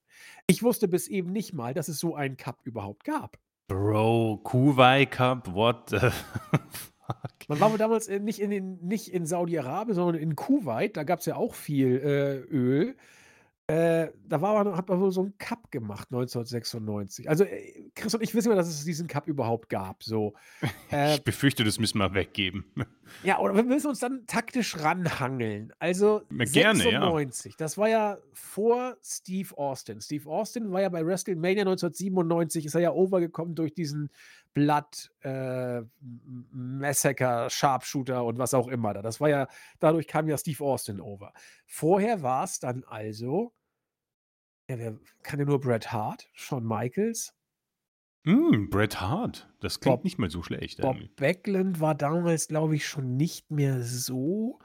[0.48, 3.40] Ich wusste bis eben nicht mal, dass es so einen Cup überhaupt gab.
[3.68, 5.99] Bro, Kuwait Cup, what the
[7.10, 7.32] fuck?
[7.48, 10.98] Man war wohl damals, äh, nicht in den nicht in Saudi-Arabien, sondern in Kuwait.
[10.98, 12.95] Da gab's ja auch viel, äh, Öl.
[13.70, 17.30] Äh, da war man hat man wohl so 'n Cup gemacht 1996.
[17.30, 20.34] Also, äh, Chris und ich wissen ja, dass es diesen Cup überhaupt gab, so.
[20.91, 22.66] Äh, Ich befürchte, das müssen wir weggeben.
[23.24, 25.72] ja, oder wir müssen uns dann taktisch ranhangeln.
[25.78, 27.02] Also Ja, gerne, ja.
[27.02, 30.02] 96, das war ja vor Steve Austin.
[30.02, 34.10] Steve Austin war ja bei WrestleMania 1997, ist er ja overgekommen durch diesen
[34.56, 35.84] Blood äh,
[36.52, 39.04] Massacre, Sharpshooter und was auch immer da.
[39.04, 39.48] Das war ja,
[39.80, 41.34] dadurch kam ja Steve Austin over.
[41.68, 43.54] Vorher war es dann also,
[44.70, 47.34] ja, wer kann ja nur Bret Hart, Shawn Michaels,
[48.26, 49.50] Hm, Bret Hart.
[49.62, 51.16] Das klingt Bob- nicht mal so schlecht Bob eigentlich.
[51.16, 54.60] Backlund war damals, glaube ich, schon nicht mehr so.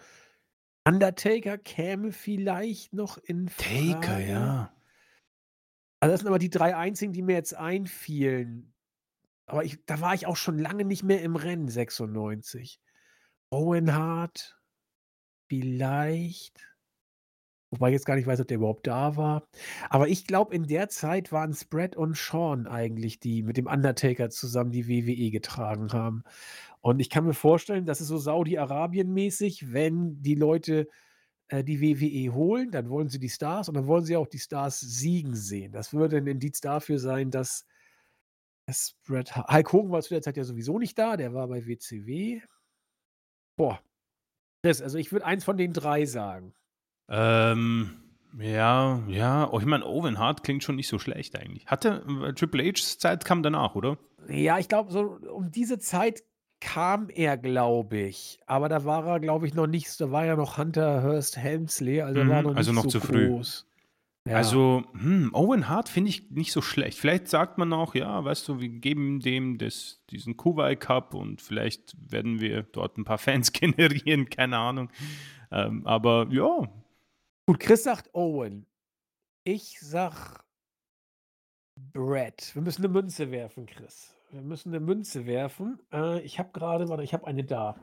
[0.87, 4.29] Undertaker käme vielleicht noch in Taker, Frage.
[4.29, 4.77] ja.
[6.01, 8.75] Also das sind aber die drei einzigen, die mir jetzt einfielen.
[9.47, 12.81] Aber ich, da war ich auch schon lange nicht mehr im Rennen, 96.
[13.51, 14.61] Owen Hart,
[15.49, 16.74] vielleicht.
[17.75, 19.47] Wobei ich jetzt gar nicht weiß, ob der überhaupt da war.
[19.91, 24.31] Aber ich glaube, in der Zeit waren Brett und Sean eigentlich, die mit dem Undertaker
[24.31, 26.25] zusammen die WWE getragen haben.
[26.81, 30.89] Und ich kann mir vorstellen, das ist so Saudi-Arabien-mäßig, wenn die Leute
[31.49, 34.39] äh, die WWE holen, dann wollen sie die Stars und dann wollen sie auch die
[34.39, 35.73] Stars siegen sehen.
[35.73, 37.67] Das würde ein Indiz dafür sein, dass
[38.67, 39.37] Hart.
[39.37, 42.41] Hulk Hogan war zu der Zeit ja sowieso nicht da, der war bei WCW.
[43.57, 43.81] Boah.
[44.63, 46.55] Chris, also ich würde eins von den drei sagen.
[47.09, 47.91] Ähm,
[48.39, 49.49] ja, ja.
[49.53, 51.67] Oh, ich meine, Owen Hart klingt schon nicht so schlecht eigentlich.
[51.67, 53.99] Hatte äh, Triple H's Zeit kam danach, oder?
[54.29, 56.23] Ja, ich glaube, so um diese Zeit
[56.61, 58.39] kam er, glaube ich.
[58.47, 62.01] Aber da war er, glaube ich, noch nicht, da war ja noch Hunter Hurst Helmsley,
[62.01, 63.29] also er war Mhm, noch also nicht noch so zu früh.
[63.29, 63.67] groß.
[64.27, 64.37] Ja.
[64.37, 66.99] Also, hm, Owen Hart finde ich nicht so schlecht.
[66.99, 71.43] Vielleicht sagt man auch, ja, weißt du, wir geben dem das, diesen Kuwait Cup und
[71.43, 74.89] vielleicht werden wir dort ein paar Fans generieren, keine Ahnung.
[75.53, 76.63] Ähm, aber ja,
[77.47, 78.67] Gut, Chris sagt Owen.
[79.45, 80.43] Ich sag
[81.77, 82.55] Brett.
[82.55, 84.17] Wir müssen eine Münze werfen, Chris.
[84.31, 85.79] Wir müssen eine Münze werfen.
[85.93, 87.77] Äh, ich habe gerade, warte, ich habe eine da.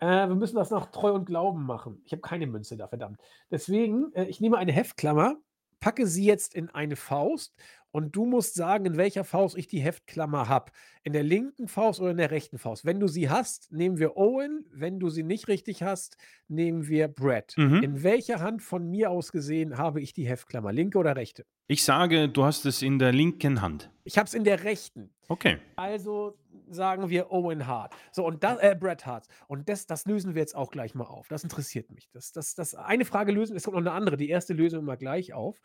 [0.00, 2.02] Äh, wir müssen das nach Treu und Glauben machen.
[2.04, 3.20] Ich habe keine Münze da, verdammt.
[3.52, 5.36] Deswegen, äh, ich nehme eine Heftklammer,
[5.78, 7.54] packe sie jetzt in eine Faust
[7.94, 10.72] und du musst sagen, in welcher Faust ich die Heftklammer habe.
[11.04, 12.84] In der linken Faust oder in der rechten Faust.
[12.84, 14.66] Wenn du sie hast, nehmen wir Owen.
[14.72, 16.16] Wenn du sie nicht richtig hast,
[16.48, 17.54] nehmen wir Brett.
[17.56, 17.84] Mhm.
[17.84, 20.72] In welcher Hand von mir aus gesehen habe ich die Heftklammer?
[20.72, 21.46] Linke oder rechte?
[21.66, 23.90] ich sage, du hast es in der linken Hand.
[24.04, 25.10] Ich habe es in der rechten.
[25.28, 25.58] Okay.
[25.76, 26.38] Also
[26.68, 27.94] sagen wir Owen Hart.
[28.12, 29.26] So, und das, äh, Bret Hart.
[29.48, 31.28] Und das, das lösen wir jetzt auch gleich mal auf.
[31.28, 32.10] Das interessiert mich.
[32.12, 34.18] Das, das, das eine Frage lösen, es kommt noch eine andere.
[34.18, 35.60] Die erste lösen wir mal gleich auf.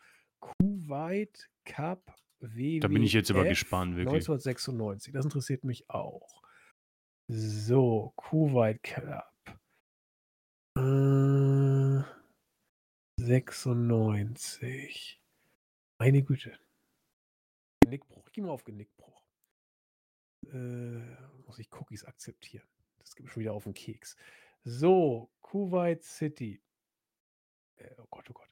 [0.90, 4.28] Kuwait Cup WWF Da bin ich jetzt aber gespannt, wirklich.
[4.28, 5.12] 1996.
[5.12, 6.42] Das interessiert mich auch.
[7.28, 9.32] So, Kuwait Cup.
[10.76, 12.02] Äh,
[13.20, 15.22] 96.
[16.00, 16.58] Meine Güte.
[17.84, 18.26] Genickbruch.
[18.26, 19.24] Ich gehe mal auf Genickbruch.
[20.48, 21.02] Äh,
[21.46, 22.66] muss ich Cookies akzeptieren.
[22.98, 24.16] Das gibt mir schon wieder auf den Keks.
[24.64, 26.60] So, Kuwait City.
[27.76, 28.50] Äh, oh Gott, oh Gott.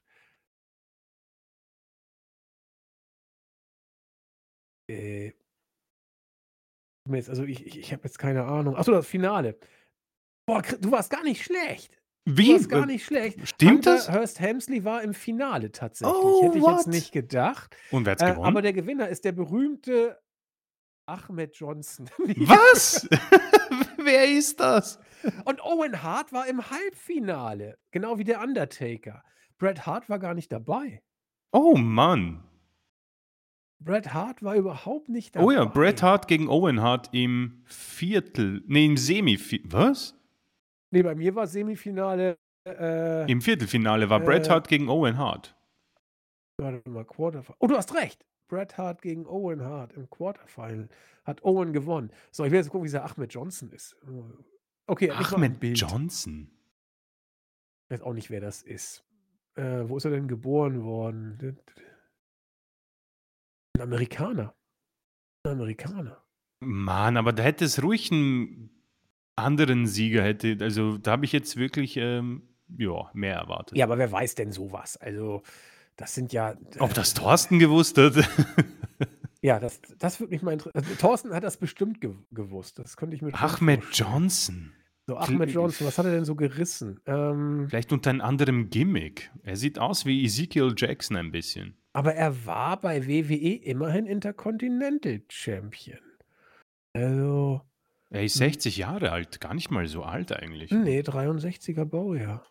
[4.89, 5.33] Äh,
[7.09, 8.75] also ich, ich, ich habe jetzt keine Ahnung.
[8.75, 9.57] Achso, das Finale.
[10.45, 11.99] Boah, du warst gar nicht schlecht.
[12.25, 12.53] Du Wie?
[12.53, 13.47] warst gar nicht schlecht.
[13.47, 14.11] Stimmt Hunter das?
[14.11, 16.15] Hurst Helmsley war im Finale tatsächlich.
[16.15, 16.77] Oh, Hätte ich what?
[16.77, 17.75] jetzt nicht gedacht.
[17.91, 18.45] Und wer hat's Äh, gewonnen?
[18.45, 20.19] aber der Gewinner ist der berühmte
[21.07, 22.07] Ahmed Johnson.
[22.17, 23.07] Was?
[23.97, 24.99] wer ist das?
[25.45, 27.77] Und Owen Hart war im Halbfinale.
[27.91, 29.23] Genau wie der Undertaker.
[29.57, 31.01] Bret Hart war gar nicht dabei.
[31.51, 32.43] Oh Mann.
[33.79, 35.45] Bret Hart war überhaupt nicht dabei.
[35.45, 39.71] Oh ja, Bret Hart gegen Owen Hart im Viertel, nee, im Semifinale.
[39.71, 40.15] Was?
[40.91, 42.35] Nee, bei mir war Semifinale.
[42.67, 45.55] Äh, Im Viertelfinale war Bret Äh, Hart gegen Owen Hart.
[46.57, 47.55] warte mal, Quarterfinal.
[47.59, 48.25] Oh, du hast recht.
[48.49, 50.89] Bret Hart gegen Owen Hart im Quarterfinal.
[51.23, 52.11] Hat Owen gewonnen.
[52.31, 53.95] So, ich will jetzt gucken, wie dieser Ahmed Johnson ist.
[54.87, 55.63] Okay, Ahmed.
[55.77, 56.49] Johnson.
[57.85, 59.03] Ich weiß auch nicht, wer das ist.
[59.55, 61.57] Äh, wo ist er denn geboren worden?
[63.79, 64.53] Ein Amerikaner.
[65.45, 66.21] Ein Amerikaner.
[66.59, 68.69] Mann, aber da hätte es ruhig einen
[69.37, 70.57] anderen Sieger hätte.
[70.59, 72.43] Also da habe ich jetzt wirklich ähm,
[72.77, 73.77] ja, mehr erwartet.
[73.77, 74.97] Ja, aber wer weiß denn sowas?
[74.97, 75.43] Also,
[75.95, 76.57] das sind ja.
[76.79, 78.15] Ob das Thorsten gewusst hat?
[79.41, 80.83] Ja, das, das würde mich mal interessieren.
[80.83, 82.77] Also, Thorsten hat das bestimmt ge gewusst.
[82.77, 83.83] Das könnte ich mir Ahmed.
[83.93, 84.73] Johnson.
[85.07, 86.99] So, Ahmed Johnson, was hat er denn so gerissen?
[87.05, 89.31] Ähm, Vielleicht unter einem anderen Gimmick.
[89.43, 91.78] Er sieht aus wie Ezekiel Jackson ein bisschen.
[91.93, 95.99] Aber er war bei WWE immerhin Intercontinental Champion.
[96.93, 97.61] Also,
[98.11, 100.71] Er ist 60 Jahre alt, gar nicht mal so alt eigentlich.
[100.71, 102.45] nee, 63er Baujahr.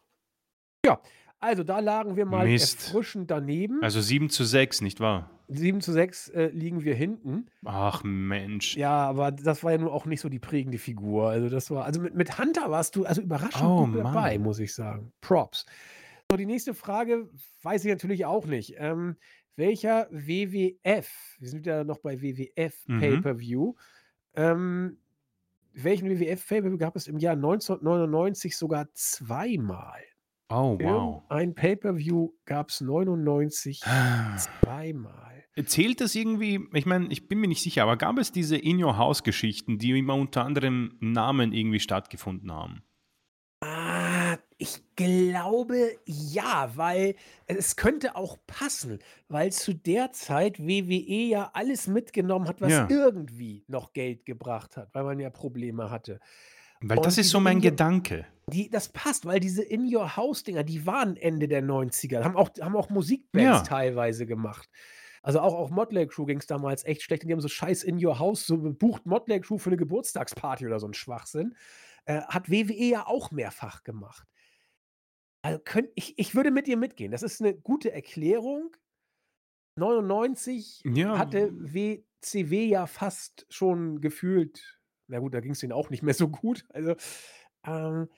[0.86, 1.00] Ja,
[1.40, 2.86] Also, da lagen wir mal Mist.
[2.88, 3.82] erfrischend daneben.
[3.82, 5.30] Also 7:6, nicht wahr?
[5.48, 7.46] 7:6, äh, liegen wir hinten.
[7.64, 8.76] Ach Mensch.
[8.76, 11.28] Ja, aber das war ja nun auch nicht so die prägende Figur.
[11.30, 14.42] Also, das war also, mit mit Hunter warst du also überraschend Oh gut dabei, Mann.
[14.42, 15.12] muss ich sagen.
[15.20, 15.64] Props.
[16.30, 17.30] So, die nächste Frage
[17.62, 18.74] weiß ich natürlich auch nicht.
[18.76, 19.16] Ähm,
[19.56, 23.00] welcher WWF wir sind ja noch bei WWF Mhm.
[23.00, 23.74] Pay-per-View,
[24.34, 24.98] ähm,
[25.72, 30.02] welchen WWF Pay-per-View gab es im Jahr 1999 sogar zweimal?
[30.50, 31.22] Oh, wow.
[31.30, 35.44] Irgendein Pay-per-View gab's 99 zweimal.
[35.64, 38.82] Zählt das irgendwie ich meine, ich bin mir nicht sicher, aber gab es diese In
[38.84, 42.82] Your House Geschichten, die immer unter anderem Namen irgendwie stattgefunden haben?
[44.60, 47.14] Ich glaube, ja, weil
[47.46, 48.98] es könnte auch passen,
[49.28, 52.88] weil zu der Zeit WWE ja alles mitgenommen hat, was Ja.
[52.88, 56.18] irgendwie noch Geld gebracht hat, weil man ja Probleme hatte.
[56.82, 58.26] Weil das Und ist so mein Gedanke.
[58.52, 62.36] die das passt, weil diese In Your House Dinger, die waren Ende der 90er, haben
[62.36, 63.64] auch haben auch Musikbands Ja.
[63.64, 64.68] teilweise gemacht.
[65.22, 68.04] Also, auch auch Mötley Crüe ging's damals echt schlecht und die haben so scheiß In
[68.04, 71.56] Your House so gebucht Mötley Crüe für 'ne Geburtstagsparty oder so 'n Schwachsinn.
[72.06, 74.28] Äh, hat WWE ja auch mehrfach gemacht.
[75.48, 77.10] Also, könnt ich ich würde mit dir mitgehen.
[77.10, 78.76] Das ist 'ne gute Erklärung.
[79.76, 81.18] 99 Ja.
[81.18, 86.28] hatte WCW ja fast schon gefühlt na gut, da ging's denen auch nicht mehr so
[86.28, 86.66] gut.
[86.70, 86.94] Also,
[87.66, 88.08] ähm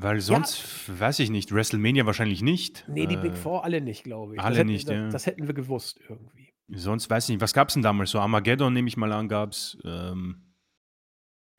[0.00, 0.48] Weil ja.
[0.48, 2.86] sonst weiß ich nicht, WrestleMania wahrscheinlich nicht.
[2.86, 4.46] Ne, die Big Äh, 4 alle nicht, glaube ich.
[4.46, 5.10] Das alle hätten nicht, da ja.
[5.10, 6.52] das hätten wir gewusst irgendwie.
[6.70, 8.20] Sonst weiß ich nicht, was gab's denn damals so?
[8.20, 10.47] Armageddon, nehme ich mal an, gab's, ähm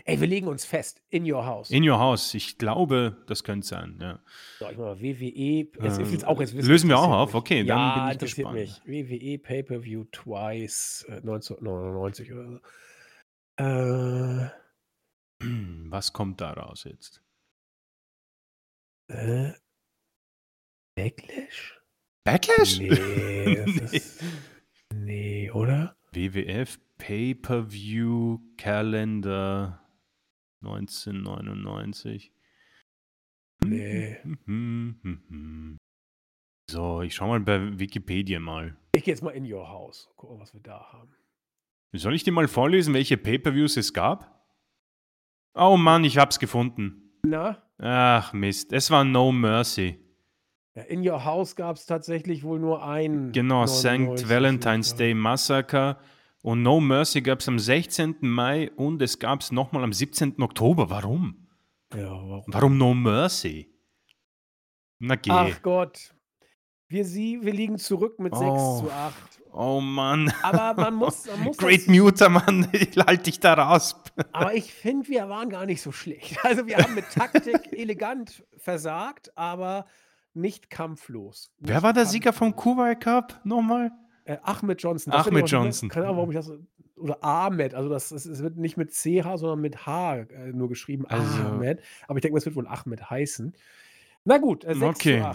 [0.10, 1.69] Ey, wir legen uns fest, In Your House.
[1.69, 2.34] In Your House.
[2.34, 4.19] Ich glaube, das könnte sein, ja.
[4.57, 7.11] So, ich mache mal WWE es ich will's Äh, auch jetzt wissen, lösen wir auch
[7.11, 7.30] auf?
[7.34, 7.36] mich.
[7.36, 8.86] Okay, dann Ja, bin ich interessiert gespannt.
[8.86, 9.07] mich.
[9.07, 12.60] WWE Pay-per-View twice, äh, 1999 oder so.
[13.64, 14.49] Äh
[15.90, 17.22] Was kommt da raus jetzt?
[19.10, 19.52] Äh
[20.95, 21.80] Backlash?
[22.26, 22.80] Backlash?
[22.80, 22.90] Ne,
[23.65, 23.98] das Ne.
[23.98, 24.23] ist
[24.94, 25.95] ne, oder?
[26.14, 29.81] WWF Pay-per-View Kalender
[30.61, 32.31] 1999.
[33.65, 34.18] Ne.
[36.72, 38.77] So, ich schaue mal bei Wikipedia mal.
[38.91, 40.07] Ich gehe jetzt mal In Your House.
[40.15, 41.15] Gucken, was wir da haben.
[41.94, 44.45] Soll ich dir mal vorlesen, welche Pay-per-Views es gab?
[45.56, 47.18] Oh Mann, ich habe es gefunden.
[47.23, 47.64] Na?
[47.80, 49.98] Ach Mist, es war No Mercy.
[50.76, 53.86] Ja, In Your House gab's tatsächlich wohl nur ein Genau, St.
[53.86, 54.95] 99, Valentine's.
[54.95, 55.98] Day Massacre
[56.41, 58.16] und No Mercy gab's am 16.
[58.22, 60.41] Mai und es gab's noch mal am 17.
[60.41, 60.90] Oktober.
[60.90, 61.48] Warum?
[61.94, 62.44] Ja, warum?
[62.48, 63.70] Warum No Mercy?
[64.99, 65.32] Na geh.
[65.32, 66.14] Ach Gott.
[66.88, 68.84] Wir sie wir liegen zurück mit Oh.
[68.88, 69.11] 6:8.
[69.52, 70.32] Oh Mann.
[70.41, 73.95] Aber man muss man muss Great Muter, Mann, ich halte dich da raus.
[74.32, 76.38] aber ich finde, wir waren gar nicht so schlecht.
[76.44, 79.86] Also, wir haben mit Taktik elegant versagt, aber
[80.34, 81.52] nicht kampflos.
[81.60, 82.76] Wer Nicht war der Sieger vom kampflos.
[82.76, 83.91] Kuwait Cup nochmal?
[84.30, 85.11] Äh, Ahmed Johnson.
[85.11, 85.89] Das Ahmed Johnson.
[85.89, 86.51] Keine Ahnung, warum ich das
[86.97, 90.69] oder Ahmed, also das es es wird nicht mit CH, sondern mit H, äh, nur
[90.69, 91.81] geschrieben, Also Ahmed.
[92.07, 93.53] Aber ich denke es wird wohl Ahmed heißen.
[94.26, 94.84] Na gut, äh, 6:8.
[94.89, 95.26] Okay.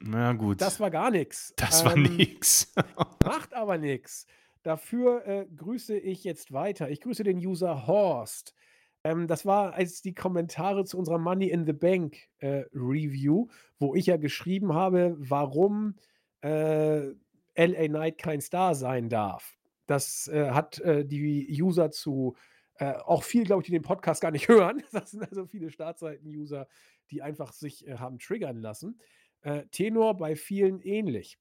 [0.00, 0.60] Na gut.
[0.60, 1.52] Das war gar nix.
[1.56, 2.72] Das war Ähm, nix.
[3.24, 4.26] Macht aber nix.
[4.62, 6.90] Dafür, äh, grüße ich jetzt weiter.
[6.90, 8.54] Ich grüße den User Horst.
[9.02, 13.48] Ähm, das war als die Kommentare zu unserer Money in the Bank, äh, Review,
[13.78, 15.96] wo ich ja geschrieben habe, warum,
[16.42, 17.08] äh,
[17.54, 19.56] LA Knight kein Star sein darf.
[19.86, 22.36] Das, äh, hat, äh, die User zu
[22.76, 24.82] äh, auch viel, glaube ich, die den Podcast gar nicht hören.
[24.92, 26.66] Das sind also viele Startseiten-User,
[27.10, 29.00] die einfach sich, äh, haben triggern lassen.
[29.42, 31.38] Äh, Tenor bei vielen ähnlich.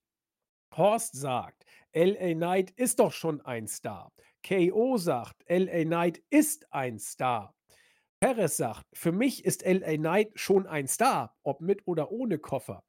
[0.76, 4.12] Horst sagt: „LA Knight ist doch schon ein Star.“
[4.46, 7.56] KO sagt: „LA Knight ist ein Star.“
[8.20, 12.84] Perez sagt: „Für mich ist LA Knight schon ein Star, ob mit oder ohne Koffer.“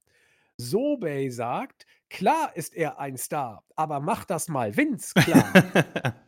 [0.57, 5.53] Sobey sagt: „Klar ist er ein Star, aber mach das mal Vince klar.“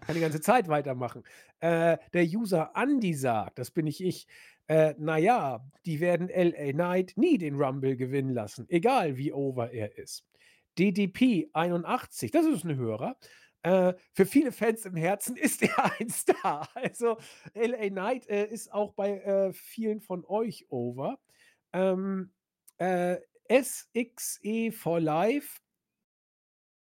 [0.01, 1.23] Kann die ganze Zeit weitermachen.
[1.61, 4.27] Äh, der User Andy sagt, das bin nicht ich,
[4.67, 9.71] äh, na ja, die werden LA Knight nie den Rumble gewinnen lassen, egal wie over
[9.71, 10.25] er ist.
[10.77, 13.17] DDP 81, das ist 'n Hörer.
[13.63, 16.69] Äh, für viele Fans im Herzen ist er ein Star.
[16.75, 17.17] Also,
[17.55, 21.21] LA Knight, äh, ist auch bei, äh, vielen von euch over.
[21.73, 22.33] Ähm,
[22.79, 23.19] äh,
[23.49, 25.61] SXE for Life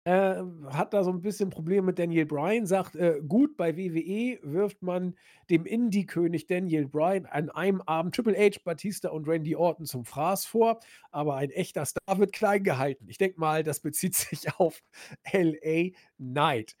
[0.06, 4.38] äh, hat da so 'n bisschen Probleme mit Daniel Bryan, sagt, äh: „Gut, bei WWE
[4.42, 5.16] wirft man
[5.50, 10.46] dem Indie-König Daniel Bryan an einem Abend Triple H, Batista und Randy Orton zum Fraß
[10.46, 10.80] vor,
[11.10, 14.82] aber ein echter Star wird klein gehalten.“ Ich denke mal, das bezieht sich auf
[15.32, 16.76] LA Knight.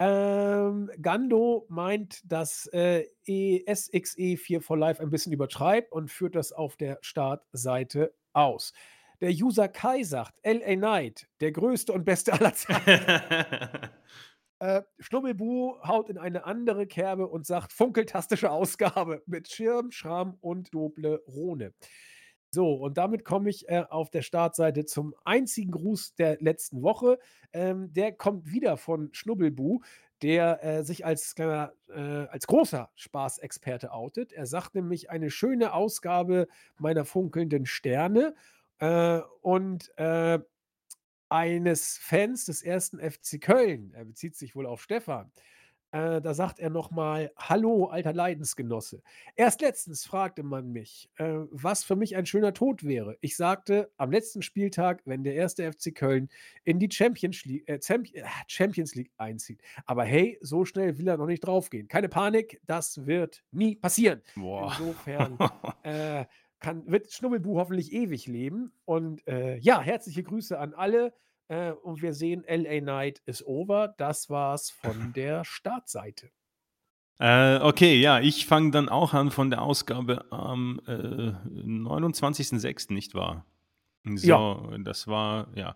[0.00, 6.36] Ähm, Gando meint, dass, äh, E SXE 4 for Life ein bisschen übertreibt und führt
[6.36, 8.72] das auf der Startseite aus.
[9.20, 12.88] Der User Kai sagt, LA Knight, der größte und beste aller Zeiten.
[14.60, 20.72] äh, Schnubbelbu haut in eine andere Kerbe und sagt, funkeltastische Ausgabe mit Schirm, Schram und
[20.72, 21.72] Doble Rone.
[22.50, 27.18] So, und damit komme ich äh, auf der Startseite zum einzigen Gruß der letzten Woche.
[27.52, 29.80] Ähm, der kommt wieder von Schnubbelbu,
[30.22, 34.32] der äh, sich als, kleiner, äh, als großer Spaßexperte outet.
[34.32, 38.34] Er sagt nämlich eine schöne Ausgabe meiner funkelnden Sterne
[38.78, 40.38] äh, und äh,
[41.28, 43.92] eines Fans des ersten FC Köln.
[43.94, 45.30] Er bezieht sich wohl auf Stefan.
[45.90, 49.02] Äh, da sagt er nochmal: „Hallo, alter Leidensgenosse.
[49.36, 53.16] Erst letztens fragte man mich, äh, was für mich ein schöner Tod wäre.
[53.22, 56.28] Ich sagte, am letzten Spieltag, wenn der erste FC Köln
[56.64, 59.62] in die Champions Lea äh, äh, Champions League einzieht.
[59.86, 61.88] Aber hey, so schnell will er noch nicht draufgehen.
[61.88, 64.72] Keine Panik, das wird nie passieren.“ Boah.
[64.72, 65.38] Insofern,
[65.84, 66.26] äh,
[66.60, 71.12] kann wird Schnubbelbu hoffentlich ewig leben und, äh, ja, herzliche Grüße an alle.
[71.48, 73.94] Äh, und wir sehen, LA Knight is over.
[73.96, 76.30] Das war's von der Startseite.
[77.20, 83.14] Äh, okay, ja, ich fange dann auch an von der Ausgabe am äh, 29.06., nicht
[83.14, 83.44] wahr?
[84.04, 84.78] So, Ja.
[84.78, 85.74] das war, ja.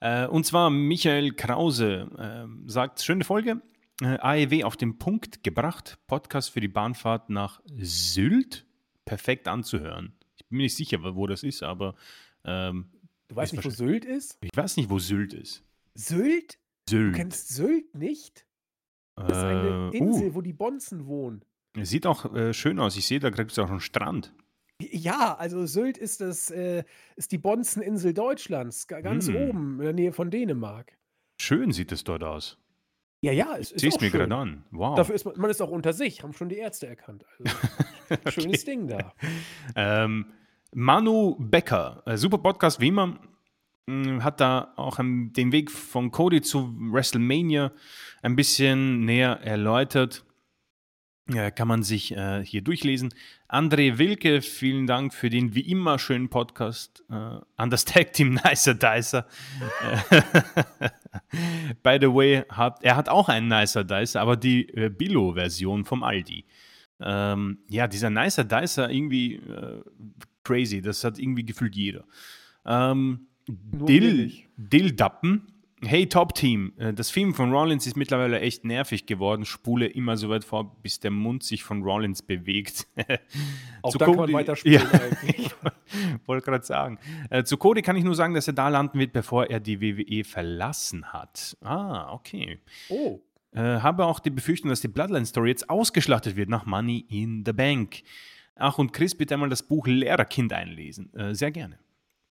[0.00, 3.60] Äh, und zwar Michael Krause äh, sagt, schöne Folge,
[4.00, 8.66] äh, AEW auf den Punkt gebracht, Podcast für die Bahnfahrt nach Sylt,
[9.04, 10.14] perfekt anzuhören.
[10.50, 11.94] Ich bin mir nicht sicher, wo das ist, aber
[12.44, 12.90] ähm,
[13.28, 14.36] Du weißt nicht, wo Sylt ist?
[14.40, 15.62] ich weiß nicht, wo Sylt ist.
[15.94, 16.58] Sylt?
[16.88, 17.14] Du Sylt.
[17.14, 18.44] kennst Sylt nicht?
[19.14, 21.44] Das ist eine Äh, Insel, uh, wo die Bonzen wohnen.
[21.80, 22.96] sieht auch äh, schön aus.
[22.96, 24.32] Ich sehe, da gibt es auch einen Strand.
[24.80, 26.82] Ja, also Sylt ist das, äh,
[27.14, 29.36] ist die Bonzeninsel Deutschlands, ga- ganz Hm.
[29.36, 30.98] oben in der Nähe von Dänemark.
[31.40, 32.58] Schön sieht es dort aus.
[33.22, 34.64] Ja, ja, es ist Siehst mir gerade an.
[34.72, 34.96] Wow.
[34.96, 37.24] Dafür ist man, man ist auch unter sich, haben schon die Ärzte erkannt.
[37.38, 39.14] Also, schönes Ding da.
[39.76, 40.26] Ähm,
[40.72, 43.18] Manu Becker, äh, super Podcast wie immer,
[43.86, 47.72] mh, hat da auch den Weg von Cody zu WrestleMania
[48.22, 50.24] ein bisschen näher erläutert.
[51.54, 53.14] Kann man sich äh, hier durchlesen.
[53.48, 58.34] André Wilke, vielen Dank für den wie immer schönen Podcast äh, an das Tag Team
[58.44, 59.26] Nicer Dicer.
[61.84, 66.02] By the way, hat, er hat auch einen Nicer Dicer, aber die äh, Billo-Version vom
[66.02, 66.46] Aldi.
[66.98, 69.40] Ähm, ja, dieser Nicer Dicer irgendwie
[70.50, 70.80] crazy.
[70.80, 72.04] Das hat irgendwie gefühlt jeder.
[72.66, 74.32] Ähm, Dill.
[74.56, 75.46] Dill Dappen.
[75.82, 79.46] Hey Top Team, äh, das Theme von Rollins ist mittlerweile echt nervig geworden.
[79.46, 82.86] Spule immer so weit vor, bis der Mund sich von Rollins bewegt.
[83.82, 85.50] Auch da kann man weiterspielen Ja, ich
[86.26, 86.98] wollte gerade sagen.
[87.30, 89.80] Äh, zu Cody kann ich nur sagen, dass er da landen wird, bevor er die
[89.80, 91.56] WWE verlassen hat.
[91.62, 92.58] Ah, okay.
[92.90, 93.20] Oh,
[93.52, 97.54] Äh, habe auch die Befürchtung, dass die Bloodline-Story jetzt ausgeschlachtet wird nach Money in the
[97.54, 98.02] Bank.
[98.56, 101.12] Ach, und Chris, bitte einmal das Buch Lehrerkind einlesen.
[101.14, 101.78] Äh, sehr gerne.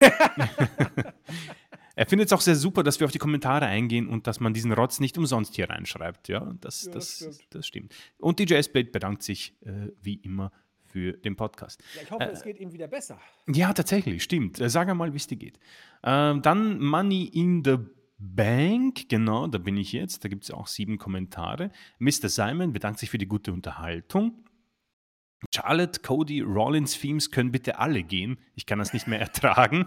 [1.96, 4.54] er findet es auch sehr super, dass wir auf die Kommentare eingehen und dass man
[4.54, 6.28] diesen Rotz nicht umsonst hier reinschreibt.
[6.28, 7.54] Ja, das, Ja, das das, stimmt.
[7.54, 7.94] das stimmt.
[8.18, 10.52] Und DJ S-Blade bedankt sich äh, wie immer
[10.84, 11.82] für den Podcast.
[11.96, 13.18] ja, ich hoffe, es geht ihm wieder besser.
[13.46, 14.60] Ja, tatsächlich, stimmt.
[14.60, 15.58] Äh, Sag einmal, wie es dir geht.
[16.02, 17.76] Ähm, dann Money in the
[18.22, 20.24] Bank, genau, da bin ich jetzt.
[20.24, 21.70] Da gibt es auch sieben Kommentare.
[21.98, 22.28] Mr.
[22.28, 24.44] Simon bedankt sich für die gute Unterhaltung.
[25.54, 28.38] Charlotte, Cody, Rollins Themes können bitte alle gehen.
[28.54, 29.86] Ich kann das nicht mehr ertragen.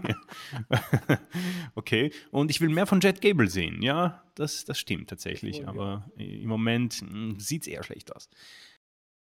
[1.75, 2.11] okay.
[2.31, 3.81] Und ich will mehr von Jet Gable sehen.
[3.81, 5.59] Ja, das, das stimmt tatsächlich.
[5.59, 5.67] ja.
[5.67, 7.03] Aber im Moment
[7.37, 8.29] sieht es eher schlecht aus.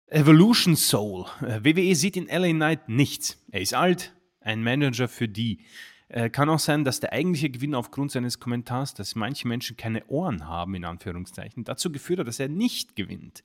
[0.06, 1.26] Evolution Soul.
[1.40, 3.42] Äh, WWE sieht in LA Knight nichts.
[3.50, 5.60] Er ist alt, ein Manager für die.
[6.08, 10.04] Äh, kann auch sein, dass der eigentliche Gewinn aufgrund seines Kommentars, dass manche Menschen keine
[10.08, 13.42] Ohren haben, in Anführungszeichen, dazu geführt hat, dass er nicht gewinnt.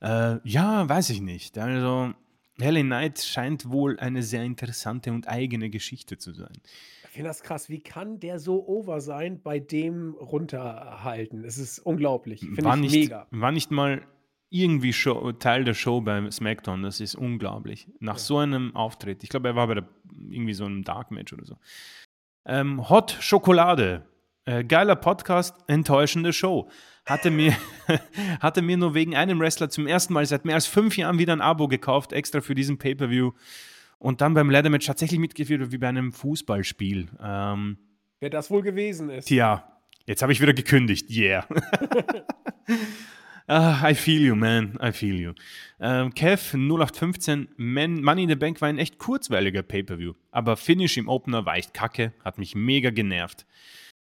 [0.00, 1.58] Äh, ja, weiß ich nicht.
[1.58, 2.14] Also,
[2.58, 6.52] LA Knight scheint wohl eine sehr interessante und eigene Geschichte zu sein.
[7.04, 7.68] Ich finde das krass.
[7.68, 11.44] Wie kann der so over sein, bei dem runterhalten?
[11.44, 12.40] Es ist unglaublich.
[12.40, 13.26] Finde War ich nicht, mega.
[13.30, 14.06] war nicht mal
[14.50, 16.82] irgendwie Show, Teil der Show beim SmackDown.
[16.82, 17.88] Das ist unglaublich.
[18.00, 19.22] Nach so einem Auftritt.
[19.22, 19.88] Ich glaube, er war bei der,
[20.28, 21.56] irgendwie so einem Dark Match oder so.
[22.46, 24.06] Ähm, Hot Schokolade.
[24.44, 26.68] Äh, geiler Podcast, enttäuschende Show.
[27.06, 27.56] Hatte mir,
[28.40, 31.32] hatte mir nur wegen einem Wrestler zum ersten Mal seit mehr als fünf Jahren wieder
[31.32, 33.32] ein Abo gekauft, extra für diesen Pay-Per-View.
[33.98, 37.08] Und dann beim Ladder Match tatsächlich mitgeführt wie bei einem Fußballspiel.
[37.22, 37.78] Ähm,
[38.20, 39.26] Wer das wohl gewesen ist.
[39.26, 41.10] Tja, jetzt habe ich wieder gekündigt.
[41.10, 41.46] Yeah.
[43.52, 44.78] Ah, I feel you, man.
[44.80, 45.32] I feel you.
[45.80, 50.12] Ähm, Kev 0815, Man, Money in the Bank war ein echt kurzweiliger Pay-Per-View.
[50.30, 53.46] Aber Finish im Opener war echt kacke, hat mich mega genervt.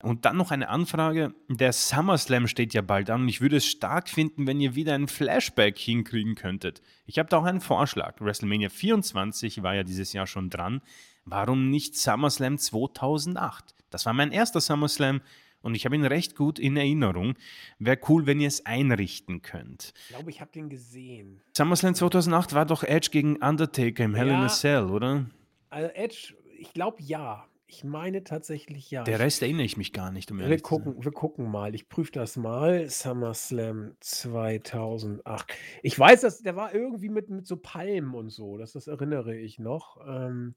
[0.05, 1.33] Und dann noch eine Anfrage.
[1.49, 4.93] Der SummerSlam steht ja bald an und ich würde es stark finden, wenn ihr wieder
[4.93, 6.81] einen Flashback hinkriegen könntet.
[7.07, 8.21] Ich habe da auch einen Vorschlag.
[8.21, 10.81] WrestleMania 24 war ja dieses Jahr schon dran.
[11.25, 13.73] Warum nicht SummerSlam 2008?
[13.89, 15.21] Das war mein erster SummerSlam
[15.61, 17.33] und ich habe ihn recht gut in Erinnerung.
[17.79, 19.93] Wäre cool, wenn ihr es einrichten könnt.
[20.09, 21.41] Ich glaube, ich habe den gesehen.
[21.57, 24.45] SummerSlam 2008 war doch Edge gegen Undertaker im Hell in Ja.
[24.45, 25.25] a Cell, oder?
[25.71, 27.47] Also Edge, ich glaube ja.
[27.67, 29.03] Ich meine tatsächlich ja.
[29.03, 30.83] Der Rest erinnere ich mich gar nicht, um wir ehrlich zu sein.
[30.83, 31.73] gucken, wir gucken mal.
[31.73, 32.87] Ich prüfe das mal.
[32.89, 35.53] SummerSlam 2008.
[35.81, 38.57] Ich weiß, dass der war irgendwie mit, mit so Palmen und so.
[38.57, 39.97] Das, das erinnere ich noch.
[40.07, 40.53] Ähm,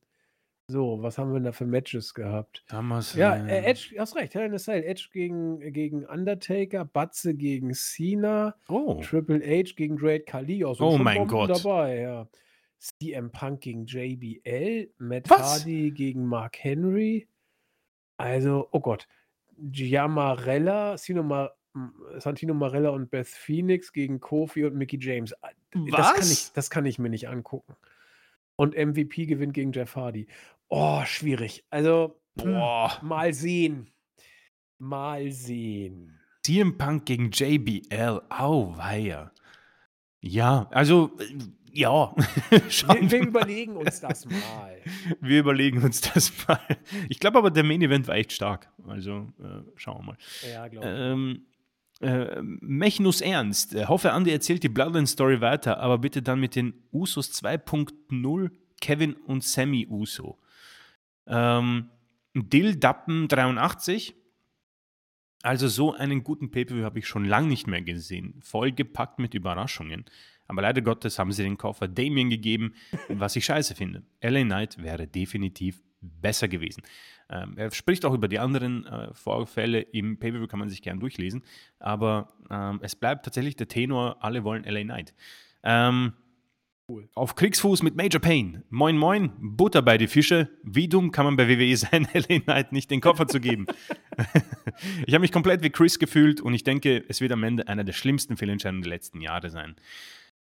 [0.70, 2.62] so, was haben wir denn da für Matches gehabt?
[2.70, 3.18] SummerSlam.
[3.20, 4.84] Ja, äh, Edge, hast recht, Hell in a Cell.
[4.84, 10.62] Edge gegen, gegen Undertaker, Batze gegen Cena, Oh, Triple H gegen Great Khali.
[10.66, 11.50] Auch Oh schon mein Bomben Gott.
[11.64, 12.28] dabei, ja.
[12.78, 15.40] CM Punk gegen JBL, Matt Was?
[15.60, 17.28] Hardy gegen Mark Henry.
[18.16, 19.06] Also, oh Gott.
[19.60, 25.34] Giamarella, Sino Ma m- Santino Marella und Beth Phoenix gegen Kofi und Mickey James.
[25.42, 26.52] Ah, Das kann, ich, Was?
[26.52, 27.74] das kann ich mir nicht angucken.
[28.56, 30.26] Und MVP gewinnt gegen Jeff Hardy.
[30.68, 31.64] Oh, schwierig.
[31.70, 32.98] Also, hm, Boah.
[33.02, 33.90] mal sehen.
[34.78, 36.18] Mal sehen.
[36.44, 38.22] CM Punk gegen JBL.
[38.28, 39.32] Auweia.
[40.20, 41.38] Ja, also, äh,
[41.78, 42.12] ja.
[42.68, 44.76] Schauen Wir, wir überlegen uns das mal.
[45.20, 46.60] wir überlegen uns das mal.
[47.08, 48.68] Ich glaube aber, der Main Event war echt stark.
[48.86, 50.16] Also, äh, schauen wir mal.
[50.50, 50.92] Ja, glaube ich.
[50.92, 51.46] Ähm,
[52.00, 53.74] äh, Mechnus Ernst.
[53.74, 58.50] Äh, hoffe, Andi erzählt die Bloodline-Story weiter, aber bitte dann mit den Usos 2.0,
[58.80, 60.38] Kevin und Sammy Uso.
[61.26, 61.90] Ähm,
[62.34, 64.16] Dill Dappen 83.
[65.42, 68.40] Also so einen guten Pay-Per-View habe ich schon lange nicht mehr gesehen.
[68.42, 70.04] Vollgepackt mit Überraschungen.
[70.48, 72.74] Aber leider Gottes haben sie den Koffer Damien gegeben,
[73.08, 74.02] was ich scheiße finde.
[74.22, 76.82] LA Knight wäre definitiv besser gewesen.
[77.30, 81.00] Ähm, er spricht auch über die anderen äh, Vorfälle im Pay-Per-View, kann man sich gern
[81.00, 81.42] durchlesen.
[81.78, 85.14] Aber ähm, es bleibt tatsächlich der Tenor, alle wollen LA Knight.
[85.62, 86.14] Ähm,
[87.14, 88.62] Auf Kriegsfuß mit Major Payne.
[88.70, 90.48] Moin, moin, Butter bei die Fische.
[90.62, 93.66] Wie dumm kann man bei WWE sein, LA Knight nicht den Koffer zu geben?
[95.06, 97.84] ich habe mich komplett wie Chris gefühlt und ich denke, es wird am Ende einer
[97.84, 99.76] der schlimmsten Fehlentscheidungen der letzten Jahre sein.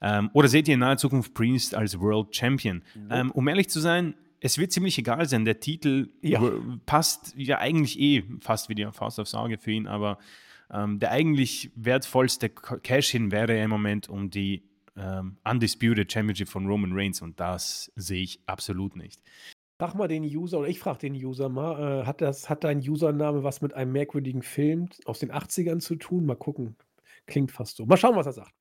[0.01, 2.83] Ähm, oder seht ihr in naher Zukunft Priest als World Champion?
[3.09, 5.45] Ähm, um ehrlich zu sein, es wird ziemlich egal sein.
[5.45, 6.41] Der Titel Ja.
[6.85, 10.19] passt ja eigentlich eh fast wie die Faust aufs Auge für ihn, aber
[10.71, 14.63] ähm, der eigentlich wertvollste Cash-In wäre ja im Moment um die
[14.97, 19.21] ähm, Undisputed Championship von Roman Reigns und das sehe ich absolut nicht.
[19.77, 22.79] Frag mal den User, oder ich frage den User mal, äh, hat, das, hat dein
[22.79, 26.25] Username was mit einem merkwürdigen Film aus den 80ern zu tun?
[26.25, 26.77] Mal gucken.
[27.25, 27.85] Klingt fast so.
[27.85, 28.53] Mal schauen, was er sagt.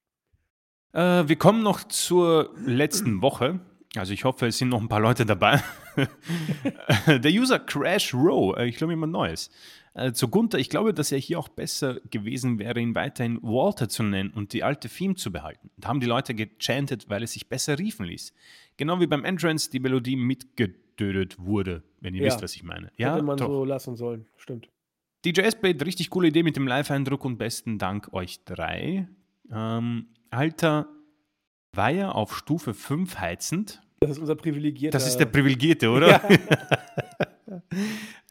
[0.95, 3.61] Äh, wir kommen noch zur letzten Woche.
[3.97, 5.63] Also ich hoffe, es sind noch ein paar Leute dabei.
[7.07, 9.51] Der User Crash Row, äh, ich glaube jemand Neues.
[9.95, 13.89] Äh, zu Gunther, ich glaube, dass er hier auch besser gewesen wäre, ihn weiterhin Walter
[13.89, 15.71] zu nennen und die alte Theme zu behalten.
[15.77, 18.33] Da haben die Leute gechantet, weil es sich besser riefen ließ.
[18.77, 22.27] Genau wie beim Entrance die Melodie mitgedödet wurde, wenn ihr Ja.
[22.27, 22.91] wisst, was ich meine.
[22.97, 23.47] Ja, Hätte man doch.
[23.47, 24.27] so lassen sollen.
[24.37, 24.69] Stimmt.
[25.25, 29.07] DJ S-Blade, richtig coole Idee mit dem Live-Eindruck und besten Dank euch drei.
[29.53, 30.89] Ähm, Alter,
[31.73, 33.83] Weiher auf Stufe 5 heizend.
[34.01, 34.97] Das ist unser privilegierter.
[34.97, 36.09] Das ist der Privilegierte, oder?
[36.09, 37.63] Ja.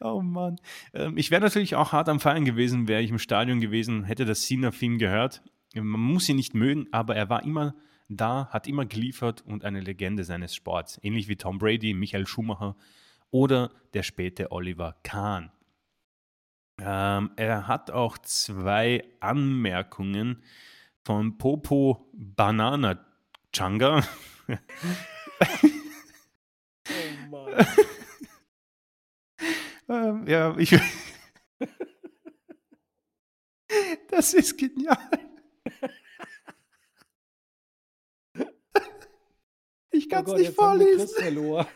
[0.00, 0.56] oh Mann.
[0.92, 4.24] Ähm, ich wäre natürlich auch hart am Feiern gewesen, wäre ich im Stadion gewesen, hätte
[4.24, 5.42] das Cena-Theme gehört.
[5.74, 7.74] Man muss ihn nicht mögen, aber er war immer
[8.08, 11.00] da, hat immer geliefert und eine Legende seines Sports.
[11.02, 12.76] Ähnlich wie Tom Brady, Michael Schumacher
[13.30, 15.50] oder der späte Oliver Kahn.
[16.80, 20.42] Ähm, er hat auch zwei Anmerkungen
[21.04, 23.04] von Popo Banana
[23.52, 24.02] Changa.
[26.86, 27.66] Oh Mann.
[29.86, 30.70] Ähm, ja, ich.
[34.08, 34.96] das ist genial.
[39.90, 41.06] Ich kann es Oh nicht jetzt haben wir vorlesen.
[41.06, 41.66] Chris verloren.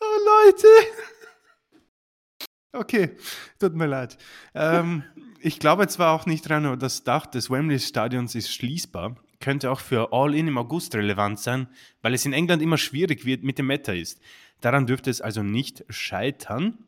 [0.00, 0.68] Oh, Leute.
[2.78, 3.10] Okay,
[3.58, 4.18] tut mir leid.
[4.54, 5.02] Ähm,
[5.40, 9.16] ich glaube zwar auch nicht dran, aber das Dach des Wembley-Stadions ist schließbar.
[9.40, 11.68] Könnte auch für All-In im August relevant sein,
[12.02, 14.20] weil es in England immer schwierig wird mit dem Wetter ist.
[14.60, 16.78] Daran dürfte es also nicht scheitern.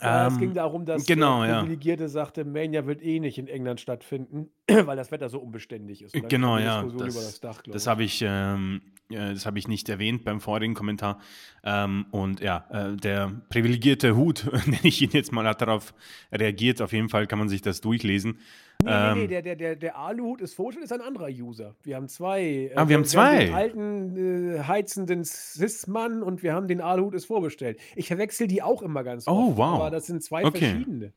[0.00, 1.60] Ja, es Ähm, ging darum, dass genau, der ja.
[1.60, 4.50] Privilegierte sagte, Mania wird eh nicht in England stattfinden,
[4.86, 6.12] weil das Wetter so unbeständig ist.
[6.28, 6.82] Genau, ja.
[6.84, 11.18] Das, das das habe ich, ähm, ja, das hab ich nicht erwähnt beim vorigen Kommentar.
[11.64, 15.94] Ähm, und ja, äh, der privilegierte Hut, nenne ich ihn jetzt mal, hat darauf
[16.32, 16.82] reagiert.
[16.82, 18.38] Auf jeden Fall kann man sich das durchlesen.
[18.80, 21.74] Nee, nee, nee, Ähm, der, der, der, der Aluhut ist vorgestellt, ist ein anderer User.
[21.82, 22.42] Wir haben zwei.
[22.42, 23.52] äh, Ah, wir haben den zwei.
[23.52, 27.80] alten, äh, heizenden Cis-Mann und wir haben den Aluhut ist vorbestellt.
[27.96, 29.56] Ich verwechsel die auch immer ganz Oh, oft.
[29.56, 29.74] wow.
[29.80, 30.58] Aber das sind zwei Okay.
[30.58, 31.12] verschiedene.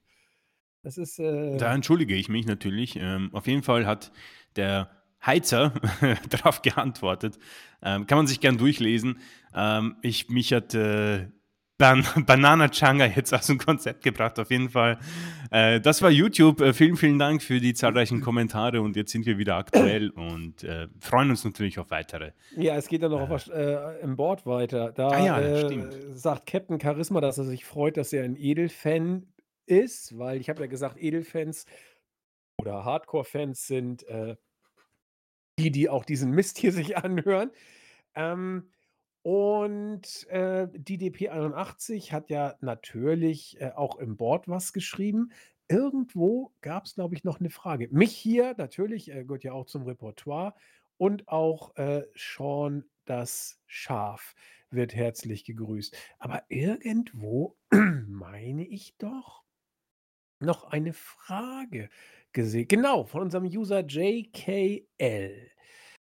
[0.84, 1.20] Das ist.
[1.20, 2.95] Äh, Da entschuldige ich mich natürlich.
[2.98, 4.12] Ähm, auf jeden Fall hat
[4.56, 4.90] der
[5.26, 5.74] Heizer
[6.30, 7.38] darauf geantwortet.
[7.84, 9.20] Ähm, kann man sich gern durchlesen.
[9.56, 11.28] Ähm, ich, mich hat äh,
[11.78, 14.99] Ban Banana Changa jetzt aus dem Konzept gebracht, auf jeden Fall.
[15.49, 16.62] Äh, das war YouTube.
[16.62, 20.64] Äh, vielen, vielen Dank für die zahlreichen Kommentare und jetzt sind wir wieder aktuell und
[20.64, 22.32] äh, freuen uns natürlich auf weitere.
[22.56, 24.91] Ja, es geht dann noch auf, äh, im Board weiter.
[24.91, 29.28] Da Ah ja, äh, sagt Captain Charisma, dass er sich freut, dass er ein Edelfan
[29.72, 31.65] ist, weil ich habe ja gesagt, Edelfans
[32.60, 34.35] oder Hardcore-Fans sind äh,
[35.57, 37.52] die, die auch diesen Mist hier sich anhören.
[38.14, 38.69] Ähm,
[39.23, 45.31] und äh, die DP81 hat ja natürlich äh, auch im Board was geschrieben.
[45.68, 47.88] Irgendwo gab es, glaube ich, noch eine Frage.
[47.91, 50.53] Mich hier natürlich, äh, gehört ja auch zum Repertoire.
[50.98, 54.35] Und auch äh, Sean das Schaf
[54.69, 55.95] wird herzlich gegrüßt.
[56.19, 57.57] Aber irgendwo
[58.07, 59.43] meine ich doch
[60.42, 61.90] noch eine Frage
[62.34, 62.68] gesehen.
[62.68, 65.52] Genau, von unserem User JKL.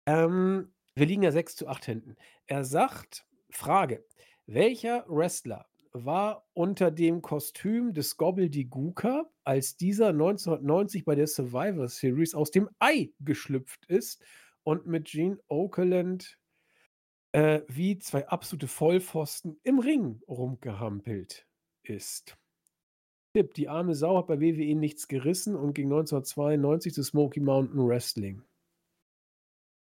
[0.06, 2.16] Ähm, wir liegen ja 6 zu 8 hinten.
[2.48, 4.06] Er sagt, Frage,
[4.46, 12.34] welcher Wrestler war unter dem Kostüm des Gobbledy-Gooker, als dieser 1990 bei der Survivor Series
[12.34, 14.24] aus dem Ei geschlüpft ist
[14.64, 16.40] und mit Gene Okerlund
[17.32, 21.48] äh, wie zwei absolute Vollpfosten im Ring rumgehampelt
[21.84, 22.38] ist?
[23.34, 27.88] Tipp, die arme Sau hat bei WWE nichts gerissen und ging 1992 zu Smoky Mountain
[27.88, 28.44] Wrestling.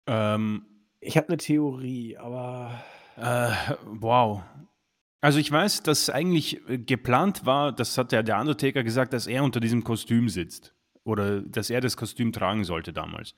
[0.06, 0.64] Ähm,
[1.00, 2.82] Ich habe eine Theorie, aber
[3.16, 3.50] Äh,
[3.84, 4.42] wow.
[5.20, 9.26] Also ich weiß, dass eigentlich äh, geplant war, das hat ja der Undertaker gesagt, dass
[9.26, 10.74] er unter diesem Kostüm sitzt.
[11.04, 13.34] Oder dass er das Kostüm tragen sollte damals.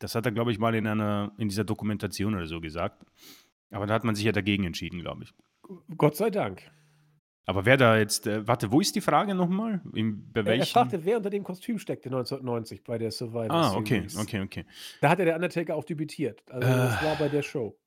[0.00, 3.04] Das hat er, glaube ich, mal in einer, in dieser Dokumentation oder so gesagt.
[3.70, 5.34] Aber da hat man sich ja dagegen entschieden, glaube ich.
[5.96, 6.70] Gott sei Dank.
[7.46, 9.80] Aber wer da jetzt, äh, warte, wo ist die Frage nochmal?
[9.84, 13.96] Bei Er, er fragte, wer unter dem Kostüm steckte 1990 bei der Survivor ah, okay,
[14.08, 14.16] Series.
[14.16, 14.64] okay, okay.
[15.00, 16.42] Da hat ja der Undertaker auch debütiert.
[16.50, 17.04] Also das Äh.
[17.04, 17.78] war bei der Show.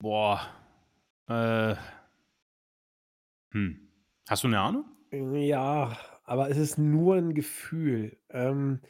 [0.00, 0.40] Boah.
[1.28, 1.76] Äh.
[3.52, 3.88] Hm.
[4.28, 4.84] Hast du eine Ahnung?
[5.12, 8.16] Ja, aber es ist nur ein Gefühl.
[8.30, 8.80] Ähm,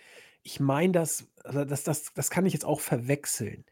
[0.42, 3.64] ich meine, das, also das, das, das kann ich jetzt auch verwechseln.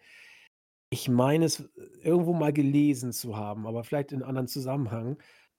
[0.90, 1.68] Ich meine es
[2.02, 5.18] irgendwo mal gelesen zu haben, aber vielleicht in einem anderen Zusammenhang,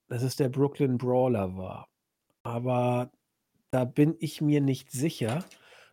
[0.09, 1.87] dass es der Brooklyn Brawler war.
[2.43, 3.11] Aber
[3.71, 5.45] da bin ich mir nicht sicher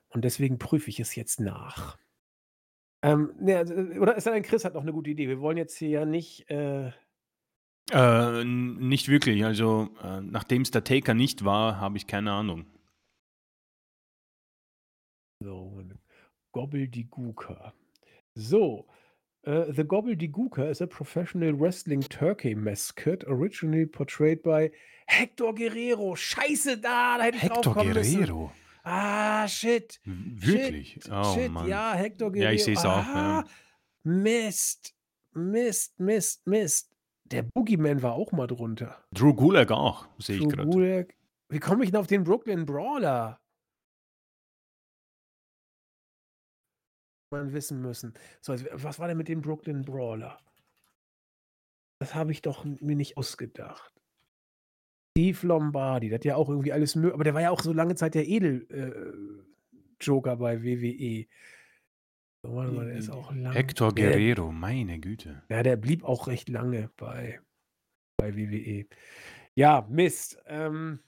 [0.09, 1.99] und deswegen prüfe ich es jetzt nach.
[3.03, 5.29] Ähm, ne, also, oder ist denn Chris hat noch eine gute Idee?
[5.29, 6.51] Wir wollen jetzt hier ja nicht.
[6.51, 6.93] Äh,
[7.93, 9.45] Äh, nicht wirklich.
[9.45, 12.67] Also, äh, nachdem es der Taker nicht war, habe ich keine Ahnung.
[15.41, 15.85] So,
[16.53, 17.75] Gobbledygooker.
[18.35, 18.89] So,
[19.47, 24.71] uh, the Gobbledygooker is a professional wrestling turkey mascot originally portrayed by
[25.07, 26.15] Hector Guerrero.
[26.15, 28.51] Scheiße, da, da hätte ich kommen müssen.
[28.83, 30.01] Ah, shit.
[30.05, 30.93] Wirklich?
[30.93, 31.69] Shit, oh shit, Mann.
[31.69, 32.51] ja, Hector Guerrero.
[32.51, 33.45] Ja, ich seh's auch, ja.
[34.05, 34.95] Mist,
[35.33, 36.91] Mist, Mist, Mist.
[37.25, 38.97] Der Boogeyman war auch mal drunter.
[39.13, 41.09] Drew Gulak auch, sehe ich Drew gerade.
[41.49, 43.41] Wie komme ich denn auf den Brooklyn Brawler?
[47.31, 48.15] Man wissen müssen.
[48.41, 50.39] So, also, was war denn mit dem Brooklyn Brawler?
[51.99, 53.93] Das habe ich doch mir nicht ausgedacht.
[55.17, 57.73] Steve Lombardi, der hat ja auch irgendwie alles mögliche, aber der war ja auch so
[57.73, 61.27] lange Zeit der Edel-Joker bei WWE.
[62.43, 63.55] So, warte mal, der ist auch lang.
[63.55, 65.43] Hector Guerrero, meine Güte.
[65.49, 67.41] Ja, der blieb auch recht lange bei,
[68.19, 68.85] bei WWE.
[69.55, 70.39] Ja, Mist.
[70.47, 70.99] Ähm,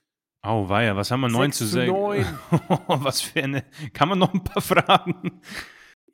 [0.43, 1.29] Oh, weia, was haben wir?
[1.29, 2.33] 9 zu 6 zu 6.
[2.49, 2.81] 9.
[3.05, 3.65] was für eine.
[3.93, 5.43] Kann man noch ein paar fragen?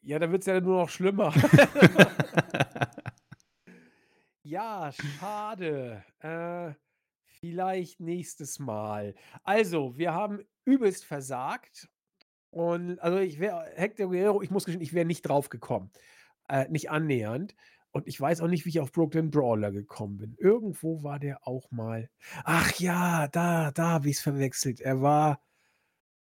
[0.04, 1.32] Ja, dann wird es ja nur noch schlimmer.
[4.42, 6.04] ja, schade.
[6.20, 6.74] Äh,
[7.40, 9.14] vielleicht nächstes Mal.
[9.44, 11.88] Also, wir haben übelst versagt.
[12.50, 15.90] Und also ich wäre, Hector Guerrero, ich muss gestehen, ich wäre nicht drauf gekommen.
[16.50, 17.56] Äh, nicht annähernd.
[17.90, 20.34] Und ich weiß auch nicht, wie ich auf Brooklyn Brawler gekommen bin.
[20.38, 22.10] Irgendwo war der auch mal.
[22.44, 24.80] Ach ja, da, da habe ich es verwechselt.
[24.80, 25.40] Er war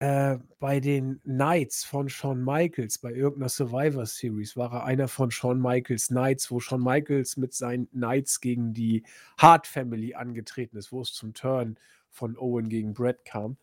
[0.01, 5.29] äh, bei den Knights von Shawn Michaels, bei irgendeiner Survivor Series, war er einer von
[5.29, 9.03] Shawn Michaels Knights, wo Shawn Michaels mit seinen Knights gegen die
[9.37, 11.77] Hart Family angetreten ist, wo es zum Turn
[12.09, 13.57] von Owen gegen Brett kam.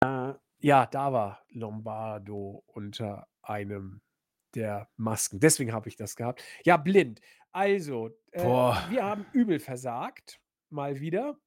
[0.00, 4.00] Äh, ja, da war Lombardo unter einem
[4.56, 5.38] der Masken.
[5.38, 6.42] Deswegen habe ich das gehabt.
[6.64, 7.20] Ja, blind.
[7.52, 10.40] Also, äh, wir haben übel versagt.
[10.70, 11.38] Mal wieder.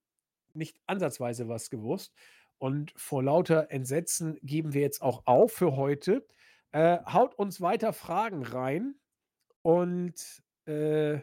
[0.53, 2.13] Nicht ansatzweise was gewusst.
[2.61, 6.27] Und vor lauter Entsetzen geben wir jetzt auch auf für heute.
[6.71, 8.93] Äh, haut uns weiter Fragen rein.
[9.63, 11.21] Und äh,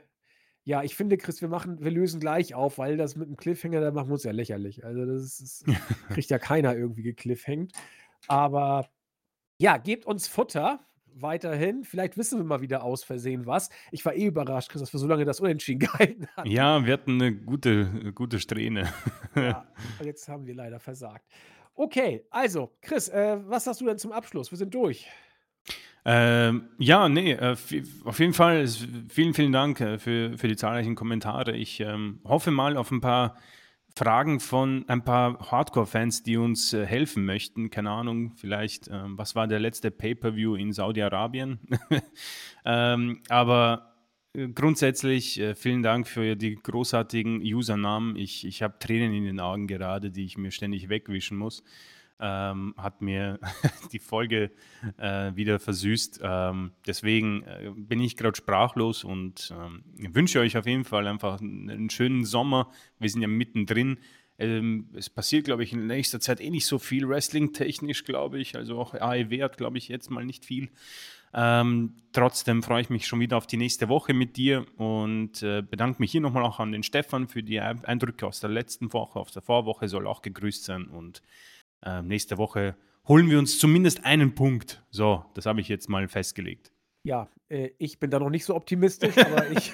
[0.64, 3.80] ja, ich finde, Chris, wir machen, wir lösen gleich auf, weil das mit dem Cliffhanger,
[3.80, 4.84] da machen wir uns ja lächerlich.
[4.84, 5.64] Also, das ist,
[6.08, 7.70] kriegt ja keiner irgendwie gecliffhängt.
[8.26, 8.90] Aber
[9.60, 10.87] ja, gebt uns Futter.
[11.22, 11.84] Weiterhin.
[11.84, 13.70] Vielleicht wissen wir mal wieder aus Versehen was.
[13.92, 16.48] Ich war eh überrascht, Chris, dass wir so lange das Unentschieden gehalten hatten.
[16.50, 18.92] Ja, wir hatten 'ne gute äh, gute Strähne.
[19.34, 19.66] Ja,
[20.04, 21.24] jetzt haben wir leider versagt.
[21.74, 24.50] Okay, also Chris, äh, was hast du denn zum Abschluss?
[24.50, 25.06] Wir sind durch.
[26.04, 27.56] Ähm, ja, ne, äh,
[28.04, 28.66] auf jeden Fall
[29.08, 31.52] vielen, vielen Dank, äh, für für die zahlreichen Kommentare.
[31.56, 33.36] Ich, ähm, hoffe mal auf 'n paar
[33.96, 37.70] Fragen von ein paar Hardcore-Fans, die uns, äh, helfen möchten.
[37.70, 41.58] Keine Ahnung, vielleicht, ähm, was war der letzte Pay-per-View in Saudi-Arabien?
[42.70, 43.94] Ähm, aber,
[44.34, 48.14] äh, grundsätzlich, äh, vielen Dank für die großartigen Usernamen.
[48.16, 51.62] Ich ich habe Tränen in den Augen gerade, die ich mir ständig wegwischen muss.
[52.20, 53.38] Ähm, hat mir
[53.92, 54.50] die Folge,
[54.96, 56.20] äh, wieder versüßt.
[56.22, 59.84] Ähm, deswegen, äh, bin ich grad sprachlos und, ähm,
[60.14, 62.70] wünsche euch auf jeden Fall einfach 'n 'n schönen Sommer.
[62.98, 63.98] Wir sind ja mittendrin.
[64.40, 68.56] Ähm, es passiert, glaube ich, in nächster Zeit eh nicht so viel wrestling-technisch, glaube ich.
[68.56, 70.70] Also auch AEW hat, glaube ich, jetzt mal nicht viel.
[71.34, 75.62] Ähm, trotzdem freue ich mich schon wieder auf die nächste Woche mit dir und, äh,
[75.62, 78.50] bedanke mich hier noch mal auch an den Stefan für die Ei Eindrücke aus der
[78.50, 79.18] letzten Woche.
[79.20, 81.22] Aus der Vorwoche soll auch gegrüßt sein und,
[81.84, 82.76] ähm, nächste Woche
[83.06, 84.84] holen wir uns zumindest einen Punkt.
[84.90, 86.72] So, das habe ich jetzt mal festgelegt.
[87.04, 89.72] Ja, äh, ich bin da noch nicht so optimistisch, aber ich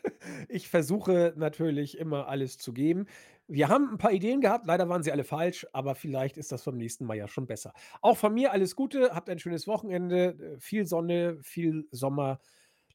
[0.48, 3.06] ich versuche natürlich immer alles zu geben.
[3.48, 6.64] Wir haben 'n paar Ideen gehabt, leider waren sie alle falsch, aber vielleicht ist das
[6.64, 7.72] beim nächsten Mal ja schon besser.
[8.00, 12.40] Auch von mir alles Gute, habt ein schönes Wochenende, äh, viel Sonne, viel Sommer.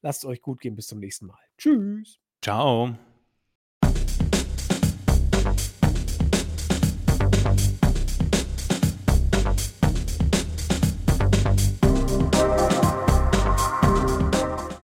[0.02, 0.76] Lasst's euch gut gehen.
[0.76, 1.38] Bis zum nächsten Mal.
[1.58, 2.18] Tschüss.
[2.42, 2.96] Tschau.